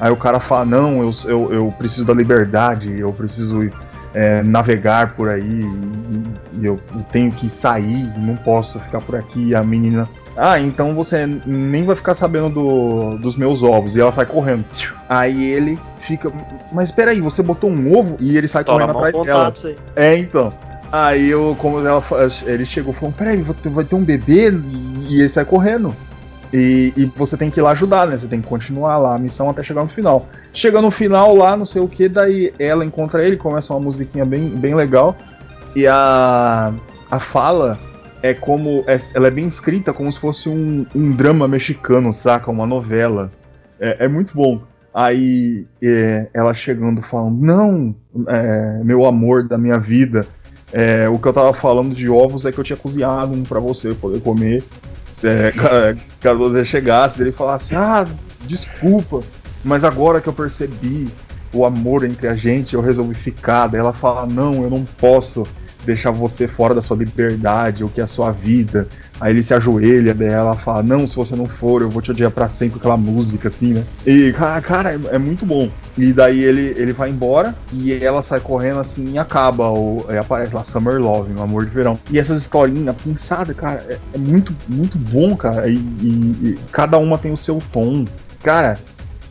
Aí 0.01 0.11
o 0.11 0.17
cara 0.17 0.39
fala: 0.39 0.65
Não, 0.65 1.01
eu, 1.01 1.11
eu, 1.25 1.53
eu 1.53 1.73
preciso 1.77 2.03
da 2.05 2.13
liberdade, 2.13 2.99
eu 2.99 3.13
preciso 3.13 3.69
é, 4.13 4.41
navegar 4.43 5.13
por 5.15 5.29
aí, 5.29 5.61
e, 5.61 6.59
e 6.61 6.65
eu 6.65 6.77
tenho 7.11 7.31
que 7.31 7.49
sair, 7.49 8.11
não 8.17 8.35
posso 8.35 8.79
ficar 8.79 8.99
por 8.99 9.15
aqui. 9.15 9.49
E 9.49 9.55
a 9.55 9.63
menina: 9.63 10.09
Ah, 10.35 10.59
então 10.59 10.95
você 10.95 11.25
nem 11.45 11.83
vai 11.85 11.95
ficar 11.95 12.15
sabendo 12.15 12.49
do- 12.49 13.17
dos 13.19 13.37
meus 13.37 13.61
ovos. 13.61 13.95
E 13.95 14.01
ela 14.01 14.11
sai 14.11 14.25
correndo. 14.25 14.65
Aí 15.07 15.43
ele 15.45 15.77
fica: 15.99 16.31
Mas 16.73 16.89
peraí, 16.91 17.21
você 17.21 17.43
botou 17.43 17.69
um 17.69 17.95
ovo? 17.95 18.17
E 18.19 18.35
ele 18.35 18.47
sai 18.47 18.63
Estoura 18.63 18.87
correndo 18.87 19.07
atrás 19.07 19.25
dela. 19.25 19.53
aí. 19.65 19.77
É, 19.95 20.17
então. 20.17 20.51
Aí 20.91 21.29
eu, 21.29 21.55
como 21.57 21.79
ela, 21.79 22.03
ele 22.45 22.65
chegou 22.65 22.91
falando, 22.91 23.15
peraí, 23.15 23.41
vai 23.41 23.85
ter 23.85 23.95
um 23.95 24.03
bebê 24.03 24.51
e 25.07 25.19
ele 25.21 25.29
sai 25.29 25.45
correndo. 25.45 25.95
E, 26.53 26.91
e 26.97 27.05
você 27.15 27.37
tem 27.37 27.49
que 27.49 27.59
ir 27.59 27.63
lá 27.63 27.71
ajudar, 27.71 28.07
né? 28.07 28.17
Você 28.17 28.27
tem 28.27 28.41
que 28.41 28.47
continuar 28.47 28.97
lá 28.97 29.15
a 29.15 29.19
missão 29.19 29.49
até 29.49 29.63
chegar 29.63 29.83
no 29.83 29.89
final. 29.89 30.27
Chega 30.53 30.81
no 30.81 30.91
final 30.91 31.33
lá, 31.35 31.55
não 31.55 31.63
sei 31.63 31.81
o 31.81 31.87
que, 31.87 32.09
daí 32.09 32.53
ela 32.59 32.83
encontra 32.83 33.23
ele, 33.25 33.37
começa 33.37 33.73
uma 33.73 33.79
musiquinha 33.79 34.25
bem, 34.25 34.49
bem 34.49 34.75
legal. 34.75 35.15
E 35.75 35.87
a, 35.87 36.73
a 37.09 37.19
fala 37.19 37.77
é 38.21 38.33
como. 38.33 38.83
é- 38.87 38.99
ela 39.13 39.27
é 39.27 39.31
bem 39.31 39.47
escrita 39.47 39.93
como 39.93 40.11
se 40.11 40.19
fosse 40.19 40.49
um, 40.49 40.85
um 40.93 41.11
drama 41.11 41.47
mexicano, 41.47 42.11
saca? 42.11 42.51
Uma 42.51 42.65
novela. 42.67 43.31
É, 43.79 44.05
é 44.05 44.07
muito 44.09 44.33
bom. 44.35 44.61
Aí 44.93 45.65
é, 45.81 46.27
ela 46.33 46.53
chegando 46.53 47.01
falando, 47.01 47.39
não, 47.41 47.95
é, 48.27 48.81
meu 48.83 49.05
amor 49.05 49.47
da 49.47 49.57
minha 49.57 49.79
vida. 49.79 50.27
é, 50.73 51.07
o 51.07 51.17
que 51.17 51.27
eu 51.29 51.33
tava 51.33 51.53
falando 51.53 51.95
de 51.95 52.09
ovos 52.09 52.45
é 52.45 52.51
que 52.51 52.57
eu 52.59 52.63
tinha 52.63 52.75
cozinhado 52.75 53.33
um 53.33 53.43
pra 53.43 53.59
você 53.61 53.93
poder 53.93 54.19
comer. 54.21 54.61
Se 55.13 55.27
é, 55.27 55.51
ca- 55.55 55.95
caso 56.19 56.39
você 56.39 56.65
chegasse, 56.65 57.21
ele 57.21 57.31
falasse, 57.31 57.75
ah, 57.75 58.05
desculpa, 58.41 59.21
mas 59.63 59.83
agora 59.83 60.19
que 60.21 60.27
eu 60.27 60.33
percebi 60.33 61.07
o 61.53 61.65
amor 61.65 62.03
entre 62.05 62.27
a 62.27 62.35
gente, 62.35 62.73
eu 62.75 62.81
resolvi 62.81 63.13
ficar. 63.13 63.67
Daí 63.67 63.79
ela 63.79 63.93
fala, 63.93 64.25
não, 64.25 64.63
eu 64.63 64.69
não 64.69 64.85
posso 64.85 65.45
deixar 65.85 66.11
você 66.11 66.47
fora 66.47 66.73
da 66.73 66.81
sua 66.81 66.97
liberdade, 66.97 67.83
o 67.83 67.89
que 67.89 68.01
é 68.01 68.03
a 68.03 68.07
sua 68.07 68.31
vida. 68.31 68.87
Aí 69.19 69.31
ele 69.33 69.43
se 69.43 69.53
ajoelha, 69.53 70.13
daí 70.13 70.29
ela 70.29 70.55
fala, 70.55 70.81
não, 70.81 71.05
se 71.05 71.15
você 71.15 71.35
não 71.35 71.45
for, 71.45 71.81
eu 71.81 71.89
vou 71.89 72.01
te 72.01 72.09
odiar 72.11 72.31
pra 72.31 72.49
sempre, 72.49 72.79
aquela 72.79 72.97
música 72.97 73.49
assim, 73.49 73.73
né? 73.73 73.83
E, 74.05 74.33
ca- 74.33 74.59
cara, 74.61 74.93
é, 74.93 75.15
é 75.15 75.17
muito 75.19 75.45
bom. 75.45 75.69
E 75.97 76.11
daí 76.11 76.39
ele, 76.43 76.73
ele 76.77 76.91
vai 76.93 77.09
embora 77.09 77.53
e 77.73 77.93
ela 77.93 78.23
sai 78.23 78.39
correndo 78.39 78.79
assim 78.79 79.13
e 79.13 79.17
acaba. 79.19 79.69
O, 79.69 80.05
aí 80.07 80.17
aparece 80.17 80.55
lá 80.55 80.63
Summer 80.63 80.99
Love, 80.99 81.33
um 81.33 81.43
amor 81.43 81.65
de 81.65 81.71
verão. 81.71 81.99
E 82.09 82.17
essas 82.17 82.39
historinhas 82.41 82.95
pensadas, 82.95 83.55
cara, 83.55 83.85
é, 83.89 83.97
é 84.13 84.17
muito, 84.17 84.55
muito 84.67 84.97
bom, 84.97 85.35
cara. 85.35 85.67
E, 85.67 85.75
e- 85.75 86.37
e 86.43 86.59
cada 86.71 86.97
uma 86.97 87.17
tem 87.17 87.31
o 87.31 87.37
seu 87.37 87.61
tom. 87.71 88.05
Cara, 88.43 88.75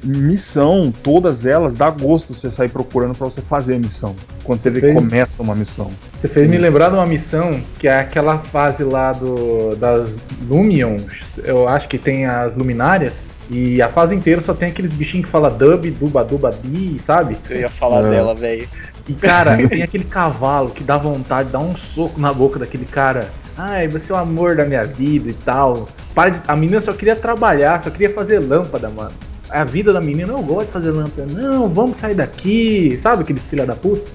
missão, 0.03 0.93
todas 1.03 1.45
elas, 1.47 1.75
dá 1.75 1.91
gosto 1.91 2.33
você 2.33 2.51
sair 2.51 2.69
procurando 2.69 3.15
pra 3.17 3.27
você 3.29 3.41
fazer 3.43 3.75
a 3.75 3.79
missão. 3.79 4.15
Quando 4.45 4.61
você 4.61 4.71
vê 4.71 4.81
que 4.81 4.87
Bem- 4.87 4.95
começa 4.95 5.43
uma 5.43 5.55
missão. 5.55 5.91
Você 6.21 6.29
fez 6.29 6.49
me 6.49 6.59
lembrar 6.59 6.89
de 6.89 6.95
uma 6.95 7.07
missão 7.07 7.63
que 7.79 7.87
é 7.89 7.99
aquela 8.01 8.39
fase 8.39 8.83
lá 8.85 9.13
do, 9.13 9.77
das 9.77 10.11
Lumions. 10.49 11.03
Eu 11.45 11.69
acho 11.69 11.89
que 11.89 11.99
tem 11.99 12.27
as 12.27 12.55
luminárias. 12.55 13.27
E 13.51 13.83
a 13.83 13.89
fase 13.89 14.15
inteira 14.15 14.41
só 14.41 14.55
tem 14.55 14.69
aqueles 14.69 14.93
bichinhos 14.93 15.27
que 15.27 15.31
fala 15.33 15.51
dub, 15.51 15.91
duba, 15.91 16.25
duba, 16.25 16.53
bi, 16.63 16.99
sabe? 17.01 17.37
Eu 17.49 17.61
ia 17.61 17.69
falar 17.69 18.07
É. 18.07 18.11
dela, 18.11 18.35
velho. 18.35 18.69
E 19.09 19.13
cara, 19.13 19.57
tem 19.69 19.83
aquele 19.83 20.05
cavalo 20.05 20.71
que 20.71 20.85
dá 20.85 20.97
vontade 20.97 21.49
de 21.49 21.53
dar 21.55 21.59
um 21.59 21.75
soco 21.75 22.21
na 22.21 22.33
boca 22.33 22.61
daquele 22.61 22.85
cara. 22.85 23.29
Ai, 23.59 23.89
você 23.89 24.13
é 24.13 24.15
o 24.15 24.19
amor 24.19 24.55
da 24.57 24.65
minha 24.65 24.85
vida 24.85 25.29
e 25.29 25.33
tal. 25.33 25.89
Para 26.15 26.31
de- 26.31 26.41
A 26.47 26.55
menina 26.55 26.81
só 26.81 26.93
queria 26.93 27.17
trabalhar, 27.17 27.83
só 27.83 27.91
queria 27.91 28.11
fazer 28.15 28.39
lâmpada, 28.39 28.89
mano. 28.89 29.11
A 29.51 29.65
vida 29.65 29.93
da 29.93 30.01
menina, 30.01 30.33
eu 30.33 30.43
gosto 30.43 30.67
de 30.67 30.73
fazer 30.73 30.91
lâmpada. 30.91 31.27
Não, 31.33 31.69
vamos 31.69 31.97
sair 31.97 32.15
daqui. 32.15 32.97
Sabe 32.99 33.23
aqueles 33.23 33.47
filha 33.47 33.67
da 33.67 33.75
puta? 33.75 34.11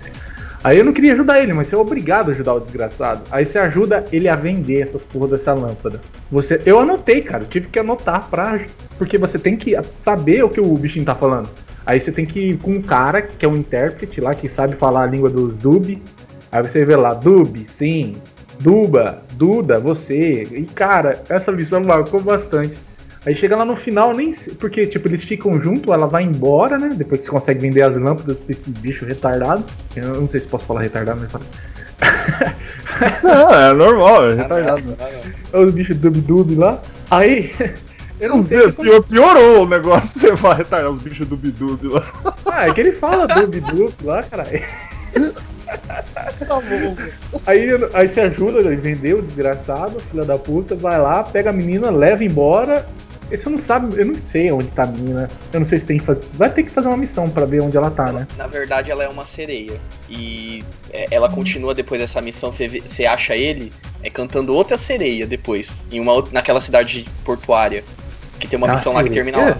Aí 0.65 0.79
eu 0.79 0.83
não 0.83 0.93
queria 0.93 1.13
ajudar 1.13 1.39
ele, 1.41 1.53
mas 1.53 1.67
você 1.67 1.75
é 1.75 1.77
obrigado 1.77 2.29
a 2.29 2.33
ajudar 2.33 2.55
o 2.55 2.59
desgraçado. 2.59 3.21
Aí 3.29 3.45
você 3.45 3.59
ajuda 3.59 4.03
ele 4.11 4.27
a 4.27 4.35
vender 4.35 4.81
essas 4.81 5.03
porra 5.03 5.27
dessa 5.27 5.53
lâmpada. 5.53 6.01
Você, 6.31 6.59
eu 6.65 6.79
anotei, 6.79 7.21
cara, 7.21 7.43
eu 7.43 7.47
tive 7.47 7.67
que 7.67 7.77
anotar 7.77 8.27
pra. 8.29 8.65
Porque 8.97 9.15
você 9.17 9.37
tem 9.37 9.55
que 9.55 9.75
saber 9.95 10.43
o 10.43 10.49
que 10.49 10.59
o 10.59 10.73
bichinho 10.75 11.05
tá 11.05 11.13
falando. 11.13 11.49
Aí 11.85 11.99
você 11.99 12.11
tem 12.11 12.25
que 12.25 12.39
ir 12.39 12.57
com 12.57 12.71
um 12.71 12.81
cara 12.81 13.21
que 13.21 13.45
é 13.45 13.47
um 13.47 13.57
intérprete 13.57 14.19
lá, 14.19 14.33
que 14.33 14.49
sabe 14.49 14.75
falar 14.75 15.03
a 15.03 15.05
língua 15.05 15.29
dos 15.29 15.55
dub. 15.55 16.01
Aí 16.51 16.63
você 16.63 16.83
vê 16.83 16.95
lá, 16.95 17.13
dub, 17.13 17.63
sim, 17.63 18.15
duba, 18.59 19.21
duda, 19.33 19.79
você. 19.79 20.47
E 20.51 20.63
cara, 20.63 21.21
essa 21.29 21.51
missão 21.51 21.83
marcou 21.83 22.19
bastante. 22.19 22.75
Aí 23.25 23.33
chega 23.33 23.55
lá 23.55 23.65
no 23.65 23.75
final, 23.75 24.13
nem 24.13 24.31
porque 24.59 24.85
tipo 24.85 25.07
eles 25.07 25.23
ficam 25.23 25.59
junto, 25.59 25.91
ela 25.91 26.05
vai 26.05 26.23
embora, 26.23 26.77
né? 26.77 26.93
Depois 26.95 27.21
que 27.21 27.25
você 27.25 27.31
consegue 27.31 27.59
vender 27.59 27.81
as 27.81 27.97
lâmpadas 27.97 28.37
pra 28.37 28.51
esses 28.51 28.71
bichos 28.73 29.07
retardados. 29.07 29.65
Eu 29.95 30.21
não 30.21 30.29
sei 30.29 30.41
se 30.41 30.47
posso 30.47 30.67
falar 30.67 30.81
retardado, 30.81 31.21
mas 31.21 31.31
fala. 31.31 31.45
não, 33.23 33.49
é 33.49 33.73
normal, 33.73 34.29
é 34.29 34.35
retardado. 34.35 34.95
É 35.51 35.57
os 35.57 35.73
bichos 35.73 35.97
dub-dub 35.97 36.55
lá. 36.55 36.81
Aí. 37.09 37.51
Eu 38.17 38.29
não 38.29 38.43
sei. 38.43 38.71
Pior, 38.71 39.03
piorou 39.03 39.63
o 39.63 39.67
negócio, 39.67 40.07
você 40.17 40.31
vai 40.35 40.57
retardar 40.57 40.89
os 40.89 40.99
bichos 40.99 41.27
dub-dub 41.27 41.83
lá. 41.83 42.35
Ah, 42.45 42.67
é 42.69 42.73
que 42.73 42.79
ele 42.79 42.93
fala 42.93 43.27
dub-dub 43.27 43.93
lá, 44.03 44.23
caralho. 44.23 44.61
Tá 46.47 46.61
bom. 46.61 46.95
Aí, 47.45 47.69
aí 47.93 48.07
você 48.07 48.21
ajuda 48.21 48.59
ele 48.59 48.77
vender 48.77 49.15
o 49.15 49.21
desgraçado, 49.21 49.99
filha 49.99 50.23
da 50.23 50.37
puta, 50.37 50.75
vai 50.75 50.97
lá, 50.97 51.23
pega 51.23 51.49
a 51.49 51.53
menina, 51.53 51.89
leva 51.89 52.23
embora 52.23 52.85
você 53.29 53.49
não 53.49 53.59
sabe, 53.59 53.99
eu 53.99 54.05
não 54.05 54.15
sei 54.15 54.51
onde 54.51 54.67
tá 54.67 54.83
a 54.83 54.87
menina. 54.87 55.29
Eu 55.51 55.59
não 55.59 55.65
sei 55.65 55.79
se 55.79 55.85
tem 55.85 55.97
que 55.97 56.05
fazer. 56.05 56.25
Vai 56.33 56.49
ter 56.49 56.63
que 56.63 56.71
fazer 56.71 56.87
uma 56.87 56.97
missão 56.97 57.29
para 57.29 57.45
ver 57.45 57.61
onde 57.61 57.75
ela 57.75 57.89
tá, 57.89 58.11
né? 58.11 58.27
Na 58.37 58.47
verdade, 58.47 58.91
ela 58.91 59.03
é 59.03 59.07
uma 59.07 59.25
sereia. 59.25 59.79
E 60.09 60.63
é, 60.91 61.07
ela 61.09 61.29
continua 61.29 61.73
depois 61.73 61.99
dessa 61.99 62.21
missão. 62.21 62.51
Você, 62.51 62.67
você 62.67 63.05
acha 63.05 63.35
ele 63.35 63.73
é, 64.03 64.09
cantando 64.09 64.53
outra 64.53 64.77
sereia 64.77 65.25
depois. 65.25 65.73
Em 65.91 65.99
uma, 65.99 66.23
naquela 66.31 66.61
cidade 66.61 67.05
portuária. 67.23 67.83
Que 68.39 68.47
tem 68.47 68.57
uma 68.57 68.67
ah, 68.67 68.73
missão 68.73 68.93
lá 68.93 69.03
que 69.03 69.09
termina 69.09 69.37
lá. 69.37 69.43
Ela, 69.43 69.59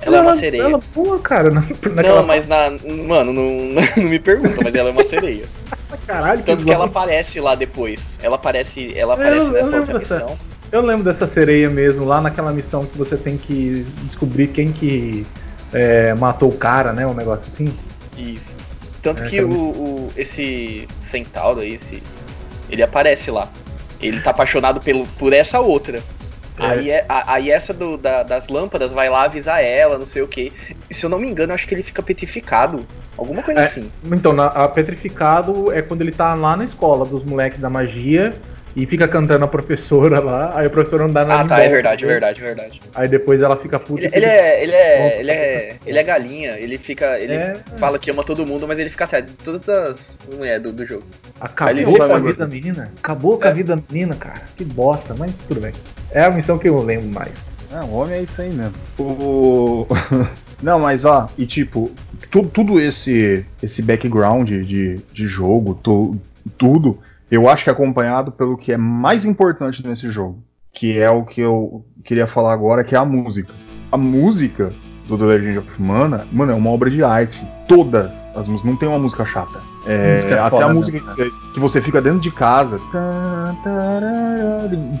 ela 0.00 0.16
é 0.18 0.20
uma 0.20 0.36
sereia. 0.36 0.62
Ela 0.62 0.80
boa, 0.94 1.18
cara. 1.18 1.50
Na, 1.50 1.62
não, 2.02 2.26
mas 2.26 2.46
na. 2.46 2.70
Mano, 2.70 3.32
não, 3.32 3.74
não 3.96 4.04
me 4.04 4.18
pergunta, 4.18 4.60
mas 4.62 4.74
ela 4.74 4.90
é 4.90 4.92
uma 4.92 5.04
sereia. 5.04 5.44
Caralho, 6.06 6.42
Tanto 6.42 6.58
que, 6.58 6.64
que 6.66 6.70
ela 6.70 6.86
aparece 6.86 7.40
lá 7.40 7.54
depois. 7.54 8.18
Ela 8.22 8.36
aparece, 8.36 8.92
ela 8.96 9.14
aparece 9.14 9.46
eu, 9.46 9.52
nessa 9.52 9.76
eu 9.76 9.80
outra 9.80 9.98
missão. 9.98 10.38
Eu 10.70 10.82
lembro 10.82 11.04
dessa 11.04 11.26
sereia 11.26 11.70
mesmo, 11.70 12.04
lá 12.04 12.20
naquela 12.20 12.52
missão 12.52 12.84
que 12.84 12.96
você 12.96 13.16
tem 13.16 13.38
que 13.38 13.86
descobrir 14.02 14.48
quem 14.48 14.70
que 14.72 15.26
é, 15.72 16.12
matou 16.14 16.50
o 16.50 16.56
cara, 16.56 16.92
né? 16.92 17.06
Um 17.06 17.14
negócio 17.14 17.46
assim. 17.46 17.74
Isso. 18.16 18.56
Tanto 19.02 19.24
é, 19.24 19.28
que 19.28 19.40
o, 19.40 19.50
o, 19.50 20.12
esse 20.16 20.86
centauro 21.00 21.60
aí, 21.60 21.74
esse, 21.74 22.02
ele 22.68 22.82
aparece 22.82 23.30
lá. 23.30 23.48
Ele 24.00 24.20
tá 24.20 24.30
apaixonado 24.30 24.80
pelo, 24.80 25.06
por 25.18 25.32
essa 25.32 25.58
outra. 25.60 26.02
É. 26.58 26.66
Aí, 26.66 26.90
é, 26.90 27.06
aí 27.08 27.50
essa 27.50 27.72
do, 27.72 27.96
da, 27.96 28.22
das 28.22 28.48
lâmpadas 28.48 28.92
vai 28.92 29.08
lá 29.08 29.22
avisar 29.22 29.62
ela, 29.62 29.98
não 29.98 30.06
sei 30.06 30.22
o 30.22 30.28
que. 30.28 30.52
Se 30.90 31.06
eu 31.06 31.10
não 31.10 31.18
me 31.18 31.28
engano, 31.28 31.52
acho 31.52 31.66
que 31.66 31.74
ele 31.74 31.82
fica 31.82 32.02
petrificado. 32.02 32.84
Alguma 33.16 33.42
coisa 33.42 33.60
é, 33.60 33.64
assim. 33.64 33.90
Então, 34.04 34.32
na, 34.32 34.46
a 34.46 34.68
petrificado 34.68 35.72
é 35.72 35.80
quando 35.80 36.02
ele 36.02 36.12
tá 36.12 36.34
lá 36.34 36.56
na 36.56 36.64
escola 36.64 37.06
dos 37.06 37.22
moleques 37.22 37.60
da 37.60 37.70
magia 37.70 38.36
e 38.78 38.86
fica 38.86 39.08
cantando 39.08 39.44
a 39.44 39.48
professora 39.48 40.20
lá, 40.20 40.56
aí 40.56 40.66
a 40.66 40.70
professora 40.70 41.04
não 41.04 41.12
dá 41.12 41.24
nada. 41.24 41.54
Ah, 41.54 41.58
tá, 41.58 41.64
é 41.64 41.68
verdade, 41.68 42.04
é 42.04 42.06
verdade, 42.06 42.40
é 42.40 42.44
verdade. 42.44 42.80
Aí 42.94 43.08
depois 43.08 43.42
ela 43.42 43.56
fica 43.56 43.76
puta. 43.76 44.04
Ele, 44.04 44.14
ele 44.14 44.24
é, 44.24 44.62
ele 44.62 44.72
é, 44.72 45.20
ele 45.20 45.30
é, 45.32 45.76
ele 45.84 45.98
é 45.98 46.02
galinha, 46.04 46.50
ele 46.52 46.78
fica, 46.78 47.18
ele 47.18 47.32
é... 47.32 47.60
fala 47.76 47.98
que 47.98 48.08
ama 48.08 48.22
todo 48.22 48.46
mundo, 48.46 48.68
mas 48.68 48.78
ele 48.78 48.88
fica 48.88 49.04
atrás 49.04 49.26
de 49.26 49.32
todas 49.32 49.68
as 49.68 50.16
mulheres 50.32 50.62
do, 50.62 50.72
do 50.72 50.86
jogo. 50.86 51.02
Acabou 51.40 51.98
com 51.98 52.12
a 52.12 52.18
vida 52.20 52.34
da 52.34 52.46
menina? 52.46 52.92
Acabou 52.98 53.36
com 53.36 53.44
a 53.48 53.50
é. 53.50 53.54
vida 53.54 53.74
da 53.74 53.82
menina, 53.90 54.14
cara. 54.14 54.42
Que 54.56 54.64
bosta, 54.64 55.12
mas 55.18 55.34
tudo 55.48 55.60
bem. 55.60 55.72
É 56.12 56.22
a 56.22 56.30
missão 56.30 56.56
que 56.56 56.68
eu 56.68 56.78
lembro 56.78 57.08
mais. 57.08 57.34
É, 57.72 57.80
o 57.80 57.90
homem 57.90 58.14
é 58.14 58.22
isso 58.22 58.40
aí 58.40 58.52
mesmo. 58.54 58.74
O... 58.96 59.88
Não, 60.62 60.78
mas 60.78 61.04
ó, 61.04 61.28
e 61.36 61.46
tipo, 61.46 61.90
tudo, 62.30 62.48
tudo 62.48 62.80
esse 62.80 63.44
esse 63.60 63.82
background 63.82 64.48
de, 64.48 65.00
de 65.12 65.26
jogo, 65.26 65.74
tu, 65.74 66.16
tudo 66.56 67.00
eu 67.30 67.48
acho 67.48 67.64
que 67.64 67.70
é 67.70 67.72
acompanhado 67.72 68.32
pelo 68.32 68.56
que 68.56 68.72
é 68.72 68.76
mais 68.76 69.24
importante 69.24 69.86
nesse 69.86 70.10
jogo, 70.10 70.42
que 70.72 70.98
é 70.98 71.10
o 71.10 71.24
que 71.24 71.40
eu 71.40 71.84
queria 72.04 72.26
falar 72.26 72.52
agora, 72.52 72.84
que 72.84 72.94
é 72.94 72.98
a 72.98 73.04
música. 73.04 73.52
A 73.90 73.96
música 73.96 74.72
do 75.08 75.16
The 75.16 75.24
Legend 75.24 75.58
of 75.58 75.82
Mana, 75.82 76.26
mano, 76.30 76.52
é 76.52 76.54
uma 76.54 76.70
obra 76.70 76.90
de 76.90 77.02
arte. 77.02 77.42
Todas 77.66 78.14
as 78.34 78.48
músicas, 78.48 78.70
não 78.70 78.76
tem 78.76 78.88
uma 78.88 78.98
música 78.98 79.24
chata. 79.24 79.60
É, 79.86 80.14
música 80.14 80.34
é 80.34 80.38
até 80.38 80.50
foda, 80.50 80.64
a 80.66 80.74
música 80.74 80.98
né? 80.98 81.04
que, 81.04 81.14
você, 81.14 81.30
que, 81.54 81.60
você, 81.60 81.82
fica 81.82 82.00
dentro 82.00 82.20
de 82.20 82.30
casa. 82.30 82.78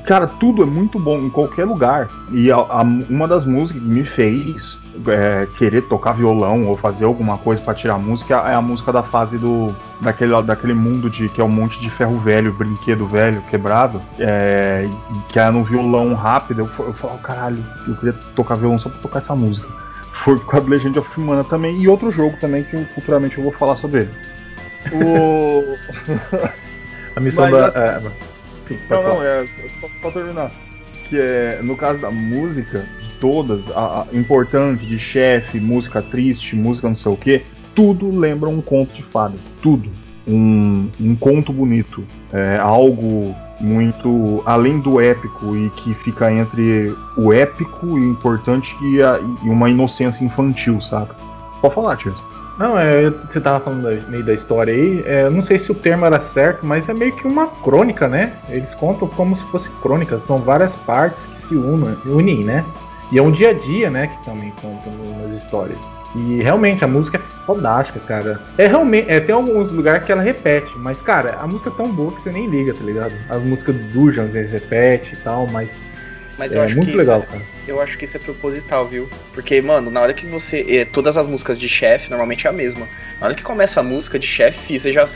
Cara, 0.06 0.26
tudo 0.26 0.62
é 0.62 0.66
muito 0.66 0.98
bom 0.98 1.18
em 1.18 1.30
qualquer 1.30 1.64
lugar. 1.64 2.08
E 2.32 2.50
a, 2.50 2.56
a, 2.56 2.82
uma 2.82 3.28
das 3.28 3.44
músicas 3.44 3.82
que 3.82 3.88
me 3.88 4.04
fez 4.04 4.78
é, 5.06 5.46
querer 5.56 5.82
tocar 5.82 6.12
violão 6.12 6.66
ou 6.66 6.76
fazer 6.76 7.04
alguma 7.04 7.38
coisa 7.38 7.60
para 7.62 7.74
tirar 7.74 7.98
música 7.98 8.34
é 8.46 8.54
a 8.54 8.60
música 8.60 8.92
da 8.92 9.02
fase 9.02 9.38
do 9.38 9.74
daquele, 10.00 10.40
daquele 10.42 10.74
mundo 10.74 11.10
de 11.10 11.28
que 11.28 11.40
é 11.40 11.44
um 11.44 11.50
monte 11.50 11.80
de 11.80 11.90
ferro 11.90 12.18
velho, 12.18 12.52
brinquedo 12.52 13.06
velho, 13.06 13.42
quebrado, 13.42 14.00
é, 14.18 14.88
que 15.28 15.38
é 15.38 15.50
no 15.50 15.64
violão 15.64 16.14
rápido. 16.14 16.60
Eu, 16.60 16.86
eu 16.86 16.92
falo, 16.92 17.18
caralho, 17.18 17.64
eu 17.86 17.94
queria 17.96 18.12
tocar 18.34 18.54
violão 18.56 18.78
só 18.78 18.88
pra 18.88 18.98
tocar 19.00 19.18
essa 19.18 19.34
música. 19.34 19.68
Foi 20.12 20.36
por 20.38 20.46
causa 20.46 20.66
do 20.66 20.72
Legend 20.72 20.98
of 20.98 21.20
Mana 21.20 21.44
também 21.44 21.80
e 21.80 21.88
outro 21.88 22.10
jogo 22.10 22.36
também 22.40 22.64
que 22.64 22.76
futuramente 22.86 23.38
eu 23.38 23.44
vou 23.44 23.52
falar 23.52 23.76
sobre 23.76 24.00
ele. 24.00 24.10
O... 24.92 25.76
a 27.14 27.20
missão 27.20 27.48
Mas, 27.50 27.72
da. 27.72 27.96
Assim, 27.96 28.06
é... 28.06 28.28
Enfim, 28.64 28.78
não, 28.90 29.02
não, 29.02 29.22
é 29.22 29.46
só, 29.80 29.88
só 30.02 30.10
terminar. 30.10 30.50
Que 31.08 31.18
é, 31.18 31.60
no 31.62 31.74
caso 31.76 32.00
da 32.00 32.10
música, 32.10 32.84
todas, 33.20 33.70
a, 33.70 34.02
a 34.02 34.16
importante, 34.16 34.86
de 34.86 34.98
chefe, 34.98 35.60
música 35.60 36.02
triste, 36.02 36.56
música 36.56 36.88
não 36.88 36.94
sei 36.94 37.12
o 37.12 37.16
que, 37.16 37.42
tudo 37.74 38.10
lembra 38.10 38.48
um 38.48 38.60
conto 38.60 38.94
de 38.94 39.02
fadas. 39.04 39.40
Tudo. 39.62 39.88
Um, 40.26 40.88
um 41.00 41.16
conto 41.16 41.52
bonito. 41.52 42.04
É, 42.32 42.58
algo 42.58 43.34
muito 43.60 44.42
além 44.46 44.78
do 44.80 45.00
épico 45.00 45.56
e 45.56 45.70
que 45.70 45.94
fica 45.94 46.30
entre 46.32 46.94
o 47.16 47.32
épico 47.32 47.98
e 47.98 48.04
importante 48.04 48.76
e, 48.82 49.02
a, 49.02 49.18
e 49.44 49.48
uma 49.48 49.68
inocência 49.68 50.24
infantil, 50.24 50.80
saca? 50.80 51.14
Pode 51.60 51.74
falar, 51.74 51.96
Tio. 51.96 52.14
Não, 52.58 52.76
é, 52.76 53.08
você 53.10 53.40
tava 53.40 53.64
falando 53.64 53.84
da, 53.84 54.08
meio 54.08 54.24
da 54.24 54.34
história 54.34 54.74
aí. 54.74 55.02
É, 55.06 55.30
não 55.30 55.40
sei 55.40 55.58
se 55.58 55.70
o 55.70 55.74
termo 55.74 56.04
era 56.04 56.20
certo, 56.20 56.66
mas 56.66 56.88
é 56.88 56.94
meio 56.94 57.12
que 57.14 57.26
uma 57.26 57.46
crônica, 57.46 58.08
né? 58.08 58.32
Eles 58.48 58.74
contam 58.74 59.06
como 59.06 59.36
se 59.36 59.44
fosse 59.44 59.68
crônica. 59.80 60.18
São 60.18 60.38
várias 60.38 60.74
partes 60.74 61.26
que 61.26 61.38
se 61.38 61.54
unem, 61.54 61.96
unem 62.04 62.44
né? 62.44 62.64
E 63.10 63.18
é 63.18 63.22
um 63.22 63.30
dia 63.30 63.50
a 63.50 63.52
dia, 63.52 63.90
né? 63.90 64.08
Que 64.08 64.24
também 64.24 64.52
contam 64.60 64.92
nas 65.22 65.34
histórias. 65.34 65.78
E 66.14 66.42
realmente 66.42 66.84
a 66.84 66.86
música 66.86 67.16
é 67.18 67.20
fodástica, 67.20 68.00
cara. 68.00 68.40
É 68.56 68.66
realmente. 68.66 69.10
É, 69.10 69.20
tem 69.20 69.34
alguns 69.34 69.70
lugares 69.70 70.04
que 70.04 70.12
ela 70.12 70.22
repete, 70.22 70.72
mas, 70.76 71.00
cara, 71.02 71.38
a 71.40 71.46
música 71.46 71.70
é 71.70 71.72
tão 71.72 71.90
boa 71.92 72.12
que 72.12 72.20
você 72.20 72.30
nem 72.30 72.46
liga, 72.46 72.74
tá 72.74 72.84
ligado? 72.84 73.14
A 73.28 73.38
música 73.38 73.72
do 73.72 73.78
Dujan 73.92 74.24
às 74.24 74.32
vezes 74.32 74.52
repete 74.52 75.14
e 75.14 75.16
tal, 75.18 75.46
mas 75.46 75.76
mas 76.38 76.54
é 76.54 76.58
eu 76.58 76.62
acho 76.62 76.76
muito 76.76 76.90
que 76.90 76.96
legal, 76.96 77.18
isso, 77.18 77.28
cara. 77.28 77.42
Eu 77.66 77.82
acho 77.82 77.98
que 77.98 78.04
isso 78.04 78.16
é 78.16 78.20
proposital, 78.20 78.86
viu? 78.86 79.10
Porque, 79.34 79.60
mano, 79.60 79.90
na 79.90 80.00
hora 80.00 80.14
que 80.14 80.24
você. 80.24 80.64
Eh, 80.68 80.84
todas 80.84 81.16
as 81.16 81.26
músicas 81.26 81.58
de 81.58 81.68
chefe 81.68 82.08
normalmente 82.08 82.46
é 82.46 82.50
a 82.50 82.52
mesma. 82.52 82.88
Na 83.20 83.26
hora 83.26 83.34
que 83.34 83.42
começa 83.42 83.80
a 83.80 83.82
música 83.82 84.18
de 84.18 84.26
chefe, 84.26 84.78
você 84.78 84.92
já 84.92 85.06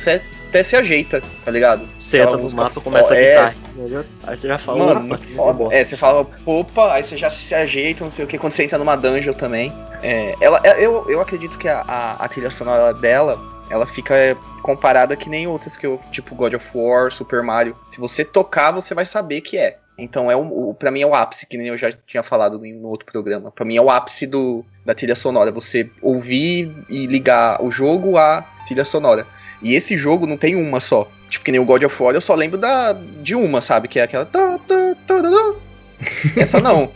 até 0.53 0.63
se 0.63 0.77
ajeita, 0.77 1.23
tá 1.43 1.51
ligado? 1.51 1.89
Você 1.99 2.19
entra 2.19 2.37
no 2.37 2.55
mapa 2.55 2.79
e 2.79 2.83
começa 2.83 3.15
a 3.15 3.17
gritar. 3.17 3.55
É, 3.55 4.05
aí 4.25 4.37
você 4.37 4.49
já 4.49 4.59
fala, 4.59 4.79
mano, 4.79 5.01
muito 5.01 5.27
foda. 5.35 5.75
É, 5.75 5.83
você 5.83 5.97
fala, 5.97 6.27
opa, 6.45 6.93
aí 6.93 7.03
você 7.03 7.17
já 7.17 7.31
se 7.31 7.55
ajeita, 7.55 8.05
não 8.05 8.11
sei 8.11 8.27
o 8.27 8.29
que, 8.29 8.37
quando 8.37 8.53
você 8.53 8.65
entra 8.65 8.79
numa 8.79 8.95
dungeon 8.95 9.33
também. 9.33 9.73
É, 10.03 10.35
ela, 10.43 10.61
é, 10.63 10.85
eu, 10.85 11.09
eu 11.09 11.23
acredito 11.23 11.57
que 11.57 11.69
a, 11.69 11.81
a, 11.89 12.25
a 12.25 12.29
trilha 12.29 12.51
sonora 12.51 12.93
dela, 12.93 13.41
ela 13.71 13.87
fica 13.87 14.37
comparada 14.63 15.17
que 15.17 15.31
nem 15.31 15.47
outras 15.47 15.75
que 15.75 15.87
eu, 15.87 15.99
tipo 16.11 16.35
God 16.35 16.53
of 16.53 16.71
War, 16.75 17.11
Super 17.11 17.43
Mario. 17.43 17.75
Se 17.89 17.99
você 17.99 18.23
tocar, 18.23 18.73
você 18.73 18.95
vai 18.95 19.07
saber 19.07 19.41
que 19.41 19.57
é. 19.57 19.79
Então 19.97 20.31
é 20.31 20.37
o, 20.37 20.71
o 20.71 20.75
para 20.75 20.91
mim 20.91 21.01
é 21.01 21.07
o 21.07 21.15
ápice, 21.15 21.47
que 21.47 21.57
nem 21.57 21.69
eu 21.69 21.79
já 21.79 21.93
tinha 22.07 22.23
falado 22.23 22.59
no 22.59 22.89
outro 22.89 23.07
programa. 23.11 23.51
Para 23.51 23.65
mim 23.65 23.77
é 23.77 23.81
o 23.81 23.89
ápice 23.89 24.27
do, 24.27 24.65
da 24.85 24.95
trilha 24.95 25.15
sonora, 25.15 25.51
você 25.51 25.89
ouvir 26.03 26.75
e 26.91 27.07
ligar 27.07 27.63
o 27.63 27.71
jogo 27.71 28.19
à 28.19 28.43
trilha 28.67 28.85
sonora. 28.85 29.27
E 29.63 29.75
esse 29.75 29.97
jogo 29.97 30.27
não 30.27 30.37
tem 30.37 30.57
uma 30.57 30.81
só. 30.81 31.11
Tipo 31.29 31.45
que 31.45 31.53
nem 31.53 31.61
o 31.61 31.65
God 31.65 31.85
of 31.85 32.03
War, 32.03 32.15
eu 32.15 32.21
só 32.21 32.35
lembro 32.35 32.59
da 32.59 32.93
de 32.93 33.35
uma, 33.35 33.61
sabe, 33.61 33.89
que 33.89 33.99
é 33.99 34.03
aquela 34.03 34.29
Essa 36.37 36.61
não. 36.61 36.91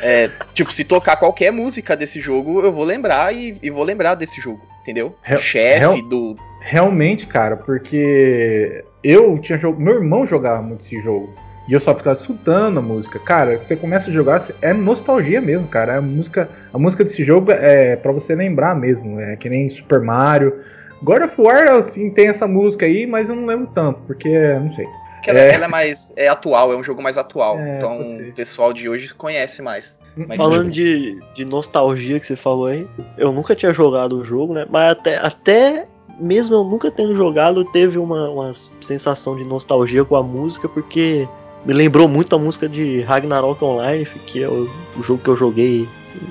É, 0.00 0.30
tipo, 0.52 0.72
se 0.72 0.84
tocar 0.84 1.16
qualquer 1.16 1.52
música 1.52 1.96
desse 1.96 2.20
jogo, 2.20 2.60
eu 2.62 2.72
vou 2.72 2.84
lembrar 2.84 3.34
e, 3.34 3.58
e 3.62 3.70
vou 3.70 3.84
lembrar 3.84 4.14
desse 4.14 4.40
jogo, 4.40 4.60
entendeu? 4.82 5.16
Real, 5.22 5.40
Chefe 5.40 5.78
real, 5.78 6.02
do 6.02 6.36
Realmente, 6.60 7.26
cara, 7.26 7.56
porque 7.56 8.84
eu 9.02 9.38
tinha 9.38 9.58
jogo, 9.58 9.80
meu 9.80 9.96
irmão 9.96 10.26
jogava 10.26 10.62
muito 10.62 10.80
esse 10.80 10.98
jogo. 10.98 11.34
E 11.68 11.72
eu 11.72 11.80
só 11.80 11.94
ficava 11.94 12.18
escutando 12.18 12.78
a 12.78 12.82
música. 12.82 13.18
Cara, 13.18 13.58
você 13.58 13.74
começa 13.74 14.10
a 14.10 14.12
jogar, 14.12 14.42
é 14.60 14.72
nostalgia 14.72 15.40
mesmo, 15.40 15.66
cara. 15.66 15.96
A 15.96 16.00
música, 16.00 16.48
a 16.72 16.78
música 16.78 17.04
desse 17.04 17.24
jogo 17.24 17.52
é 17.52 17.96
para 17.96 18.12
você 18.12 18.34
lembrar 18.34 18.74
mesmo. 18.74 19.18
É 19.18 19.36
que 19.36 19.48
nem 19.48 19.68
Super 19.70 20.00
Mario. 20.00 20.54
God 21.02 21.22
of 21.22 21.34
War, 21.40 21.68
assim, 21.68 22.10
tem 22.10 22.28
essa 22.28 22.46
música 22.46 22.86
aí, 22.86 23.06
mas 23.06 23.28
eu 23.28 23.36
não 23.36 23.46
lembro 23.46 23.68
tanto, 23.74 24.00
porque 24.06 24.28
não 24.54 24.72
sei. 24.72 24.86
Porque 25.14 25.30
ela, 25.30 25.38
É. 25.40 25.54
ela 25.54 25.64
é 25.64 25.68
mais 25.68 26.12
é 26.16 26.28
atual, 26.28 26.72
é 26.72 26.76
um 26.76 26.84
jogo 26.84 27.02
mais 27.02 27.16
atual. 27.16 27.58
É, 27.58 27.76
então 27.76 28.00
o 28.02 28.32
pessoal 28.32 28.72
de 28.72 28.88
hoje 28.88 29.12
conhece 29.14 29.62
mais. 29.62 29.98
Mas 30.16 30.36
Falando 30.36 30.70
de, 30.70 31.18
de 31.34 31.44
nostalgia 31.44 32.20
que 32.20 32.26
você 32.26 32.36
falou 32.36 32.66
aí, 32.66 32.86
eu 33.18 33.32
nunca 33.32 33.54
tinha 33.54 33.72
jogado 33.72 34.18
o 34.18 34.24
jogo, 34.24 34.54
né? 34.54 34.66
Mas 34.70 34.92
até, 34.92 35.16
até 35.16 35.86
mesmo 36.20 36.54
eu 36.54 36.64
nunca 36.64 36.90
tendo 36.90 37.14
jogado, 37.14 37.64
teve 37.64 37.98
uma, 37.98 38.28
uma 38.30 38.52
sensação 38.80 39.36
de 39.36 39.44
nostalgia 39.44 40.04
com 40.04 40.14
a 40.14 40.22
música, 40.22 40.68
porque 40.68 41.26
me 41.64 41.72
lembrou 41.72 42.06
muito 42.06 42.36
a 42.36 42.38
música 42.38 42.68
de 42.68 43.00
Ragnarok 43.00 43.64
Online, 43.64 44.06
que 44.26 44.42
é 44.42 44.48
o, 44.48 44.70
o 44.96 45.02
jogo 45.02 45.22
que 45.22 45.28
eu 45.28 45.36
joguei 45.36 45.88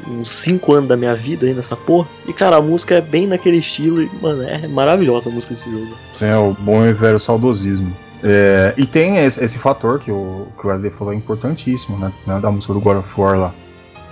uns 0.07 0.29
5 0.29 0.73
anos 0.73 0.89
da 0.89 0.97
minha 0.97 1.15
vida 1.15 1.45
aí 1.45 1.53
nessa 1.53 1.75
porra. 1.75 2.07
E 2.27 2.33
cara, 2.33 2.57
a 2.57 2.61
música 2.61 2.95
é 2.95 3.01
bem 3.01 3.27
naquele 3.27 3.57
estilo 3.57 4.01
e, 4.01 4.09
mano, 4.21 4.43
é 4.43 4.67
maravilhosa 4.67 5.29
a 5.29 5.33
música 5.33 5.53
desse 5.53 5.71
jogo. 5.71 5.95
É 6.21 6.35
o 6.35 6.53
bom 6.53 6.85
e 6.85 6.93
velho 6.93 7.19
saudosismo. 7.19 7.95
É, 8.23 8.73
e 8.77 8.85
tem 8.85 9.17
esse, 9.17 9.43
esse 9.43 9.59
fator 9.59 9.99
que 9.99 10.09
o, 10.09 10.47
que 10.57 10.65
o 10.65 10.69
Wesley 10.69 10.91
falou 10.91 11.13
é 11.13 11.17
importantíssimo, 11.17 11.97
né? 11.97 12.11
né, 12.25 12.39
Da 12.39 12.49
música 12.49 12.73
do 12.73 12.79
God 12.79 12.97
of 12.97 13.09
War 13.19 13.37
lá. 13.37 13.53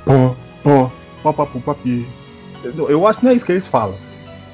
Pô, 0.03 0.35
pô, 0.61 0.91
papapu, 1.23 1.61
papi. 1.61 2.05
Eu, 2.63 2.89
eu 2.89 3.07
acho 3.07 3.19
que 3.19 3.25
não 3.25 3.31
é 3.31 3.35
isso 3.35 3.45
que 3.45 3.53
eles 3.53 3.67
falam. 3.67 3.95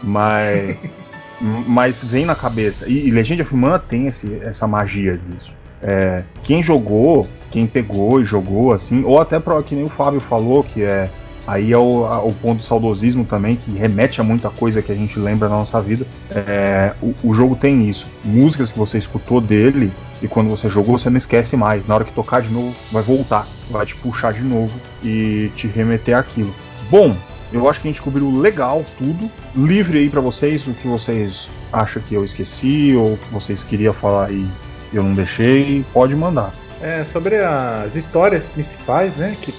Mas. 0.04 0.78
mas 1.68 2.04
vem 2.04 2.26
na 2.26 2.36
cabeça. 2.36 2.88
E, 2.88 3.08
e 3.08 3.12
Legend 3.12 3.42
of 3.42 3.56
Mana 3.56 3.80
tem 3.80 4.08
esse, 4.08 4.40
essa 4.44 4.68
magia 4.68 5.18
disso. 5.18 5.52
É, 5.82 6.24
quem 6.44 6.62
jogou, 6.62 7.28
quem 7.52 7.68
pegou 7.68 8.22
e 8.22 8.26
jogou, 8.26 8.74
assim, 8.74 9.04
ou 9.04 9.20
até 9.20 9.40
pro, 9.40 9.62
que 9.64 9.76
nem 9.76 9.86
o 9.86 9.90
Fábio 9.90 10.20
falou, 10.20 10.64
que 10.64 10.84
é. 10.84 11.10
Aí 11.46 11.72
é 11.72 11.78
o, 11.78 12.04
o 12.28 12.34
ponto 12.34 12.58
do 12.58 12.64
saudosismo 12.64 13.24
também, 13.24 13.56
que 13.56 13.72
remete 13.72 14.20
a 14.20 14.24
muita 14.24 14.50
coisa 14.50 14.82
que 14.82 14.92
a 14.92 14.96
gente 14.96 15.18
lembra 15.18 15.48
na 15.48 15.56
nossa 15.56 15.80
vida. 15.80 16.06
É, 16.30 16.94
o, 17.02 17.14
o 17.24 17.34
jogo 17.34 17.56
tem 17.56 17.88
isso. 17.88 18.06
Músicas 18.26 18.70
que 18.70 18.78
você 18.78 18.98
escutou 18.98 19.40
dele 19.40 19.90
e 20.22 20.28
quando 20.28 20.50
você 20.50 20.68
jogou, 20.68 20.98
você 20.98 21.10
não 21.10 21.16
esquece 21.18 21.56
mais. 21.56 21.88
Na 21.88 21.96
hora 21.96 22.04
que 22.04 22.12
tocar 22.12 22.42
de 22.42 22.50
novo, 22.50 22.76
vai 22.92 23.02
voltar, 23.02 23.48
vai 23.72 23.86
te 23.86 23.96
puxar 23.96 24.34
de 24.34 24.42
novo 24.42 24.78
e 25.02 25.50
te 25.56 25.68
remeter 25.68 26.18
àquilo. 26.18 26.54
Bom, 26.92 27.16
eu 27.54 27.70
acho 27.70 27.80
que 27.80 27.88
a 27.88 27.92
gente 27.92 28.02
cobriu 28.02 28.30
legal 28.30 28.84
tudo. 28.98 29.32
Livre 29.56 30.00
aí 30.00 30.10
pra 30.10 30.20
vocês 30.20 30.68
o 30.68 30.74
que 30.74 30.88
vocês 30.88 31.48
acham 31.72 32.02
que 32.02 32.14
eu 32.14 32.26
esqueci 32.26 32.94
ou 32.94 33.16
que 33.18 33.34
vocês 33.34 33.64
queriam 33.64 33.94
falar 33.94 34.32
e 34.32 34.46
eu 34.94 35.04
não 35.04 35.14
deixei. 35.14 35.84
Pode 35.94 36.16
mandar. 36.16 36.54
É, 36.80 37.04
sobre 37.06 37.38
as 37.38 37.96
histórias 37.96 38.46
principais, 38.46 39.16
né? 39.16 39.36
Que 39.42 39.52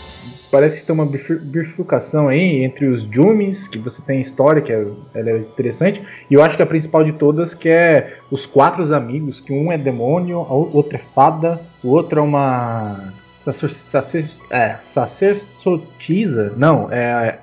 parece 0.53 0.81
que 0.81 0.87
tem 0.87 0.95
uma 0.95 1.05
bifur- 1.05 1.41
bifurcação 1.41 2.29
aí 2.29 2.63
entre 2.63 2.87
os 2.87 3.03
Jumis, 3.03 3.67
que 3.67 3.77
você 3.79 4.01
tem 4.03 4.21
história, 4.21 4.63
que 4.63 4.73
é, 4.73 4.87
ela 5.15 5.31
é 5.31 5.39
interessante, 5.39 6.01
e 6.31 6.35
eu 6.35 6.43
acho 6.43 6.57
que 6.57 6.63
a 6.63 6.67
principal 6.67 7.03
de 7.03 7.13
todas 7.13 7.55
que 7.55 7.69
é 7.69 8.19
os 8.31 8.47
quatro 8.47 8.95
amigos, 8.95 9.41
que 9.41 9.53
um 9.53 9.73
é 9.73 9.77
demônio, 9.77 10.39
a 10.39 10.55
o- 10.55 10.71
outro 10.77 10.97
é 10.97 11.01
fada, 11.15 11.61
o 11.83 11.89
outro 11.89 12.21
é 12.21 12.23
uma 12.23 13.13
sacer, 13.45 13.69
sacer, 13.71 14.31
é, 14.51 14.77
sacerdotisa, 14.81 16.53
não, 16.57 16.89
é 16.93 17.39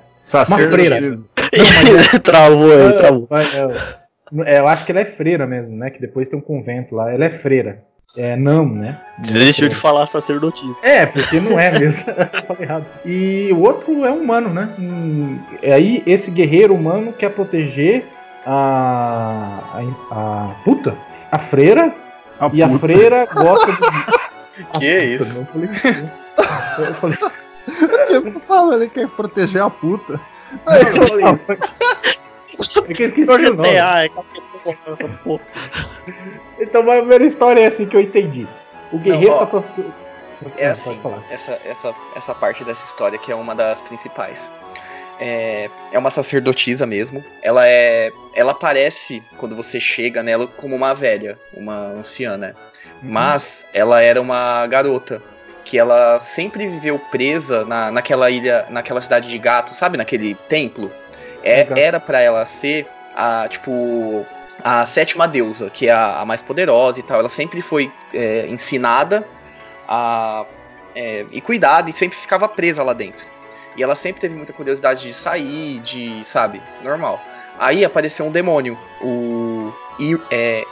uma 0.48 0.58
freira. 0.70 1.00
Não, 1.56 1.94
mas 1.94 2.22
travou 2.22 2.72
aí, 2.72 2.92
travou. 2.94 3.28
É, 3.30 4.05
é, 4.44 4.58
eu 4.58 4.66
acho 4.66 4.84
que 4.84 4.92
ela 4.92 5.00
é 5.00 5.04
freira 5.04 5.46
mesmo, 5.46 5.76
né? 5.76 5.90
Que 5.90 6.00
depois 6.00 6.28
tem 6.28 6.38
um 6.38 6.42
convento 6.42 6.94
lá. 6.94 7.12
Ela 7.12 7.26
é 7.26 7.30
freira. 7.30 7.84
É, 8.16 8.34
não, 8.34 8.66
né? 8.66 8.98
Desistiu 9.18 9.68
de 9.68 9.74
falar 9.76 10.06
sacerdotisa. 10.06 10.78
É, 10.82 11.04
porque 11.04 11.38
não 11.38 11.60
é 11.60 11.78
mesmo. 11.78 12.04
Eu 12.08 12.42
falei 12.46 12.62
errado. 12.62 12.86
E 13.04 13.50
o 13.52 13.60
outro 13.60 14.04
é 14.06 14.10
humano, 14.10 14.48
né? 14.48 14.70
E 15.62 15.70
aí 15.70 16.02
esse 16.06 16.30
guerreiro 16.30 16.74
humano 16.74 17.12
quer 17.12 17.30
proteger 17.30 18.06
a. 18.46 19.82
a, 20.10 20.50
a 20.50 20.54
puta, 20.64 20.96
a 21.30 21.38
freira. 21.38 21.92
A 22.40 22.50
e 22.52 22.62
a 22.62 22.68
puta. 22.68 22.80
freira 22.80 23.26
gosta 23.32 23.72
de. 23.72 24.26
Que 24.78 24.86
a 24.86 25.04
isso? 25.04 25.38
Não 25.38 25.46
falei, 25.46 25.68
eu 26.78 26.94
falei, 26.94 27.18
Você 28.06 28.40
fala, 28.40 28.76
ele 28.76 28.88
quer 28.88 29.06
proteger 29.08 29.60
a 29.60 29.68
puta. 29.68 30.18
não, 30.66 30.74
eu 30.76 31.06
falei 31.06 31.34
isso. 31.34 31.46
É 32.88 32.94
que 32.94 33.02
eu 33.02 33.06
esqueci 33.06 33.30
o 33.30 33.38
eu 33.38 33.54
nome. 33.54 33.78
ai, 33.78 34.10
essa 34.86 35.08
porra. 35.22 35.42
Então, 36.58 36.90
a 36.90 36.96
primeira 36.96 37.24
história 37.24 37.60
é 37.60 37.66
assim 37.66 37.84
que 37.84 37.94
eu 37.94 38.00
entendi. 38.00 38.46
O 38.90 38.98
guerreiro 38.98 39.32
Não, 39.32 39.36
ó, 39.36 39.40
tá 39.40 39.46
protegendo. 39.46 39.94
É 40.56 40.68
Ah, 40.68 40.72
assim, 40.72 40.98
essa, 41.30 41.60
essa, 41.64 41.94
essa 42.14 42.34
parte 42.34 42.64
dessa 42.64 42.84
história 42.84 43.18
que 43.18 43.30
é 43.30 43.34
uma 43.34 43.54
das 43.54 43.80
principais. 43.80 44.52
É, 45.18 45.70
é 45.92 45.98
uma 45.98 46.10
sacerdotisa 46.10 46.86
mesmo. 46.86 47.24
Ela 47.42 47.66
é. 47.66 48.10
Ela 48.34 48.52
aparece, 48.52 49.22
quando 49.38 49.56
você 49.56 49.80
chega 49.80 50.22
nela, 50.22 50.46
como 50.46 50.76
uma 50.76 50.94
velha, 50.94 51.38
uma 51.54 51.74
anciã, 51.74 52.36
né? 52.36 52.54
Uhum. 53.02 53.10
Mas 53.10 53.66
ela 53.72 54.02
era 54.02 54.20
uma 54.20 54.66
garota. 54.66 55.22
Que 55.64 55.78
ela 55.78 56.20
sempre 56.20 56.66
viveu 56.68 56.98
presa 56.98 57.64
na, 57.64 57.90
naquela 57.90 58.30
ilha, 58.30 58.66
naquela 58.70 59.00
cidade 59.00 59.28
de 59.28 59.38
gato, 59.38 59.74
sabe? 59.74 59.96
Naquele 59.96 60.34
templo. 60.48 60.92
É, 61.46 61.80
era 61.80 62.00
para 62.00 62.20
ela 62.20 62.44
ser 62.46 62.86
a, 63.14 63.46
tipo, 63.48 64.26
a 64.62 64.84
sétima 64.86 65.26
deusa, 65.26 65.70
que 65.70 65.88
é 65.88 65.92
a, 65.92 66.20
a 66.20 66.24
mais 66.24 66.42
poderosa 66.42 67.00
e 67.00 67.02
tal. 67.02 67.20
Ela 67.20 67.28
sempre 67.28 67.60
foi 67.62 67.92
é, 68.12 68.46
ensinada 68.48 69.26
a, 69.88 70.44
é, 70.94 71.26
e 71.30 71.40
cuidada 71.40 71.88
e 71.90 71.92
sempre 71.92 72.18
ficava 72.18 72.48
presa 72.48 72.82
lá 72.82 72.92
dentro. 72.92 73.24
E 73.76 73.82
ela 73.82 73.94
sempre 73.94 74.20
teve 74.20 74.34
muita 74.34 74.52
curiosidade 74.52 75.02
de 75.02 75.12
sair, 75.12 75.80
de, 75.80 76.24
sabe, 76.24 76.62
normal. 76.82 77.20
Aí 77.58 77.84
apareceu 77.84 78.26
um 78.26 78.30
demônio, 78.30 78.78
o 79.00 79.72
Ir, 79.98 80.20
é. 80.30 80.64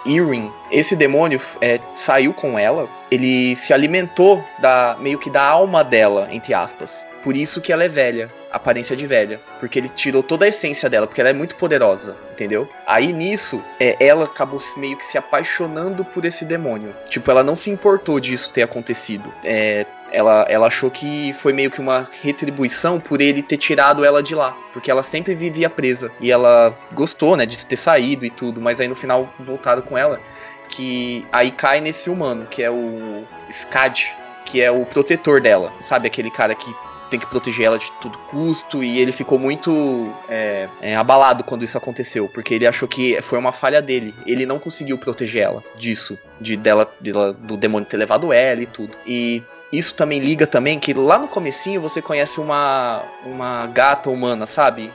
Esse 0.70 0.94
demônio 0.94 1.40
é, 1.60 1.80
saiu 1.94 2.34
com 2.34 2.58
ela, 2.58 2.88
ele 3.10 3.56
se 3.56 3.72
alimentou 3.72 4.44
da 4.58 4.96
meio 4.98 5.18
que 5.18 5.30
da 5.30 5.42
alma 5.42 5.82
dela, 5.82 6.28
entre 6.30 6.52
aspas. 6.52 7.06
Por 7.24 7.34
isso 7.34 7.62
que 7.62 7.72
ela 7.72 7.82
é 7.82 7.88
velha, 7.88 8.30
aparência 8.52 8.94
de 8.94 9.06
velha, 9.06 9.40
porque 9.58 9.78
ele 9.78 9.88
tirou 9.88 10.22
toda 10.22 10.44
a 10.44 10.48
essência 10.48 10.90
dela, 10.90 11.06
porque 11.06 11.22
ela 11.22 11.30
é 11.30 11.32
muito 11.32 11.56
poderosa, 11.56 12.14
entendeu? 12.30 12.68
Aí 12.86 13.14
nisso, 13.14 13.64
é, 13.80 13.96
ela 13.98 14.26
acabou 14.26 14.60
meio 14.76 14.98
que 14.98 15.06
se 15.06 15.16
apaixonando 15.16 16.04
por 16.04 16.26
esse 16.26 16.44
demônio. 16.44 16.94
Tipo, 17.08 17.30
ela 17.30 17.42
não 17.42 17.56
se 17.56 17.70
importou 17.70 18.20
disso 18.20 18.50
ter 18.50 18.60
acontecido. 18.60 19.32
É, 19.42 19.86
ela, 20.12 20.44
ela 20.50 20.66
achou 20.66 20.90
que 20.90 21.32
foi 21.32 21.54
meio 21.54 21.70
que 21.70 21.80
uma 21.80 22.06
retribuição 22.22 23.00
por 23.00 23.22
ele 23.22 23.42
ter 23.42 23.56
tirado 23.56 24.04
ela 24.04 24.22
de 24.22 24.34
lá. 24.34 24.54
Porque 24.74 24.90
ela 24.90 25.02
sempre 25.02 25.34
vivia 25.34 25.70
presa. 25.70 26.12
E 26.20 26.30
ela 26.30 26.76
gostou, 26.92 27.36
né, 27.36 27.46
de 27.46 27.64
ter 27.64 27.76
saído 27.76 28.26
e 28.26 28.30
tudo. 28.30 28.60
Mas 28.60 28.80
aí 28.80 28.86
no 28.86 28.94
final 28.94 29.32
voltaram 29.40 29.80
com 29.80 29.96
ela. 29.96 30.20
Que 30.68 31.26
aí 31.32 31.50
cai 31.50 31.80
nesse 31.80 32.10
humano, 32.10 32.46
que 32.50 32.62
é 32.62 32.70
o 32.70 33.24
Skad, 33.48 34.04
que 34.44 34.60
é 34.60 34.70
o 34.70 34.84
protetor 34.86 35.40
dela. 35.40 35.72
Sabe 35.80 36.06
aquele 36.06 36.30
cara 36.30 36.54
que 36.54 36.72
tem 37.14 37.20
que 37.20 37.26
proteger 37.26 37.66
ela 37.66 37.78
de 37.78 37.90
todo 37.92 38.18
custo. 38.30 38.82
E 38.82 38.98
ele 38.98 39.12
ficou 39.12 39.38
muito 39.38 40.12
é, 40.28 40.68
é, 40.80 40.96
abalado 40.96 41.44
quando 41.44 41.64
isso 41.64 41.78
aconteceu. 41.78 42.28
Porque 42.28 42.54
ele 42.54 42.66
achou 42.66 42.88
que 42.88 43.20
foi 43.22 43.38
uma 43.38 43.52
falha 43.52 43.80
dele. 43.80 44.14
Ele 44.26 44.44
não 44.44 44.58
conseguiu 44.58 44.98
proteger 44.98 45.42
ela 45.42 45.62
disso. 45.76 46.18
De 46.40 46.56
dela, 46.56 46.92
do 47.00 47.56
demônio 47.56 47.88
ter 47.88 47.96
levado 47.96 48.32
ela 48.32 48.60
e 48.60 48.66
tudo. 48.66 48.96
E 49.06 49.42
isso 49.76 49.94
também 49.94 50.18
liga 50.18 50.46
também 50.46 50.78
que 50.78 50.92
lá 50.92 51.18
no 51.18 51.28
comecinho 51.28 51.80
você 51.80 52.00
conhece 52.00 52.40
uma 52.40 53.02
uma 53.24 53.66
gata 53.66 54.10
humana, 54.10 54.46
sabe? 54.46 54.90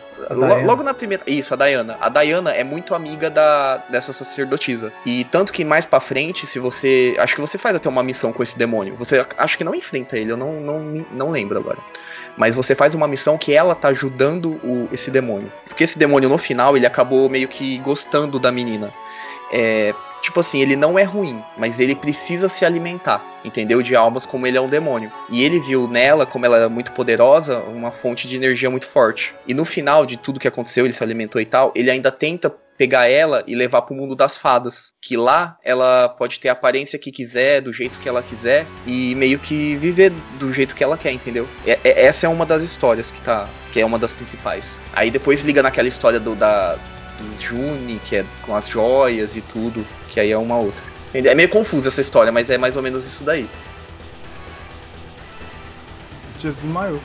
Logo 0.65 0.83
na 0.83 0.93
primeira, 0.93 1.23
isso, 1.25 1.53
a 1.53 1.57
Diana. 1.57 1.97
A 2.01 2.09
Diana 2.09 2.51
é 2.51 2.63
muito 2.63 2.93
amiga 2.93 3.29
da 3.29 3.77
dessa 3.89 4.11
sacerdotisa. 4.11 4.91
E 5.05 5.23
tanto 5.25 5.53
que 5.53 5.63
mais 5.63 5.85
pra 5.85 5.99
frente, 5.99 6.45
se 6.45 6.59
você, 6.59 7.15
acho 7.17 7.35
que 7.35 7.41
você 7.41 7.57
faz 7.57 7.75
até 7.75 7.87
uma 7.87 8.03
missão 8.03 8.33
com 8.33 8.43
esse 8.43 8.57
demônio. 8.57 8.95
Você 8.97 9.25
acho 9.37 9.57
que 9.57 9.63
não 9.63 9.73
enfrenta 9.73 10.17
ele, 10.17 10.31
eu 10.31 10.37
não 10.37 10.59
não, 10.59 11.05
não 11.11 11.31
lembro 11.31 11.57
agora. 11.57 11.77
Mas 12.37 12.55
você 12.55 12.75
faz 12.75 12.95
uma 12.95 13.07
missão 13.07 13.37
que 13.37 13.53
ela 13.53 13.75
tá 13.75 13.89
ajudando 13.89 14.59
o, 14.63 14.89
esse 14.91 15.09
demônio. 15.09 15.51
Porque 15.67 15.83
esse 15.83 15.97
demônio 15.97 16.29
no 16.29 16.37
final 16.37 16.75
ele 16.75 16.85
acabou 16.85 17.29
meio 17.29 17.47
que 17.47 17.77
gostando 17.79 18.39
da 18.39 18.51
menina. 18.51 18.93
É, 19.51 19.93
tipo 20.21 20.39
assim, 20.39 20.61
ele 20.61 20.75
não 20.75 20.97
é 20.97 21.03
ruim, 21.03 21.41
mas 21.57 21.79
ele 21.79 21.95
precisa 21.95 22.49
se 22.49 22.65
alimentar, 22.65 23.23
entendeu? 23.43 23.81
De 23.81 23.95
almas 23.95 24.25
como 24.25 24.45
ele 24.45 24.57
é 24.57 24.61
um 24.61 24.69
demônio. 24.69 25.11
E 25.29 25.43
ele 25.43 25.59
viu 25.59 25.87
nela, 25.87 26.25
como 26.25 26.45
ela 26.45 26.57
é 26.57 26.67
muito 26.67 26.91
poderosa, 26.91 27.59
uma 27.59 27.91
fonte 27.91 28.27
de 28.27 28.35
energia 28.35 28.69
muito 28.69 28.87
forte. 28.87 29.33
E 29.47 29.53
no 29.53 29.65
final 29.65 30.05
de 30.05 30.17
tudo 30.17 30.39
que 30.39 30.47
aconteceu, 30.47 30.85
ele 30.85 30.93
se 30.93 31.03
alimentou 31.03 31.41
e 31.41 31.45
tal, 31.45 31.71
ele 31.75 31.89
ainda 31.91 32.11
tenta 32.11 32.53
pegar 32.79 33.09
ela 33.09 33.43
e 33.45 33.55
levar 33.55 33.81
pro 33.81 33.93
mundo 33.93 34.15
das 34.15 34.37
fadas, 34.37 34.93
que 35.01 35.17
lá 35.17 35.57
ela 35.65 36.07
pode 36.07 36.39
ter 36.39 36.47
a 36.47 36.53
aparência 36.53 36.97
que 36.97 37.11
quiser, 37.11 37.59
do 37.59 37.73
jeito 37.73 37.99
que 37.99 38.07
ela 38.07 38.23
quiser 38.23 38.65
e 38.85 39.13
meio 39.15 39.37
que 39.37 39.75
viver 39.75 40.13
do 40.39 40.53
jeito 40.53 40.73
que 40.73 40.81
ela 40.81 40.97
quer, 40.97 41.11
entendeu? 41.11 41.45
É- 41.65 41.77
é- 41.83 42.05
essa 42.05 42.25
é 42.25 42.29
uma 42.29 42.45
das 42.45 42.63
histórias 42.63 43.11
que 43.11 43.19
tá, 43.19 43.49
que 43.73 43.81
é 43.81 43.85
uma 43.85 43.99
das 43.99 44.13
principais. 44.13 44.79
Aí 44.93 45.11
depois 45.11 45.43
liga 45.43 45.61
naquela 45.61 45.89
história 45.89 46.21
do 46.21 46.35
da 46.35 46.77
do 47.19 47.37
Juni, 47.37 47.99
que 47.99 48.15
é 48.15 48.23
com 48.41 48.55
as 48.55 48.69
joias 48.69 49.35
e 49.35 49.41
tudo, 49.41 49.85
que 50.11 50.19
aí 50.19 50.31
é 50.31 50.37
uma 50.37 50.57
outra. 50.57 50.81
É 51.13 51.33
meio 51.33 51.49
confusa 51.49 51.87
essa 51.87 52.01
história, 52.01 52.31
mas 52.31 52.49
é 52.49 52.57
mais 52.57 52.75
ou 52.75 52.83
menos 52.83 53.05
isso 53.05 53.23
daí. 53.23 53.49
Tia 56.39 56.51
desmaiou. 56.51 57.01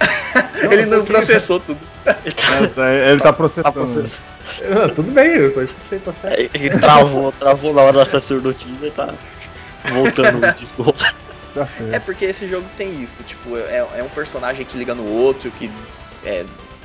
Ele 0.70 0.86
não 0.86 1.04
processou 1.04 1.60
tudo. 1.60 1.80
É, 2.04 3.10
Ele 3.12 3.20
tá 3.20 3.32
processando. 3.32 3.64
Tá 3.64 3.72
processando. 3.72 4.22
Ah, 4.60 4.92
tudo 4.92 5.12
bem, 5.12 5.28
eu 5.28 5.54
só 5.54 5.62
escutei, 5.62 6.00
tá 6.00 6.12
certo. 6.12 6.40
É, 6.40 6.50
Ele 6.52 6.78
travou, 6.78 7.30
travou 7.32 7.72
na 7.72 7.82
hora 7.82 7.98
da 7.98 8.06
sacerdotisa 8.06 8.88
e 8.88 8.90
tá 8.90 9.14
voltando 9.92 10.44
o 10.44 10.52
disco. 10.58 10.92
Tá. 10.92 11.68
É 11.92 12.00
porque 12.00 12.24
esse 12.24 12.48
jogo 12.48 12.66
tem 12.76 13.02
isso, 13.02 13.22
tipo, 13.22 13.56
é, 13.56 13.86
é 13.94 14.02
um 14.02 14.08
personagem 14.08 14.64
que 14.64 14.76
liga 14.76 14.94
no 14.94 15.06
outro, 15.06 15.50
que 15.52 15.70
é, 16.24 16.44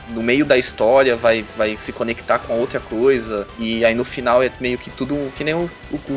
no 0.10 0.22
meio 0.22 0.46
da 0.46 0.58
história 0.58 1.16
vai, 1.16 1.46
vai 1.58 1.78
se 1.78 1.92
conectar 1.92 2.40
com 2.40 2.54
outra 2.60 2.80
coisa, 2.80 3.48
e 3.58 3.84
aí 3.84 3.94
no 3.94 4.06
final 4.06 4.42
é 4.42 4.52
meio 4.60 4.78
que 4.78 4.90
tudo, 4.90 5.32
que 5.36 5.44
nem 5.44 5.54
o, 5.54 5.70
o, 5.92 6.14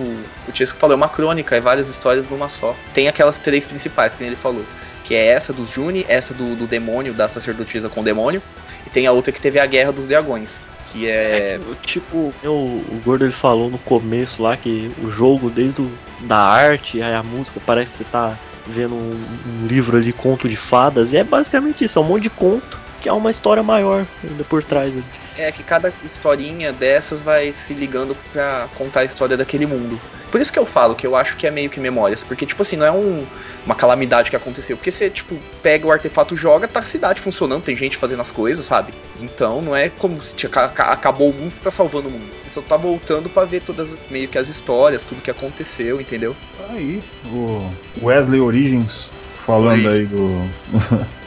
o, 0.49 0.55
Chesco 0.55 0.79
falou, 0.79 0.95
é 0.95 0.97
uma 0.97 1.09
crônica, 1.09 1.57
é 1.57 1.61
várias 1.61 1.89
histórias 1.89 2.29
numa 2.29 2.49
só. 2.49 2.75
Tem 2.95 3.09
aquelas 3.09 3.39
três 3.39 3.67
principais, 3.67 4.15
que 4.15 4.23
ele 4.23 4.37
falou, 4.37 4.65
que 5.05 5.15
é 5.15 5.27
essa 5.27 5.53
dos 5.53 5.71
Juni, 5.71 6.05
essa 6.09 6.33
do, 6.33 6.55
do 6.55 6.67
demônio, 6.67 7.13
da 7.13 7.29
sacerdotisa 7.29 7.89
com 7.89 8.01
o 8.01 8.05
demônio, 8.05 8.43
e 8.87 8.91
tem 8.91 9.07
a 9.07 9.13
outra 9.13 9.33
que 9.33 9.41
teve 9.41 9.59
a 9.59 9.67
Guerra 9.67 9.93
dos 9.93 10.07
Dragões, 10.07 10.65
que 10.93 11.09
é... 11.09 11.57
É, 11.57 11.61
tipo, 11.83 12.33
o, 12.45 12.49
o 12.49 13.03
Gordo 13.05 13.25
ele 13.25 13.33
falou 13.33 13.71
no 13.71 13.79
começo 13.79 14.43
lá 14.43 14.57
que 14.57 14.91
o 15.03 15.11
jogo, 15.11 15.51
desde 15.51 15.81
o, 15.81 15.91
da 16.21 16.39
arte, 16.39 17.03
a 17.03 17.23
música, 17.23 17.61
parece 17.65 17.93
que 17.93 17.99
você 17.99 18.11
tá 18.11 18.37
vendo 18.67 18.95
um, 18.95 19.27
um 19.63 19.67
livro 19.67 19.97
ali, 19.97 20.13
conto 20.13 20.49
de 20.49 20.57
fadas, 20.57 21.13
e 21.13 21.17
é 21.17 21.25
basicamente 21.25 21.85
isso, 21.85 21.99
é 21.99 22.03
um 22.03 22.05
monte 22.05 22.25
de 22.25 22.31
conto, 22.31 22.79
que 23.01 23.09
é 23.09 23.13
uma 23.13 23.31
história 23.31 23.63
maior 23.63 24.07
ainda 24.23 24.45
por 24.45 24.63
trás. 24.63 24.93
ali. 24.93 25.05
É 25.39 25.51
que 25.51 25.63
cada 25.63 25.93
historinha 26.05 26.73
dessas 26.73 27.23
vai 27.23 27.53
se 27.53 27.73
ligando 27.73 28.17
pra 28.33 28.69
contar 28.77 29.01
a 29.01 29.05
história 29.05 29.37
daquele 29.37 29.65
mundo. 29.67 29.99
Por 30.31 30.41
isso 30.41 30.53
que 30.53 30.59
eu 30.59 30.67
falo 30.67 30.95
que 30.95 31.05
eu 31.07 31.17
acho 31.17 31.37
que 31.37 31.47
é 31.47 31.51
meio 31.51 31.69
que 31.71 31.81
memórias. 31.81 32.23
Porque, 32.23 32.47
tipo 32.47 32.63
assim, 32.63 32.77
não 32.77 32.87
é 32.87 32.93
um- 32.93 33.27
uma 33.67 33.75
calamidade 33.75 34.31
que 34.31 34.37
aconteceu. 34.37 34.77
Porque 34.77 34.93
você, 34.93 35.11
tipo, 35.11 35.37
pega 35.63 35.87
o 35.87 35.91
artefato, 35.91 36.37
joga, 36.37 36.69
tá 36.69 36.81
a 36.81 36.85
cidade 36.85 37.21
funcionando, 37.21 37.63
tem 37.65 37.77
gente 37.77 37.97
fazendo 37.97 38.21
as 38.21 38.31
coisas, 38.31 38.65
sabe? 38.65 38.93
Então 39.21 39.61
não 39.61 39.75
é 39.75 39.89
como 39.89 40.23
se 40.23 40.47
acabou 40.47 41.31
o 41.31 41.33
mundo, 41.33 41.53
você 41.53 41.61
tá 41.61 41.71
salvando 41.71 42.09
o 42.09 42.11
mundo. 42.13 42.31
Você 42.43 42.51
só 42.51 42.61
tá 42.63 42.77
voltando 42.77 43.29
pra 43.29 43.45
ver 43.45 43.61
todas 43.63 43.97
meio 44.11 44.29
que 44.29 44.39
as 44.39 44.49
histórias, 44.49 45.03
tudo 45.05 45.21
que 45.23 45.31
aconteceu, 45.31 46.01
entendeu? 46.01 46.37
Tá 46.57 46.75
aí, 46.75 47.03
o 47.27 47.69
Wesley 48.03 48.41
Origins 48.41 49.09
falando 49.45 49.89
aí 49.89 50.07
do. 50.07 50.49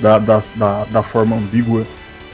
da, 0.00 0.18
da, 0.18 0.40
da, 0.56 0.84
da 0.84 1.02
forma 1.02 1.36
ambígua 1.36 1.84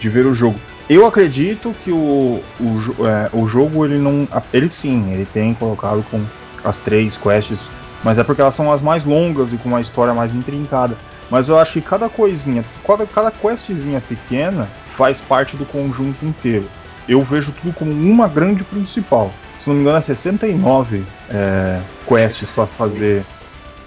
de 0.01 0.09
ver 0.09 0.27
o 0.27 0.35
jogo. 0.35 0.59
Eu 0.89 1.07
acredito 1.07 1.75
que 1.83 1.91
o, 1.91 2.43
o, 2.61 3.07
é, 3.07 3.31
o 3.33 3.47
jogo, 3.47 3.85
ele 3.87 3.99
não. 3.99 4.29
Ele 4.53 4.69
sim, 4.71 5.11
ele 5.13 5.27
tem 5.33 5.55
colocado 5.55 6.05
com 6.11 6.23
as 6.63 6.79
três 6.79 7.17
quests, 7.17 7.63
mas 8.03 8.19
é 8.19 8.25
porque 8.25 8.43
elas 8.43 8.55
são 8.55 8.71
as 8.71 8.83
mais 8.83 9.03
longas 9.05 9.53
e 9.53 9.57
com 9.57 9.69
uma 9.71 9.81
história 9.81 10.13
mais 10.13 10.35
intrincada. 10.35 10.95
Mas 11.31 11.49
eu 11.49 11.59
acho 11.59 11.73
que 11.73 11.81
cada 11.81 12.09
coisinha, 12.11 12.63
cada, 12.87 13.07
cada 13.07 13.31
questzinha 13.31 14.01
pequena 14.01 14.69
faz 14.95 15.23
parte 15.23 15.57
do 15.57 15.65
conjunto 15.65 16.25
inteiro. 16.25 16.69
Eu 17.09 17.23
vejo 17.23 17.51
tudo 17.53 17.73
como 17.75 17.91
uma 17.91 18.29
grande 18.29 18.63
principal. 18.63 19.33
Se 19.59 19.69
não 19.69 19.77
me 19.77 19.83
engano, 19.83 19.97
é 19.99 20.03
69 20.03 21.03
é, 21.31 21.81
quests 22.07 22.51
pra 22.51 22.67
fazer 22.67 23.25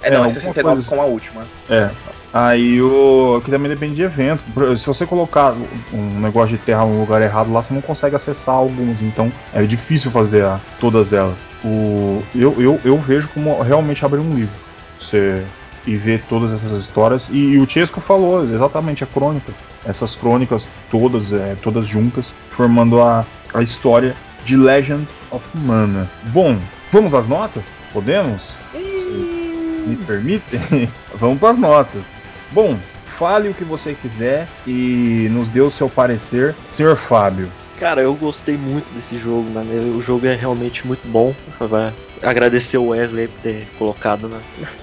É, 0.01 0.07
É, 0.07 0.09
não, 0.11 0.21
é 0.21 0.23
alguma 0.23 0.33
69 0.41 0.75
coisa. 0.75 0.89
com 0.89 1.01
a 1.01 1.05
última. 1.05 1.41
é. 1.69 1.89
Aí 2.33 2.81
o. 2.81 3.41
que 3.43 3.49
também 3.49 3.69
depende 3.69 3.95
de 3.95 4.01
evento. 4.03 4.43
Se 4.77 4.85
você 4.85 5.05
colocar 5.05 5.53
um 5.93 6.19
negócio 6.19 6.57
de 6.57 6.63
terra 6.63 6.85
no 6.85 6.99
lugar 6.99 7.21
errado 7.21 7.51
lá, 7.51 7.63
você 7.63 7.73
não 7.73 7.81
consegue 7.81 8.15
acessar 8.15 8.55
alguns. 8.55 9.01
Então 9.01 9.31
é 9.53 9.63
difícil 9.63 10.11
fazer 10.11 10.43
a- 10.43 10.59
todas 10.79 11.13
elas. 11.13 11.37
O, 11.63 12.21
eu, 12.35 12.53
eu, 12.59 12.79
eu 12.83 12.97
vejo 12.97 13.27
como 13.33 13.61
realmente 13.61 14.05
abrir 14.05 14.19
um 14.19 14.33
livro. 14.35 14.53
Você 14.99 15.43
e 15.85 15.95
ver 15.95 16.21
todas 16.27 16.51
essas 16.51 16.73
histórias. 16.73 17.29
E, 17.31 17.37
e 17.37 17.59
o 17.59 17.69
Chesco 17.69 18.01
falou 18.01 18.43
exatamente, 18.43 19.03
é 19.05 19.07
crônicas. 19.07 19.55
Essas 19.85 20.15
crônicas 20.15 20.67
todas, 20.91 21.31
é, 21.31 21.55
todas 21.63 21.87
juntas, 21.87 22.33
formando 22.51 23.01
a, 23.01 23.25
a 23.53 23.61
história 23.61 24.13
de 24.43 24.57
Legend 24.57 25.07
of 25.31 25.45
Mana. 25.55 26.09
Bom, 26.33 26.57
vamos 26.91 27.15
às 27.15 27.25
notas? 27.27 27.63
Podemos? 27.93 28.51
me 29.87 29.95
permitem, 30.05 30.59
vamos 31.15 31.39
para 31.39 31.51
as 31.51 31.57
notas. 31.57 32.01
Bom, 32.51 32.77
fale 33.17 33.49
o 33.49 33.53
que 33.53 33.63
você 33.63 33.93
quiser 34.01 34.47
e 34.65 35.27
nos 35.31 35.49
dê 35.49 35.61
o 35.61 35.69
seu 35.71 35.89
parecer, 35.89 36.55
senhor 36.69 36.95
Fábio. 36.95 37.51
Cara, 37.79 38.01
eu 38.01 38.13
gostei 38.15 38.57
muito 38.57 38.91
desse 38.93 39.19
jogo, 39.19 39.47
mano. 39.51 39.71
O 39.95 40.01
jogo 40.01 40.25
é 40.25 40.33
realmente 40.33 40.85
muito 40.87 41.07
bom. 41.07 41.33
Vai 41.59 41.93
agradecer 42.23 42.77
o 42.79 42.87
Wesley 42.87 43.27
por 43.27 43.41
ter 43.41 43.67
colocado, 43.77 44.27
né? 44.27 44.39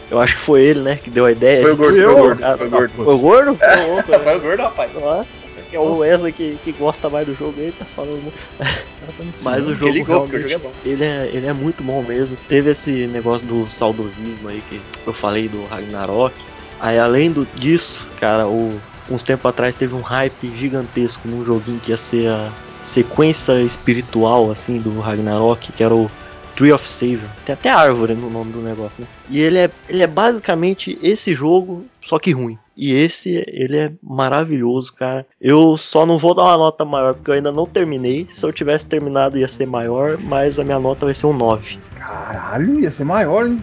Eu 0.09 0.21
acho 0.21 0.37
que 0.37 0.41
foi 0.43 0.63
ele, 0.63 0.81
né, 0.81 0.97
que 1.03 1.11
deu 1.11 1.25
a 1.25 1.33
ideia. 1.33 1.63
Foi 1.63 1.73
o 1.73 1.77
gordo, 1.77 2.01
foi 2.01 2.07
o 2.13 2.17
gordo, 2.17 2.45
Ah, 2.45 2.57
foi 2.57 2.67
o 2.67 2.71
gordo. 2.71 2.93
Foi 2.95 3.15
o 3.15 3.19
gordo? 3.19 3.57
Foi 3.57 3.85
o 3.85 3.95
louco, 3.95 4.11
né? 4.13 4.19
Foi 4.21 4.37
o 4.37 4.41
gordo, 4.41 4.63
rapaz. 4.63 4.95
Nossa, 4.95 5.45
é 5.73 5.79
o 5.81 5.99
Wesley 5.99 6.33
que, 6.33 6.57
que 6.63 6.71
gosta 6.71 7.11
mais 7.11 7.27
do 7.27 7.35
jogo 7.35 7.55
aí, 7.59 7.73
tá 7.73 7.85
falando. 7.97 8.33
Mas 9.43 9.67
o 9.67 9.71
Ele 9.71 9.77
jogo 9.77 9.91
ligou, 9.93 10.17
o 10.23 10.27
realmente, 10.27 10.43
jogo 10.43 10.55
é 10.55 10.59
bom. 10.59 10.73
ele 10.85 11.05
é, 11.05 11.31
ele 11.33 11.47
é 11.49 11.53
muito 11.53 11.83
bom 11.83 12.01
mesmo. 12.03 12.37
Teve 12.49 12.71
esse 12.71 13.09
negócio 13.09 13.45
do 13.45 13.69
saudosismo 13.69 14.49
aí 14.49 14.63
que 14.69 14.81
eu 15.05 15.13
falei 15.13 15.49
do 15.49 15.65
Ragnarok. 15.65 16.33
Aí 16.81 16.99
além 16.99 17.31
do, 17.31 17.47
disso, 17.55 18.07
cara, 18.19 18.47
o, 18.47 18.81
uns 19.11 19.23
tempos 19.23 19.49
atrás 19.49 19.75
teve 19.75 19.95
um 19.95 20.01
hype 20.01 20.55
gigantesco 20.57 21.27
num 21.27 21.45
joguinho 21.45 21.81
que 21.81 21.91
ia 21.91 21.97
ser 21.97 22.29
a 22.29 22.51
sequência 22.83 23.61
espiritual 23.63 24.51
assim 24.51 24.79
do 24.79 25.01
Ragnarok, 25.01 25.73
que 25.73 25.83
era 25.83 25.95
o 25.95 26.11
Tree 26.55 26.73
of 26.73 26.89
Savior. 26.89 27.29
Tem 27.45 27.55
até 27.55 27.71
árvore 27.71 28.15
no 28.15 28.31
nome 28.31 28.53
do 28.53 28.61
negócio, 28.61 29.01
né? 29.01 29.07
E 29.29 29.41
ele 29.41 29.59
é, 29.59 29.71
ele 29.89 30.03
é 30.03 30.07
basicamente 30.07 30.99
esse 31.03 31.35
jogo, 31.35 31.85
só 32.03 32.19
que 32.19 32.31
ruim. 32.31 32.59
E 32.77 32.93
esse, 32.93 33.45
ele 33.47 33.77
é 33.77 33.93
maravilhoso, 34.03 34.93
cara. 34.93 35.25
Eu 35.41 35.77
só 35.77 36.05
não 36.05 36.19
vou 36.19 36.35
dar 36.35 36.43
uma 36.43 36.57
nota 36.57 36.85
maior, 36.85 37.15
porque 37.15 37.31
eu 37.31 37.35
ainda 37.35 37.53
não 37.53 37.67
terminei. 37.67 38.27
Se 38.33 38.45
eu 38.45 38.53
tivesse 38.53 38.87
terminado, 38.87 39.39
ia 39.39 39.47
ser 39.47 39.67
maior, 39.67 40.19
mas 40.19 40.59
a 40.59 40.65
minha 40.65 40.79
nota 40.79 41.07
vai 41.07 41.15
ser 41.15 41.27
um 41.27 41.33
9. 41.33 41.79
Caralho, 41.97 42.81
ia 42.81 42.91
ser 42.91 43.05
maior, 43.05 43.47
hein? 43.47 43.59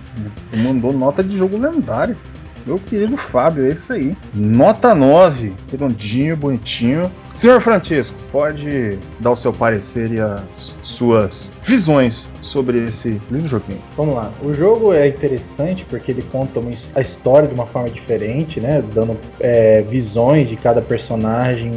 Mandou 0.55 0.93
nota 0.93 1.23
de 1.23 1.37
jogo 1.37 1.57
lendário. 1.57 2.17
Meu 2.65 2.77
querido 2.77 3.17
Fábio, 3.17 3.65
é 3.65 3.69
isso 3.69 3.93
aí. 3.93 4.15
Nota 4.33 4.93
9, 4.93 5.53
redondinho, 5.71 6.37
bonitinho. 6.37 7.11
Senhor 7.35 7.59
Francisco, 7.61 8.15
pode 8.31 8.99
dar 9.19 9.31
o 9.31 9.35
seu 9.35 9.51
parecer 9.51 10.11
e 10.11 10.19
as 10.19 10.75
suas 10.83 11.51
visões 11.63 12.27
sobre 12.41 12.83
esse 12.85 13.19
lindo 13.31 13.47
joguinho. 13.47 13.79
Vamos 13.97 14.15
lá. 14.15 14.31
O 14.43 14.53
jogo 14.53 14.93
é 14.93 15.07
interessante 15.07 15.85
porque 15.85 16.11
ele 16.11 16.21
conta 16.31 16.59
uma 16.59 16.71
a 16.95 17.01
história 17.01 17.47
de 17.47 17.53
uma 17.53 17.65
forma 17.65 17.89
diferente, 17.89 18.59
né? 18.59 18.81
Dando 18.93 19.17
é, 19.39 19.81
visões 19.81 20.49
de 20.49 20.55
cada 20.55 20.81
personagem. 20.81 21.71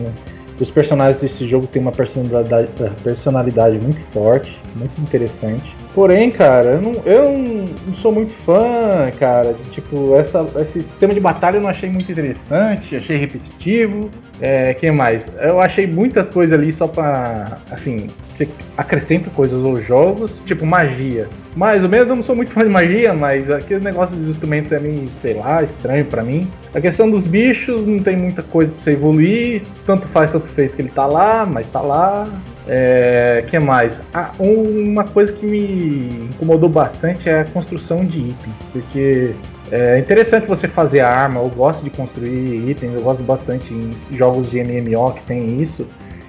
Os 0.61 0.71
personagens 0.71 1.21
desse 1.21 1.49
jogo 1.49 1.67
têm 1.67 1.83
uma 1.83 1.93
personalidade, 1.93 2.69
personalidade 3.03 3.79
muito 3.79 4.01
forte, 4.01 4.61
muito 4.77 5.01
interessante. 5.01 5.75
Porém, 5.95 6.29
cara, 6.29 6.73
eu 6.73 6.83
não, 6.83 6.93
eu 7.05 7.39
não 7.87 7.95
sou 7.95 8.11
muito 8.11 8.33
fã, 8.33 9.11
cara. 9.17 9.55
Tipo, 9.71 10.17
essa, 10.17 10.45
esse 10.59 10.83
sistema 10.83 11.15
de 11.15 11.21
batalha 11.21 11.59
eu 11.59 11.61
não 11.63 11.69
achei 11.69 11.89
muito 11.89 12.11
interessante, 12.11 12.97
achei 12.97 13.17
repetitivo. 13.17 14.11
É, 14.41 14.75
que 14.75 14.91
mais? 14.91 15.31
Eu 15.41 15.61
achei 15.61 15.87
muita 15.87 16.25
coisa 16.25 16.57
ali 16.57 16.73
só 16.73 16.89
pra. 16.89 17.59
Assim, 17.71 18.09
você 18.35 18.49
acrescenta 18.77 19.31
coisas 19.31 19.65
aos 19.65 19.87
jogos, 19.87 20.43
tipo 20.45 20.67
magia. 20.67 21.29
Mais 21.55 21.85
ou 21.85 21.89
menos, 21.89 22.09
eu 22.09 22.17
não 22.17 22.23
sou 22.25 22.35
muito 22.35 22.51
fã 22.51 22.65
de 22.65 22.71
magia, 22.71 23.15
mas 23.15 23.49
aquele 23.49 23.85
negócio 23.85 24.17
dos 24.17 24.31
instrumentos 24.31 24.73
é 24.73 24.81
meio, 24.81 25.09
sei 25.21 25.35
lá, 25.35 25.63
estranho 25.63 26.05
pra 26.07 26.25
mim. 26.25 26.51
A 26.75 26.81
questão 26.81 27.09
dos 27.09 27.25
bichos, 27.25 27.87
não 27.87 28.01
tem 28.01 28.17
muita 28.17 28.43
coisa 28.43 28.73
pra 28.73 28.83
você 28.83 28.91
evoluir. 28.91 29.63
Tanto 29.85 30.09
faz, 30.09 30.33
tanto 30.33 30.49
fez 30.49 30.75
que 30.75 30.83
ele 30.83 30.91
tá 30.91 31.07
lá, 31.07 31.47
mas 31.47 31.69
tá 31.69 31.81
lá. 31.81 32.29
É, 32.67 33.45
que 33.49 33.59
mais? 33.59 34.01
Ah, 34.13 34.31
um- 34.41 34.89
uma 34.91 35.05
coisa 35.05 35.33
que 35.33 35.45
me 35.47 36.27
incomodou 36.33 36.69
bastante 36.71 37.29
é 37.29 37.41
a 37.41 37.45
construção 37.45 38.05
de 38.05 38.19
itens, 38.21 38.57
porque 38.73 39.35
é 39.71 39.99
interessante 39.99 40.47
você 40.47 40.67
fazer 40.67 41.01
a 41.01 41.09
arma. 41.11 41.41
Eu 41.41 41.51
gosto 41.51 41.85
de 41.85 41.91
construir 41.91 42.71
itens, 42.71 42.95
eu 42.95 43.03
gosto 43.03 43.23
bastante 43.23 43.75
em 43.75 43.93
jogos 44.17 44.51
de 44.51 44.61
MMO 44.61 45.13
que 45.13 45.23
tem 45.25 45.61
isso. 45.61 45.87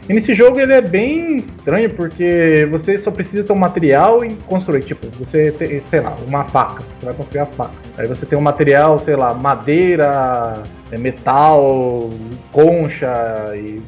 E 0.08 0.14
nesse 0.14 0.36
jogo 0.36 0.60
ele 0.60 0.72
é 0.72 0.82
bem 0.82 1.38
estranho 1.38 1.92
porque 1.92 2.68
você 2.70 2.96
só 2.96 3.10
precisa 3.10 3.44
ter 3.44 3.52
um 3.54 3.58
material 3.58 4.24
e 4.24 4.36
construir. 4.46 4.84
Tipo, 4.84 5.08
você 5.18 5.52
tem, 5.52 5.82
sei 5.84 6.02
lá, 6.02 6.14
uma 6.28 6.44
faca. 6.44 6.84
Você 7.00 7.06
vai 7.08 7.16
construir 7.16 7.42
a 7.42 7.46
faca. 7.48 7.72
Aí 7.98 8.08
você 8.08 8.24
tem 8.24 8.38
um 8.38 8.42
material, 8.42 9.00
sei 9.00 9.16
lá, 9.16 9.34
madeira, 9.34 10.62
é, 10.92 10.98
metal, 10.98 12.10
concha 12.52 13.54
e- 13.56 13.82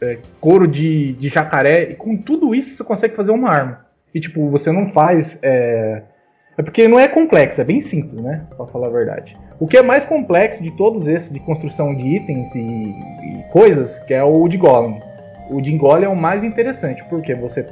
é, 0.00 0.18
couro 0.40 0.66
de, 0.66 1.12
de 1.14 1.28
jacaré. 1.28 1.90
E 1.90 1.94
com 1.94 2.16
tudo 2.16 2.54
isso 2.54 2.76
você 2.76 2.84
consegue 2.84 3.14
fazer 3.14 3.30
uma 3.30 3.50
arma. 3.50 3.86
E 4.14 4.20
tipo, 4.20 4.48
você 4.48 4.70
não 4.70 4.86
faz. 4.86 5.38
É, 5.42 6.02
é 6.56 6.62
porque 6.62 6.86
não 6.86 7.00
é 7.00 7.08
complexo, 7.08 7.60
é 7.60 7.64
bem 7.64 7.80
simples, 7.80 8.20
né? 8.20 8.46
Pra 8.56 8.66
falar 8.66 8.86
a 8.86 8.90
verdade. 8.90 9.36
O 9.58 9.66
que 9.66 9.76
é 9.76 9.82
mais 9.82 10.04
complexo 10.04 10.62
de 10.62 10.70
todos 10.72 11.08
esses 11.08 11.32
de 11.32 11.40
construção 11.40 11.94
de 11.94 12.06
itens 12.06 12.54
e, 12.54 12.60
e 12.60 13.44
coisas, 13.52 13.98
que 14.00 14.14
é 14.14 14.22
o 14.22 14.46
de 14.46 14.56
Golem. 14.56 15.00
O 15.50 15.60
de 15.60 15.76
Golem 15.76 16.04
é 16.04 16.08
o 16.08 16.16
mais 16.16 16.44
interessante, 16.44 17.04
porque 17.04 17.34
você 17.34 17.62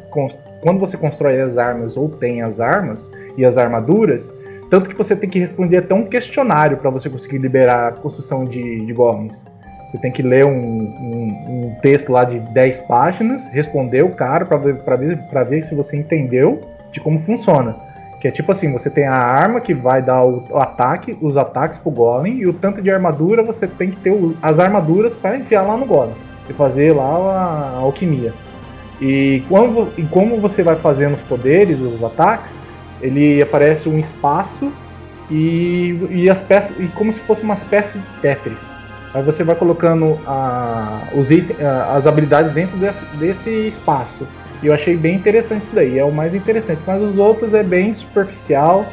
quando 0.61 0.79
você 0.79 0.97
constrói 0.97 1.41
as 1.41 1.59
armas 1.59 1.97
ou 1.97 2.09
tem 2.09 2.43
as 2.43 2.61
armas 2.61 3.11
e 3.37 3.45
as 3.45 3.57
armaduras, 3.57 4.33
tanto 4.71 4.89
que 4.89 4.97
você 4.97 5.15
tem 5.15 5.29
que 5.29 5.39
responder 5.39 5.79
até 5.79 5.95
um 5.95 6.05
questionário 6.05 6.77
para 6.77 6.91
você 6.91 7.11
conseguir 7.11 7.39
liberar 7.39 7.89
a 7.89 7.93
construção 7.93 8.45
de, 8.45 8.85
de 8.85 8.93
golems. 8.93 9.47
Você 9.93 9.99
tem 9.99 10.11
que 10.11 10.23
ler 10.23 10.47
um, 10.47 10.59
um, 10.59 11.45
um 11.49 11.75
texto 11.83 12.11
lá 12.11 12.25
de 12.25 12.39
10 12.39 12.81
páginas, 12.81 13.47
responder 13.49 14.03
o 14.03 14.09
cara 14.09 14.47
para 14.47 14.57
ver, 14.57 14.83
ver, 14.83 15.45
ver 15.45 15.63
se 15.63 15.75
você 15.75 15.99
entendeu 15.99 16.63
de 16.91 16.99
como 16.99 17.21
funciona. 17.21 17.77
Que 18.19 18.29
é 18.29 18.31
tipo 18.31 18.51
assim, 18.53 18.73
você 18.73 18.89
tem 18.89 19.05
a 19.05 19.15
arma 19.15 19.61
que 19.61 19.75
vai 19.75 20.01
dar 20.01 20.25
o, 20.25 20.45
o 20.49 20.57
ataque, 20.57 21.19
os 21.21 21.37
ataques 21.37 21.79
pro 21.79 21.91
golem, 21.91 22.39
e 22.39 22.47
o 22.47 22.55
tanto 22.55 22.81
de 22.81 22.91
armadura 22.91 23.43
você 23.43 23.67
tem 23.67 23.91
que 23.91 24.01
ter 24.01 24.13
o, 24.13 24.35
as 24.41 24.59
armaduras 24.59 25.15
para 25.15 25.37
enfiar 25.37 25.63
lá 25.63 25.77
no 25.77 25.85
golem. 25.85 26.15
E 26.49 26.55
fazer 26.55 26.95
lá 26.95 27.05
a, 27.05 27.77
a 27.77 27.79
alquimia. 27.81 28.33
E, 28.99 29.43
quando, 29.47 29.93
e 29.99 30.05
como 30.05 30.41
você 30.41 30.63
vai 30.63 30.77
fazendo 30.77 31.15
os 31.15 31.23
poderes, 31.23 31.81
os 31.81 32.03
ataques, 32.03 32.63
ele 33.03 33.43
aparece 33.43 33.91
um 33.91 33.99
espaço 33.99 34.73
e, 35.31 35.99
e 36.11 36.31
as 36.31 36.41
peças. 36.41 36.75
E 36.79 36.89
como 36.89 37.13
se 37.13 37.21
fosse 37.21 37.43
umas 37.43 37.63
peças 37.63 38.01
de 38.01 38.09
Tetris. 38.23 38.72
Aí 39.15 39.23
você 39.23 39.45
vai 39.45 39.55
colocando 39.55 40.19
a, 40.27 41.03
os 41.15 41.29
a, 41.31 41.97
as 41.97 42.07
habilidades 42.07 42.53
dentro 42.53 42.77
desse, 42.79 43.05
desse 43.17 43.51
espaço. 43.51 44.27
E 44.63 44.69
eu 44.69 44.75
achei 44.75 44.97
bem 44.97 45.17
interessante 45.17 45.65
isso 45.65 45.75
daí, 45.75 45.99
é 45.99 46.05
o 46.05 46.15
mais 46.15 46.35
interessante. 46.35 46.81
Mas 46.87 47.03
os 47.03 47.19
outros 47.19 47.53
é 47.53 47.63
bem 47.63 47.93
superficial, 47.93 48.87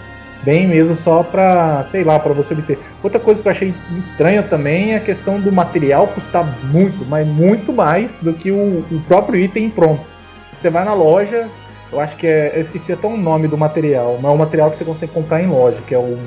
bem 0.44 0.68
mesmo 0.68 0.96
só 0.96 1.24
pra, 1.24 1.86
sei 1.86 2.04
lá, 2.04 2.20
para 2.20 2.34
você 2.34 2.54
obter. 2.54 2.80
Outra 3.02 3.20
coisa 3.20 3.42
que 3.42 3.48
eu 3.48 3.52
achei 3.52 3.74
estranha 3.98 4.44
também 4.44 4.94
é 4.94 4.98
a 4.98 5.00
questão 5.00 5.40
do 5.40 5.52
material 5.52 6.08
custar 6.08 6.46
muito, 6.66 7.06
mas 7.06 7.26
muito 7.26 7.72
mais 7.72 8.18
do 8.18 8.34
que 8.34 8.52
o, 8.52 8.84
o 8.92 9.02
próprio 9.08 9.40
item 9.40 9.70
pronto. 9.70 10.04
Você 10.60 10.70
vai 10.70 10.84
na 10.84 10.94
loja, 10.94 11.48
eu 11.94 12.00
acho 12.00 12.18
que 12.18 12.28
é, 12.28 12.52
eu 12.56 12.62
esqueci 12.62 12.92
até 12.92 13.08
o 13.08 13.16
nome 13.16 13.48
do 13.48 13.58
material, 13.58 14.18
mas 14.22 14.32
é 14.32 14.36
um 14.36 14.38
material 14.38 14.70
que 14.72 14.78
você 14.78 14.84
consegue 14.84 15.14
comprar 15.14 15.42
em 15.42 15.48
loja, 15.48 15.78
que 15.88 15.96
é 15.96 16.00
um, 16.00 16.18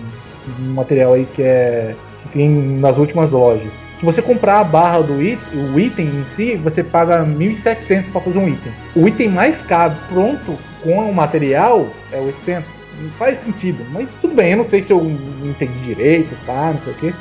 um 0.61 0.73
material 0.73 1.13
aí 1.13 1.27
que 1.27 1.43
é 1.43 1.95
que 2.23 2.29
tem 2.31 2.49
nas 2.51 2.99
últimas 2.99 3.31
lojas. 3.31 3.73
Se 3.99 4.05
você 4.05 4.21
comprar 4.21 4.61
a 4.61 4.65
barra 4.65 5.01
do 5.01 5.23
item, 5.23 5.73
o 5.73 5.79
item 5.79 6.09
em 6.09 6.25
si, 6.25 6.57
você 6.57 6.83
paga 6.83 7.25
1.700 7.25 8.11
para 8.11 8.21
fazer 8.21 8.39
um 8.39 8.49
item. 8.49 8.73
O 8.97 9.07
item 9.07 9.29
mais 9.29 9.63
caro 9.63 9.95
pronto 10.09 10.59
com 10.83 11.09
o 11.09 11.15
material 11.15 11.87
é 12.11 12.19
800. 12.19 12.83
Não 13.01 13.11
faz 13.11 13.39
sentido, 13.39 13.85
mas 13.93 14.13
tudo 14.21 14.35
bem. 14.35 14.51
Eu 14.51 14.57
não 14.57 14.65
sei 14.65 14.83
se 14.83 14.93
eu 14.93 15.01
entendi 15.45 15.79
direito, 15.85 16.37
tá? 16.45 16.73
Não 16.73 16.81
sei 16.81 16.93
o 16.93 16.97
que. 16.97 17.15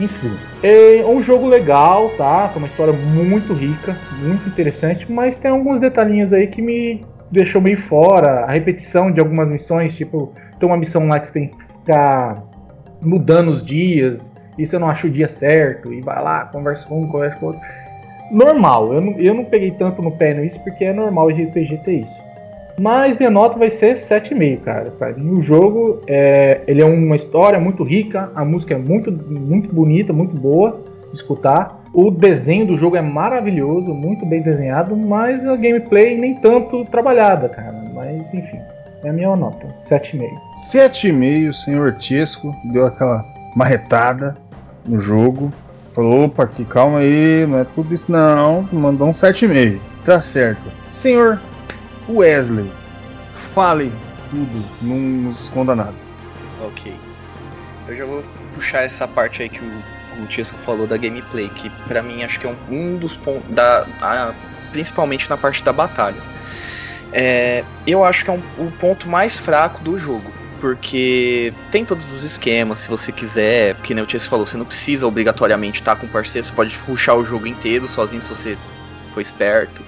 Enfim, 0.00 0.32
é 0.62 1.02
um 1.06 1.22
jogo 1.22 1.46
legal, 1.46 2.10
tá? 2.18 2.50
Com 2.52 2.58
uma 2.58 2.68
história 2.68 2.92
muito 2.92 3.52
rica, 3.52 3.96
muito 4.20 4.46
interessante, 4.48 5.10
mas 5.10 5.36
tem 5.36 5.50
alguns 5.50 5.80
detalhinhos 5.80 6.32
aí 6.32 6.46
que 6.46 6.60
me 6.60 7.04
deixou 7.30 7.60
meio 7.60 7.78
fora. 7.78 8.44
A 8.44 8.52
repetição 8.52 9.10
de 9.10 9.20
algumas 9.20 9.48
missões, 9.48 9.94
tipo, 9.94 10.32
tem 10.58 10.68
uma 10.68 10.76
missão 10.76 11.06
lá 11.08 11.18
que 11.18 11.28
você 11.28 11.32
tem 11.32 11.48
que 11.48 11.56
ficar 11.66 12.51
mudando 13.02 13.48
os 13.48 13.62
dias, 13.62 14.30
e 14.58 14.64
você 14.64 14.78
não 14.78 14.88
acha 14.88 15.06
o 15.06 15.10
dia 15.10 15.28
certo, 15.28 15.92
e 15.92 16.00
vai 16.00 16.22
lá, 16.22 16.46
conversa 16.46 16.86
com 16.86 17.02
um, 17.02 17.08
conversa 17.08 17.38
com 17.38 17.46
outro. 17.46 17.60
Normal, 18.30 18.94
eu 18.94 19.00
não, 19.00 19.12
eu 19.18 19.34
não 19.34 19.44
peguei 19.44 19.70
tanto 19.72 20.00
no 20.00 20.10
pé 20.10 20.34
nisso 20.34 20.58
porque 20.60 20.84
é 20.84 20.92
normal 20.92 21.30
de 21.32 21.44
RPG 21.44 21.78
ter 21.84 22.00
isso. 22.00 22.32
Mas 22.78 23.16
minha 23.18 23.30
nota 23.30 23.58
vai 23.58 23.68
ser 23.68 23.94
7,5, 23.94 24.60
cara. 24.62 24.90
Pra 24.90 25.12
mim, 25.12 25.30
o 25.30 25.40
jogo 25.40 26.00
é, 26.06 26.62
ele 26.66 26.80
é 26.80 26.84
uma 26.84 27.16
história 27.16 27.60
muito 27.60 27.82
rica, 27.82 28.30
a 28.34 28.44
música 28.44 28.74
é 28.74 28.78
muito, 28.78 29.12
muito 29.12 29.74
bonita, 29.74 30.12
muito 30.12 30.40
boa 30.40 30.80
de 31.10 31.16
escutar. 31.16 31.82
O 31.92 32.10
desenho 32.10 32.66
do 32.66 32.76
jogo 32.76 32.96
é 32.96 33.02
maravilhoso, 33.02 33.92
muito 33.92 34.24
bem 34.24 34.40
desenhado, 34.40 34.96
mas 34.96 35.46
a 35.46 35.54
gameplay 35.56 36.16
nem 36.16 36.34
tanto 36.36 36.84
trabalhada, 36.86 37.50
cara. 37.50 37.84
Mas 37.94 38.32
enfim, 38.32 38.58
é 39.02 39.10
a 39.10 39.12
minha 39.12 39.34
nota, 39.34 39.66
7,5. 39.68 40.40
7,5, 40.70 41.52
senhor 41.52 41.92
Tisco 41.98 42.54
deu 42.64 42.86
aquela 42.86 43.24
marretada 43.56 44.34
no 44.86 45.00
jogo. 45.00 45.52
Falou, 45.94 46.24
opa, 46.24 46.44
aqui, 46.44 46.64
calma 46.64 47.00
aí, 47.00 47.46
não 47.46 47.58
é 47.58 47.64
tudo 47.64 47.92
isso 47.92 48.10
não. 48.10 48.66
Mandou 48.72 49.08
um 49.08 49.12
7,5. 49.12 49.78
Tá 50.04 50.20
certo. 50.20 50.62
Senhor 50.90 51.40
Wesley, 52.08 52.72
fale 53.54 53.92
tudo, 54.30 54.64
não 54.80 54.96
nos 54.96 55.42
esconda 55.42 55.76
nada. 55.76 55.94
Ok. 56.64 56.94
Eu 57.88 57.96
já 57.96 58.04
vou 58.04 58.22
puxar 58.54 58.82
essa 58.82 59.06
parte 59.06 59.42
aí 59.42 59.48
que 59.48 59.60
o, 59.60 60.22
o 60.22 60.26
Tiesco 60.26 60.56
falou 60.58 60.86
da 60.86 60.96
gameplay, 60.96 61.48
que 61.50 61.68
pra 61.86 62.02
mim 62.02 62.22
acho 62.22 62.40
que 62.40 62.46
é 62.46 62.50
um, 62.50 62.74
um 62.74 62.96
dos 62.96 63.16
pontos. 63.16 63.42
Da, 63.50 63.84
a, 64.00 64.32
principalmente 64.70 65.28
na 65.28 65.36
parte 65.36 65.62
da 65.62 65.72
batalha. 65.72 66.20
É, 67.12 67.64
eu 67.86 68.02
acho 68.02 68.24
que 68.24 68.30
é 68.30 68.32
um, 68.32 68.42
o 68.58 68.70
ponto 68.72 69.08
mais 69.08 69.36
fraco 69.36 69.82
do 69.82 69.98
jogo 69.98 70.32
porque 70.62 71.52
tem 71.72 71.84
todos 71.84 72.08
os 72.12 72.22
esquemas, 72.22 72.78
se 72.78 72.88
você 72.88 73.10
quiser, 73.10 73.74
porque 73.74 73.92
nem 73.92 74.04
o 74.04 74.08
Chase 74.08 74.28
falou, 74.28 74.46
você 74.46 74.56
não 74.56 74.64
precisa 74.64 75.04
obrigatoriamente 75.04 75.80
estar 75.80 75.96
com 75.96 76.06
parceiro, 76.06 76.46
você 76.46 76.52
pode 76.54 76.78
ruxar 76.86 77.16
o 77.16 77.24
jogo 77.24 77.48
inteiro 77.48 77.88
sozinho 77.88 78.22
se 78.22 78.28
você 78.28 78.56
for 79.12 79.20
esperto. 79.20 79.82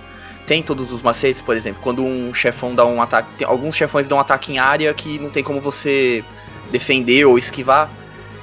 Tem 0.49 0.65
todos 0.65 0.91
os 0.91 1.01
macetes, 1.01 1.41
por 1.41 1.57
exemplo, 1.57 1.81
quando 1.81 2.05
um 2.05 2.35
chefão 2.35 2.75
dá 2.75 2.85
um 2.85 3.01
ataque, 3.01 3.29
tem, 3.39 3.47
alguns 3.47 3.77
chefões 3.77 4.09
dão 4.09 4.19
um 4.19 4.21
ataque 4.21 4.53
em 4.53 4.59
área 4.59 4.93
que 4.93 5.17
não 5.21 5.31
tem 5.31 5.45
como 5.45 5.61
você 5.61 6.25
defender 6.73 7.25
ou 7.25 7.39
esquivar 7.39 7.89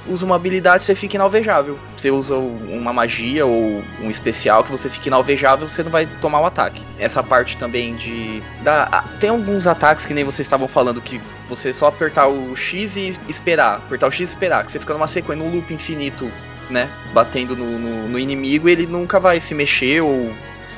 usa 0.06 0.24
uma 0.24 0.36
habilidade 0.36 0.84
você 0.84 0.94
fica 0.94 1.16
inalvejável. 1.16 1.78
Você 1.96 2.10
usa 2.10 2.36
uma 2.36 2.92
magia 2.92 3.46
ou 3.46 3.82
um 4.00 4.10
especial 4.10 4.64
que 4.64 4.70
você 4.70 4.90
fica 4.90 5.08
inalvejável, 5.08 5.68
você 5.68 5.82
não 5.82 5.90
vai 5.90 6.06
tomar 6.20 6.40
o 6.40 6.46
ataque. 6.46 6.82
Essa 6.98 7.22
parte 7.22 7.56
também 7.56 7.94
de. 7.96 8.42
Da, 8.62 9.04
tem 9.20 9.30
alguns 9.30 9.66
ataques 9.66 10.06
que 10.06 10.14
nem 10.14 10.24
vocês 10.24 10.46
estavam 10.46 10.68
falando 10.68 11.00
que 11.00 11.20
você 11.48 11.72
só 11.72 11.88
apertar 11.88 12.28
o 12.28 12.56
X 12.56 12.96
e 12.96 13.18
esperar. 13.28 13.76
Apertar 13.76 14.08
o 14.08 14.10
X 14.10 14.20
e 14.20 14.32
esperar, 14.32 14.64
que 14.64 14.72
você 14.72 14.78
fica 14.78 14.92
numa 14.92 15.06
sequência, 15.06 15.44
num 15.44 15.54
loop 15.54 15.72
infinito, 15.72 16.30
né? 16.68 16.88
Batendo 17.12 17.56
no, 17.56 17.78
no, 17.78 18.08
no 18.08 18.18
inimigo 18.18 18.68
ele 18.68 18.86
nunca 18.86 19.20
vai 19.20 19.40
se 19.40 19.54
mexer 19.54 20.00
ou 20.00 20.32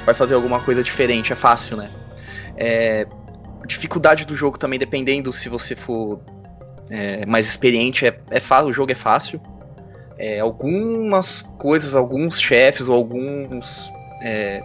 vai 0.05 0.15
fazer 0.15 0.35
alguma 0.35 0.61
coisa 0.61 0.83
diferente. 0.83 1.33
É 1.33 1.37
fácil, 1.37 1.77
né? 1.77 1.91
É, 2.57 3.07
dificuldade 3.67 4.25
do 4.25 4.37
jogo 4.37 4.59
também, 4.59 4.79
dependendo 4.79 5.33
se 5.33 5.49
você 5.49 5.75
for 5.75 6.21
é, 6.91 7.27
mais 7.27 7.47
experiente, 7.47 8.07
é, 8.07 8.19
é 8.31 8.41
fácil, 8.41 8.71
o 8.71 8.73
jogo 8.73 8.93
é 8.93 8.95
fácil. 8.95 9.41
É, 10.17 10.41
algumas 10.41 11.43
coisas, 11.59 11.97
alguns 11.97 12.41
chefes 12.41 12.89
ou 12.89 12.95
alguns 12.95 13.93
é, 14.23 14.63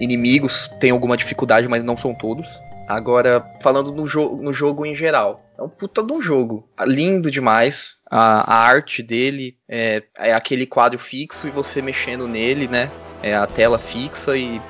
inimigos 0.00 0.68
têm 0.80 0.90
alguma 0.90 1.16
dificuldade, 1.16 1.68
mas 1.68 1.84
não 1.84 1.96
são 1.96 2.14
todos. 2.14 2.48
Agora, 2.88 3.44
falando 3.60 3.92
no, 3.92 4.06
jo 4.06 4.36
no 4.36 4.52
jogo 4.52 4.86
em 4.86 4.94
geral, 4.94 5.44
é 5.58 5.62
um 5.62 5.68
puta 5.68 6.02
de 6.02 6.12
um 6.12 6.22
jogo. 6.22 6.66
Lindo 6.86 7.30
demais. 7.30 7.98
A, 8.10 8.54
a 8.54 8.56
arte 8.64 9.02
dele 9.02 9.58
é, 9.68 10.02
é, 10.16 10.32
aquele 10.32 10.64
quadro 10.66 10.98
fixo 10.98 11.46
e 11.46 11.50
você 11.50 11.82
mexendo 11.82 12.26
nele, 12.26 12.66
né? 12.66 12.90
É 13.22 13.36
a 13.36 13.46
tela 13.46 13.78
fixa 13.78 14.36
e 14.36 14.60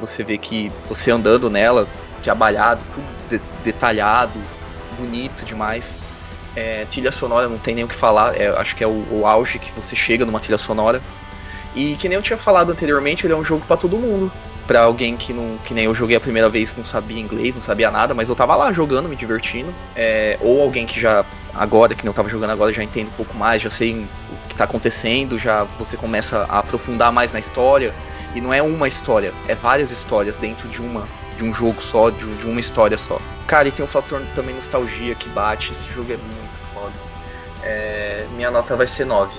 você 0.00 0.22
vê 0.22 0.38
que 0.38 0.68
você 0.88 1.10
andando 1.10 1.50
nela, 1.50 1.88
trabalhado, 2.22 2.80
tudo 2.94 3.06
de 3.28 3.64
detalhado, 3.64 4.38
bonito 4.98 5.44
demais. 5.44 5.98
É, 6.56 6.86
trilha 6.90 7.12
sonora, 7.12 7.48
não 7.48 7.58
tem 7.58 7.74
nem 7.74 7.84
o 7.84 7.88
que 7.88 7.94
falar, 7.94 8.36
é, 8.36 8.48
acho 8.48 8.74
que 8.74 8.82
é 8.82 8.86
o, 8.86 9.06
o, 9.12 9.26
auge 9.26 9.58
que 9.58 9.70
você 9.72 9.94
chega 9.94 10.26
numa 10.26 10.40
trilha 10.40 10.58
sonora. 10.58 11.00
E 11.74 11.94
que 11.96 12.08
nem 12.08 12.16
eu 12.16 12.22
tinha 12.22 12.36
falado 12.36 12.72
anteriormente, 12.72 13.24
ele 13.24 13.32
é 13.32 13.36
um 13.36 13.44
jogo 13.44 13.64
para 13.66 13.76
todo 13.76 13.96
mundo. 13.96 14.32
Pra 14.66 14.82
alguém 14.82 15.16
que 15.16 15.32
não. 15.32 15.56
Que 15.64 15.72
nem 15.72 15.84
eu 15.84 15.94
joguei 15.94 16.16
a 16.16 16.20
primeira 16.20 16.48
vez, 16.48 16.74
não 16.76 16.84
sabia 16.84 17.20
inglês, 17.20 17.54
não 17.54 17.62
sabia 17.62 17.90
nada, 17.90 18.14
mas 18.14 18.28
eu 18.28 18.34
tava 18.34 18.56
lá 18.56 18.72
jogando, 18.72 19.08
me 19.08 19.14
divertindo. 19.14 19.72
É, 19.94 20.38
ou 20.40 20.60
alguém 20.62 20.86
que 20.86 21.00
já. 21.00 21.24
Agora, 21.54 21.94
que 21.94 22.04
não 22.04 22.12
tava 22.12 22.28
jogando 22.28 22.50
agora, 22.50 22.72
já 22.72 22.82
entende 22.82 23.08
um 23.08 23.16
pouco 23.16 23.36
mais, 23.36 23.62
já 23.62 23.70
sei 23.70 23.94
o 23.94 24.48
que 24.48 24.54
tá 24.54 24.64
acontecendo, 24.64 25.38
já 25.38 25.64
você 25.78 25.96
começa 25.96 26.46
a 26.48 26.58
aprofundar 26.58 27.12
mais 27.12 27.32
na 27.32 27.38
história. 27.38 27.94
E 28.34 28.40
não 28.40 28.52
é 28.52 28.62
uma 28.62 28.86
história, 28.86 29.32
é 29.46 29.54
várias 29.54 29.90
histórias 29.90 30.36
dentro 30.36 30.68
de 30.68 30.80
uma 30.80 31.08
de 31.38 31.44
um 31.44 31.54
jogo 31.54 31.80
só, 31.80 32.10
de, 32.10 32.36
de, 32.36 32.46
uma 32.46 32.60
história 32.60 32.98
só. 32.98 33.18
Cara, 33.46 33.68
e 33.68 33.70
tem 33.70 33.84
um 33.84 33.88
fator 33.88 34.20
também 34.34 34.54
nostalgia 34.54 35.14
que 35.14 35.28
bate, 35.30 35.72
esse 35.72 35.90
jogo 35.92 36.12
é 36.12 36.16
muito 36.16 36.58
foda. 36.72 36.92
É, 37.62 38.26
minha 38.34 38.50
nota 38.50 38.76
vai 38.76 38.86
ser 38.86 39.06
9. 39.06 39.32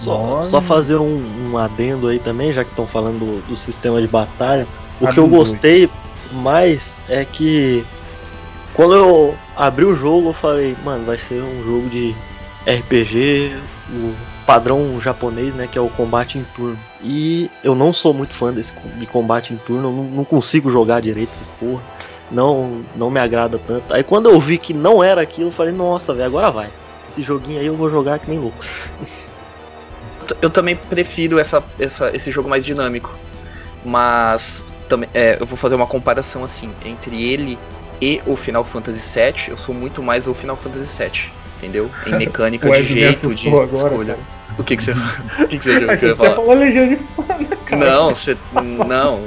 Só, 0.00 0.44
só 0.44 0.60
fazer 0.60 0.96
um, 0.96 1.50
um, 1.50 1.58
adendo 1.58 2.08
aí 2.08 2.18
também, 2.18 2.52
já 2.52 2.64
que 2.64 2.70
estão 2.70 2.86
falando 2.86 3.18
do, 3.18 3.48
do, 3.48 3.56
sistema 3.56 4.00
de 4.00 4.06
batalha. 4.06 4.66
O 5.00 5.12
que 5.12 5.18
eu 5.18 5.26
gostei 5.26 5.90
mais 6.32 7.02
é 7.08 7.24
que 7.24 7.84
quando 8.74 8.94
eu 8.94 9.36
abri 9.56 9.84
o 9.84 9.94
jogo 9.94 10.28
eu 10.28 10.32
falei, 10.32 10.76
mano, 10.84 11.04
vai 11.04 11.18
ser 11.18 11.42
um 11.42 11.64
jogo 11.64 11.88
de 11.88 12.14
RPG, 12.64 13.56
o 13.90 14.14
padrão 14.52 15.00
japonês, 15.00 15.54
né, 15.54 15.66
que 15.66 15.78
é 15.78 15.80
o 15.80 15.88
combate 15.88 16.36
em 16.36 16.44
turno. 16.54 16.78
E 17.02 17.50
eu 17.64 17.74
não 17.74 17.90
sou 17.90 18.12
muito 18.12 18.34
fã 18.34 18.52
desse 18.52 18.74
de 18.98 19.06
combate 19.06 19.54
em 19.54 19.56
turno, 19.56 19.90
não, 19.90 20.04
não 20.04 20.24
consigo 20.26 20.70
jogar 20.70 21.00
direito 21.00 21.30
essas 21.32 21.48
porra. 21.48 21.82
Não, 22.30 22.82
não 22.94 23.10
me 23.10 23.18
agrada 23.18 23.58
tanto. 23.66 23.92
Aí 23.94 24.04
quando 24.04 24.28
eu 24.28 24.38
vi 24.38 24.58
que 24.58 24.74
não 24.74 25.02
era 25.02 25.22
aquilo, 25.22 25.48
eu 25.48 25.52
falei, 25.52 25.72
nossa, 25.72 26.12
velho, 26.12 26.26
agora 26.26 26.50
vai. 26.50 26.68
Esse 27.08 27.22
joguinho 27.22 27.60
aí 27.60 27.66
eu 27.66 27.74
vou 27.74 27.88
jogar 27.88 28.18
que 28.18 28.28
nem 28.28 28.38
louco. 28.38 28.62
Eu 30.40 30.48
também 30.48 30.76
prefiro 30.76 31.38
essa, 31.38 31.62
essa, 31.80 32.14
esse 32.16 32.30
jogo 32.30 32.48
mais 32.48 32.64
dinâmico. 32.64 33.12
Mas 33.84 34.62
também, 34.88 35.10
é, 35.12 35.36
eu 35.38 35.44
vou 35.44 35.58
fazer 35.58 35.74
uma 35.74 35.86
comparação 35.86 36.44
assim 36.44 36.70
entre 36.84 37.20
ele 37.20 37.58
e 38.00 38.22
o 38.24 38.36
Final 38.36 38.64
Fantasy 38.64 39.00
VII. 39.18 39.48
Eu 39.48 39.58
sou 39.58 39.74
muito 39.74 40.00
mais 40.00 40.28
o 40.28 40.32
Final 40.32 40.56
Fantasy 40.56 40.96
VII 40.96 41.41
entendeu? 41.62 41.88
Em 42.06 42.14
mecânica 42.18 42.68
de 42.70 42.84
jeito, 42.84 43.34
de 43.34 43.48
agora, 43.48 43.86
escolha. 43.88 44.18
O 44.58 44.64
que 44.64 44.76
que 44.76 44.82
você, 44.82 44.90
o 45.44 45.48
que 45.48 45.58
que 45.58 45.64
você, 45.64 45.96
que 45.96 46.06
você 46.08 46.16
falou 46.16 46.54
Legião 46.54 46.88
de 46.88 46.96
Fana, 46.96 47.56
cara. 47.64 47.86
Não, 47.86 48.14
você, 48.14 48.36
não. 48.86 49.22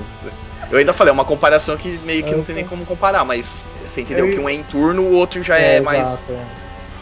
Eu 0.70 0.78
ainda 0.78 0.94
falei, 0.94 1.12
é 1.12 1.14
uma 1.14 1.26
comparação 1.26 1.78
que 1.78 2.00
meio 2.04 2.24
que 2.24 2.36
não 2.36 2.44
tem 2.44 2.56
nem 2.56 2.66
como 2.66 2.86
comparar, 2.86 3.24
mas 3.24 3.64
você 3.88 4.02
entendeu 4.02 4.28
Eu- 4.28 4.34
que 4.34 4.40
um 4.40 4.50
é 4.50 4.54
em 4.54 4.64
turno, 4.64 5.04
o 5.04 5.14
outro 5.14 5.42
já 5.42 5.58
é, 5.58 5.80
mais, 5.80 6.02
exato, 6.08 6.32
é. 6.32 6.46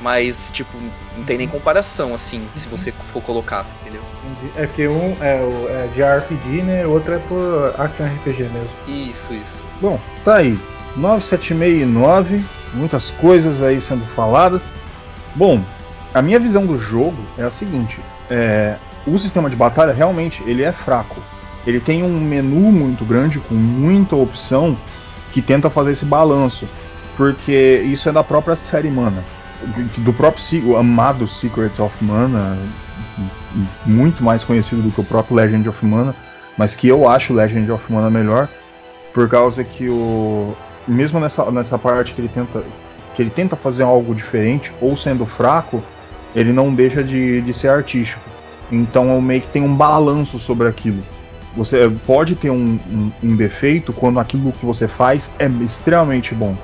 mais, 0.02 0.52
tipo, 0.52 0.78
não 1.18 1.24
tem 1.24 1.38
nem 1.38 1.48
comparação, 1.48 2.14
assim, 2.14 2.46
se 2.56 2.68
você 2.68 2.92
for 2.92 3.22
colocar, 3.22 3.66
entendeu? 3.82 4.02
É 4.56 4.68
que 4.68 4.88
um 4.88 5.16
é, 5.22 5.36
o, 5.42 5.70
é 5.70 5.88
de 5.94 6.04
RPG, 6.04 6.62
né? 6.64 6.86
O 6.86 6.92
outro 6.92 7.14
é 7.14 7.20
por 7.20 7.74
Action 7.78 8.06
RPG 8.06 8.44
mesmo. 8.44 8.70
Isso, 8.88 9.34
isso. 9.34 9.64
Bom, 9.82 10.00
tá 10.24 10.38
aí. 10.38 10.58
976 10.96 11.82
e 11.82 11.86
9, 11.86 12.44
muitas 12.74 13.12
coisas 13.12 13.62
aí 13.62 13.82
sendo 13.82 14.06
faladas. 14.16 14.62
Bom, 15.36 15.62
a 16.14 16.22
minha 16.22 16.40
visão 16.40 16.66
do 16.66 16.78
jogo 16.78 17.18
é 17.38 17.44
a 17.44 17.52
seguinte: 17.52 18.00
é, 18.30 18.76
o 19.06 19.18
sistema 19.18 19.50
de 19.50 19.56
batalha 19.56 19.94
realmente 19.94 20.44
ele 20.46 20.64
é 20.64 20.72
fraco. 20.72 21.22
Ele 21.66 21.80
tem 21.80 22.04
um 22.04 22.20
menu 22.20 22.72
muito 22.72 23.06
grande 23.06 23.40
com 23.40 23.56
muita 23.56 24.16
opção 24.16 24.78
que 25.32 25.42
tenta 25.42 25.70
fazer 25.70 25.92
esse 25.92 26.06
balanço, 26.06 26.68
porque 27.16 27.82
isso 27.86 28.10
é 28.10 28.12
da 28.12 28.24
própria 28.24 28.56
série 28.56 28.92
Mana, 28.92 29.24
do 29.98 30.14
próprio 30.14 30.44
o 30.68 30.78
amado 30.78 31.28
Secret 31.28 31.72
of 31.80 31.94
Mana, 32.04 32.58
muito 33.86 34.24
mais 34.24 34.44
conhecido 34.44 34.82
do 34.82 34.92
que 34.92 35.02
o 35.02 35.04
próprio 35.04 35.38
Legend 35.38 35.68
of 35.70 35.86
Mana, 35.86 36.14
mas 36.58 36.76
que 36.76 36.88
eu 36.88 37.08
acho 37.10 37.34
Legend 37.34 37.72
of 37.72 37.92
Mana 37.92 38.10
melhor, 38.10 38.48
por 39.14 39.30
causa 39.30 39.64
que 39.64 39.88
o 39.90 40.56
mesmo 40.88 41.20
nessa, 41.20 41.50
nessa 41.50 41.78
parte 41.78 42.14
que 42.14 42.20
ele 42.20 42.28
tenta 42.28 42.62
que 43.16 43.22
ele 43.22 43.30
tenta 43.30 43.56
fazer 43.56 43.84
algo 43.84 44.14
diferente 44.14 44.74
ou 44.82 44.96
sendo 44.98 45.26
fraco, 45.26 45.84
ele 46.36 46.52
não 46.52 46.74
deixa 46.74 47.04
de, 47.04 47.42
de 47.42 47.54
ser 47.54 47.70
artístico. 47.70 48.22
Então 48.72 49.22
meio 49.22 49.42
que 49.42 49.48
tem 49.48 49.62
um 49.62 49.76
balanço 49.76 50.40
sobre 50.40 50.68
aquilo. 50.68 51.04
Você 51.56 51.90
pode 52.06 52.36
ter 52.36 52.50
um, 52.50 52.80
um, 52.92 53.12
um 53.24 53.36
defeito 53.36 53.94
quando 53.94 54.20
aquilo 54.20 54.52
que 54.52 54.66
você 54.66 54.88
faz 54.88 55.30
é 55.38 55.48
extremamente 55.62 56.34
bom. 56.34 56.56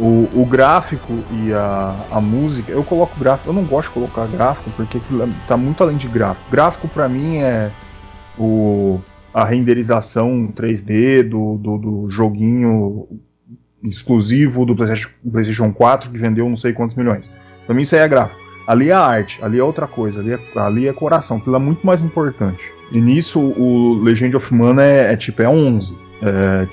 O, 0.00 0.28
o 0.32 0.46
gráfico 0.46 1.12
e 1.30 1.52
a, 1.52 1.94
a 2.10 2.20
música, 2.20 2.70
eu 2.70 2.84
coloco 2.84 3.18
gráfico, 3.18 3.50
eu 3.50 3.52
não 3.52 3.64
gosto 3.64 3.88
de 3.88 3.94
colocar 3.94 4.26
gráfico 4.26 4.70
porque 4.76 4.98
é- 4.98 5.28
tá 5.46 5.56
muito 5.56 5.82
além 5.82 5.96
de 5.96 6.08
gráfico. 6.08 6.50
Gráfico 6.50 6.88
pra 6.88 7.08
mim 7.08 7.38
é 7.38 7.70
o, 8.38 9.00
a 9.32 9.44
renderização 9.44 10.52
3D 10.54 11.22
do, 11.28 11.56
do, 11.56 11.78
do 11.78 12.10
joguinho 12.10 13.06
exclusivo 13.82 14.64
do 14.64 14.74
PlayStation, 14.74 15.10
PlayStation 15.30 15.72
4 15.72 16.10
que 16.10 16.18
vendeu 16.18 16.48
não 16.48 16.56
sei 16.56 16.72
quantos 16.72 16.96
milhões. 16.96 17.30
Pra 17.66 17.74
mim 17.74 17.82
isso 17.82 17.94
aí 17.94 18.02
é 18.02 18.08
gráfico. 18.08 18.48
Ali 18.66 18.90
é 18.90 18.92
arte, 18.92 19.38
ali 19.42 19.58
é 19.58 19.64
outra 19.64 19.86
coisa, 19.86 20.20
ali 20.20 20.32
é, 20.32 20.38
ali 20.56 20.88
é 20.88 20.92
coração, 20.92 21.38
aquilo 21.38 21.56
é 21.56 21.58
muito 21.58 21.86
mais 21.86 22.02
importante. 22.02 22.62
E 22.92 23.00
nisso 23.00 23.40
o 23.40 24.00
Legend 24.02 24.36
of 24.36 24.54
Mana 24.54 24.82
é, 24.84 25.12
é 25.12 25.16
tipo 25.16 25.42
é 25.42 25.48
11. 25.48 25.96
É, 26.20 26.66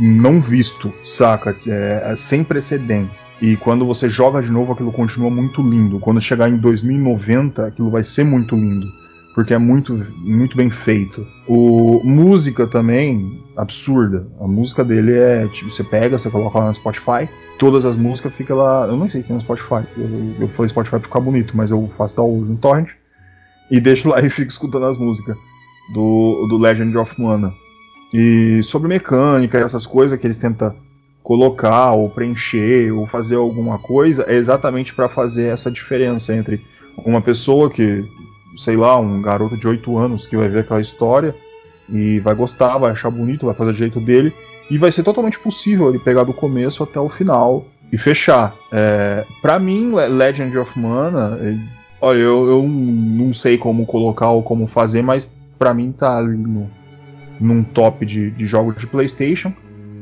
não 0.00 0.40
visto, 0.40 0.92
saca? 1.04 1.56
É, 1.66 2.12
é 2.12 2.16
sem 2.16 2.42
precedentes. 2.42 3.24
E 3.40 3.56
quando 3.56 3.86
você 3.86 4.10
joga 4.10 4.42
de 4.42 4.50
novo, 4.50 4.72
aquilo 4.72 4.92
continua 4.92 5.30
muito 5.30 5.62
lindo. 5.62 6.00
Quando 6.00 6.20
chegar 6.20 6.48
em 6.48 6.56
2090, 6.56 7.66
aquilo 7.66 7.88
vai 7.88 8.02
ser 8.02 8.24
muito 8.24 8.56
lindo. 8.56 8.86
Porque 9.34 9.54
é 9.54 9.58
muito, 9.58 9.94
muito 10.18 10.56
bem 10.56 10.68
feito. 10.68 11.26
O 11.48 12.02
música 12.04 12.66
também, 12.66 13.42
absurda. 13.56 14.26
A 14.40 14.46
música 14.46 14.84
dele 14.84 15.14
é 15.14 15.46
tipo, 15.48 15.70
você 15.70 15.82
pega, 15.82 16.18
você 16.18 16.28
coloca 16.28 16.58
lá 16.58 16.66
no 16.66 16.74
Spotify, 16.74 17.28
todas 17.58 17.84
as 17.84 17.96
músicas 17.96 18.34
ficam 18.34 18.58
lá. 18.58 18.86
Eu 18.86 18.96
não 18.96 19.08
sei 19.08 19.22
se 19.22 19.28
tem 19.28 19.34
no 19.34 19.40
Spotify. 19.40 19.86
Eu, 19.96 20.34
eu 20.40 20.48
falei 20.48 20.68
Spotify 20.68 20.90
pra 20.90 21.00
ficar 21.00 21.20
bonito, 21.20 21.56
mas 21.56 21.70
eu 21.70 21.90
faço 21.96 22.16
download 22.16 22.50
no 22.50 22.58
torrent 22.58 22.90
e 23.70 23.80
deixo 23.80 24.08
lá 24.08 24.20
e 24.24 24.28
fico 24.28 24.50
escutando 24.50 24.86
as 24.86 24.98
músicas 24.98 25.36
do, 25.94 26.46
do 26.48 26.58
Legend 26.58 26.96
of 26.98 27.20
Mana. 27.20 27.52
E 28.12 28.62
sobre 28.62 28.88
mecânica, 28.88 29.58
essas 29.58 29.86
coisas 29.86 30.18
que 30.20 30.26
eles 30.26 30.36
tentam 30.36 30.74
colocar 31.22 31.92
ou 31.92 32.10
preencher 32.10 32.92
ou 32.92 33.06
fazer 33.06 33.36
alguma 33.36 33.78
coisa, 33.78 34.24
é 34.28 34.34
exatamente 34.34 34.94
para 34.94 35.08
fazer 35.08 35.46
essa 35.46 35.70
diferença 35.70 36.34
entre 36.34 36.60
uma 36.98 37.22
pessoa 37.22 37.70
que, 37.70 38.04
sei 38.56 38.76
lá, 38.76 38.98
um 38.98 39.20
garoto 39.22 39.56
de 39.56 39.66
8 39.66 39.96
anos 39.98 40.26
que 40.26 40.36
vai 40.36 40.48
ver 40.48 40.60
aquela 40.60 40.80
história 40.80 41.34
e 41.88 42.18
vai 42.20 42.34
gostar, 42.34 42.78
vai 42.78 42.92
achar 42.92 43.10
bonito, 43.10 43.46
vai 43.46 43.54
fazer 43.54 43.72
do 43.72 43.78
jeito 43.78 44.00
dele, 44.00 44.32
e 44.70 44.78
vai 44.78 44.90
ser 44.90 45.02
totalmente 45.02 45.38
possível 45.38 45.88
ele 45.88 45.98
pegar 45.98 46.24
do 46.24 46.32
começo 46.32 46.82
até 46.82 46.98
o 46.98 47.08
final 47.08 47.64
e 47.92 47.98
fechar. 47.98 48.54
É, 48.70 49.24
para 49.40 49.58
mim, 49.58 49.94
Le- 49.94 50.08
Legend 50.08 50.56
of 50.58 50.78
Mana, 50.78 51.38
é, 51.42 51.56
olha, 52.00 52.18
eu, 52.18 52.46
eu 52.48 52.62
não 52.62 53.32
sei 53.32 53.58
como 53.58 53.84
colocar 53.84 54.30
ou 54.30 54.42
como 54.42 54.66
fazer, 54.66 55.02
mas 55.02 55.30
para 55.58 55.74
mim 55.74 55.92
tá 55.92 56.16
ali 56.16 56.36
no, 56.38 56.70
num 57.38 57.62
top 57.62 58.06
de, 58.06 58.30
de 58.30 58.46
jogos 58.46 58.76
de 58.76 58.86
PlayStation. 58.86 59.52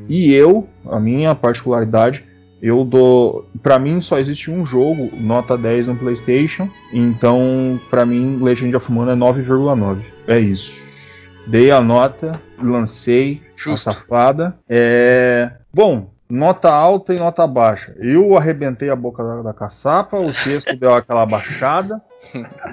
E 0.09 0.33
eu, 0.33 0.69
a 0.89 1.01
minha 1.01 1.35
particularidade, 1.35 2.25
eu 2.63 2.85
dou. 2.85 3.49
Pra 3.63 3.79
mim 3.79 4.01
só 4.01 4.19
existe 4.19 4.51
um 4.51 4.65
jogo, 4.65 5.11
nota 5.17 5.57
10 5.57 5.89
no 5.89 5.97
PlayStation. 5.97 6.69
Então, 6.93 7.81
pra 7.89 8.05
mim, 8.05 8.39
Legend 8.43 8.77
of 8.77 8.93
Mana 8.93 9.13
é 9.13 9.17
9,9. 9.17 9.99
É 10.27 10.39
isso. 10.39 11.29
Dei 11.47 11.71
a 11.71 11.81
nota, 11.81 12.33
lancei 12.63 13.43
Justo. 13.57 13.91
a 13.91 13.93
safada. 13.93 14.57
É. 14.69 15.51
Bom, 15.73 16.11
nota 16.29 16.71
alta 16.71 17.15
e 17.15 17.19
nota 17.19 17.47
baixa. 17.47 17.95
Eu 17.99 18.37
arrebentei 18.37 18.91
a 18.91 18.97
boca 18.97 19.23
da, 19.23 19.43
da 19.43 19.55
caçapa, 19.55 20.17
o 20.17 20.33
texto 20.33 20.75
deu 20.79 20.95
aquela 20.95 21.27
baixada. 21.27 22.01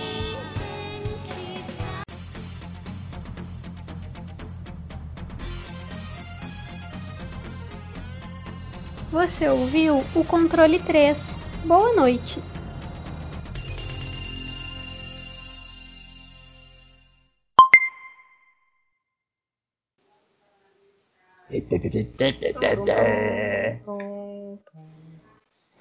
Você 9.36 9.49
ouviu 9.49 10.01
o 10.15 10.23
Controle 10.23 10.79
3. 10.79 11.38
Boa 11.65 11.93
noite. 11.93 12.41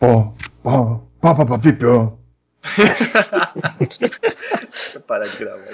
Pó, 0.01 0.35
pó, 0.61 1.01
parar 5.07 5.29
de 5.29 5.39
gravar. 5.39 5.65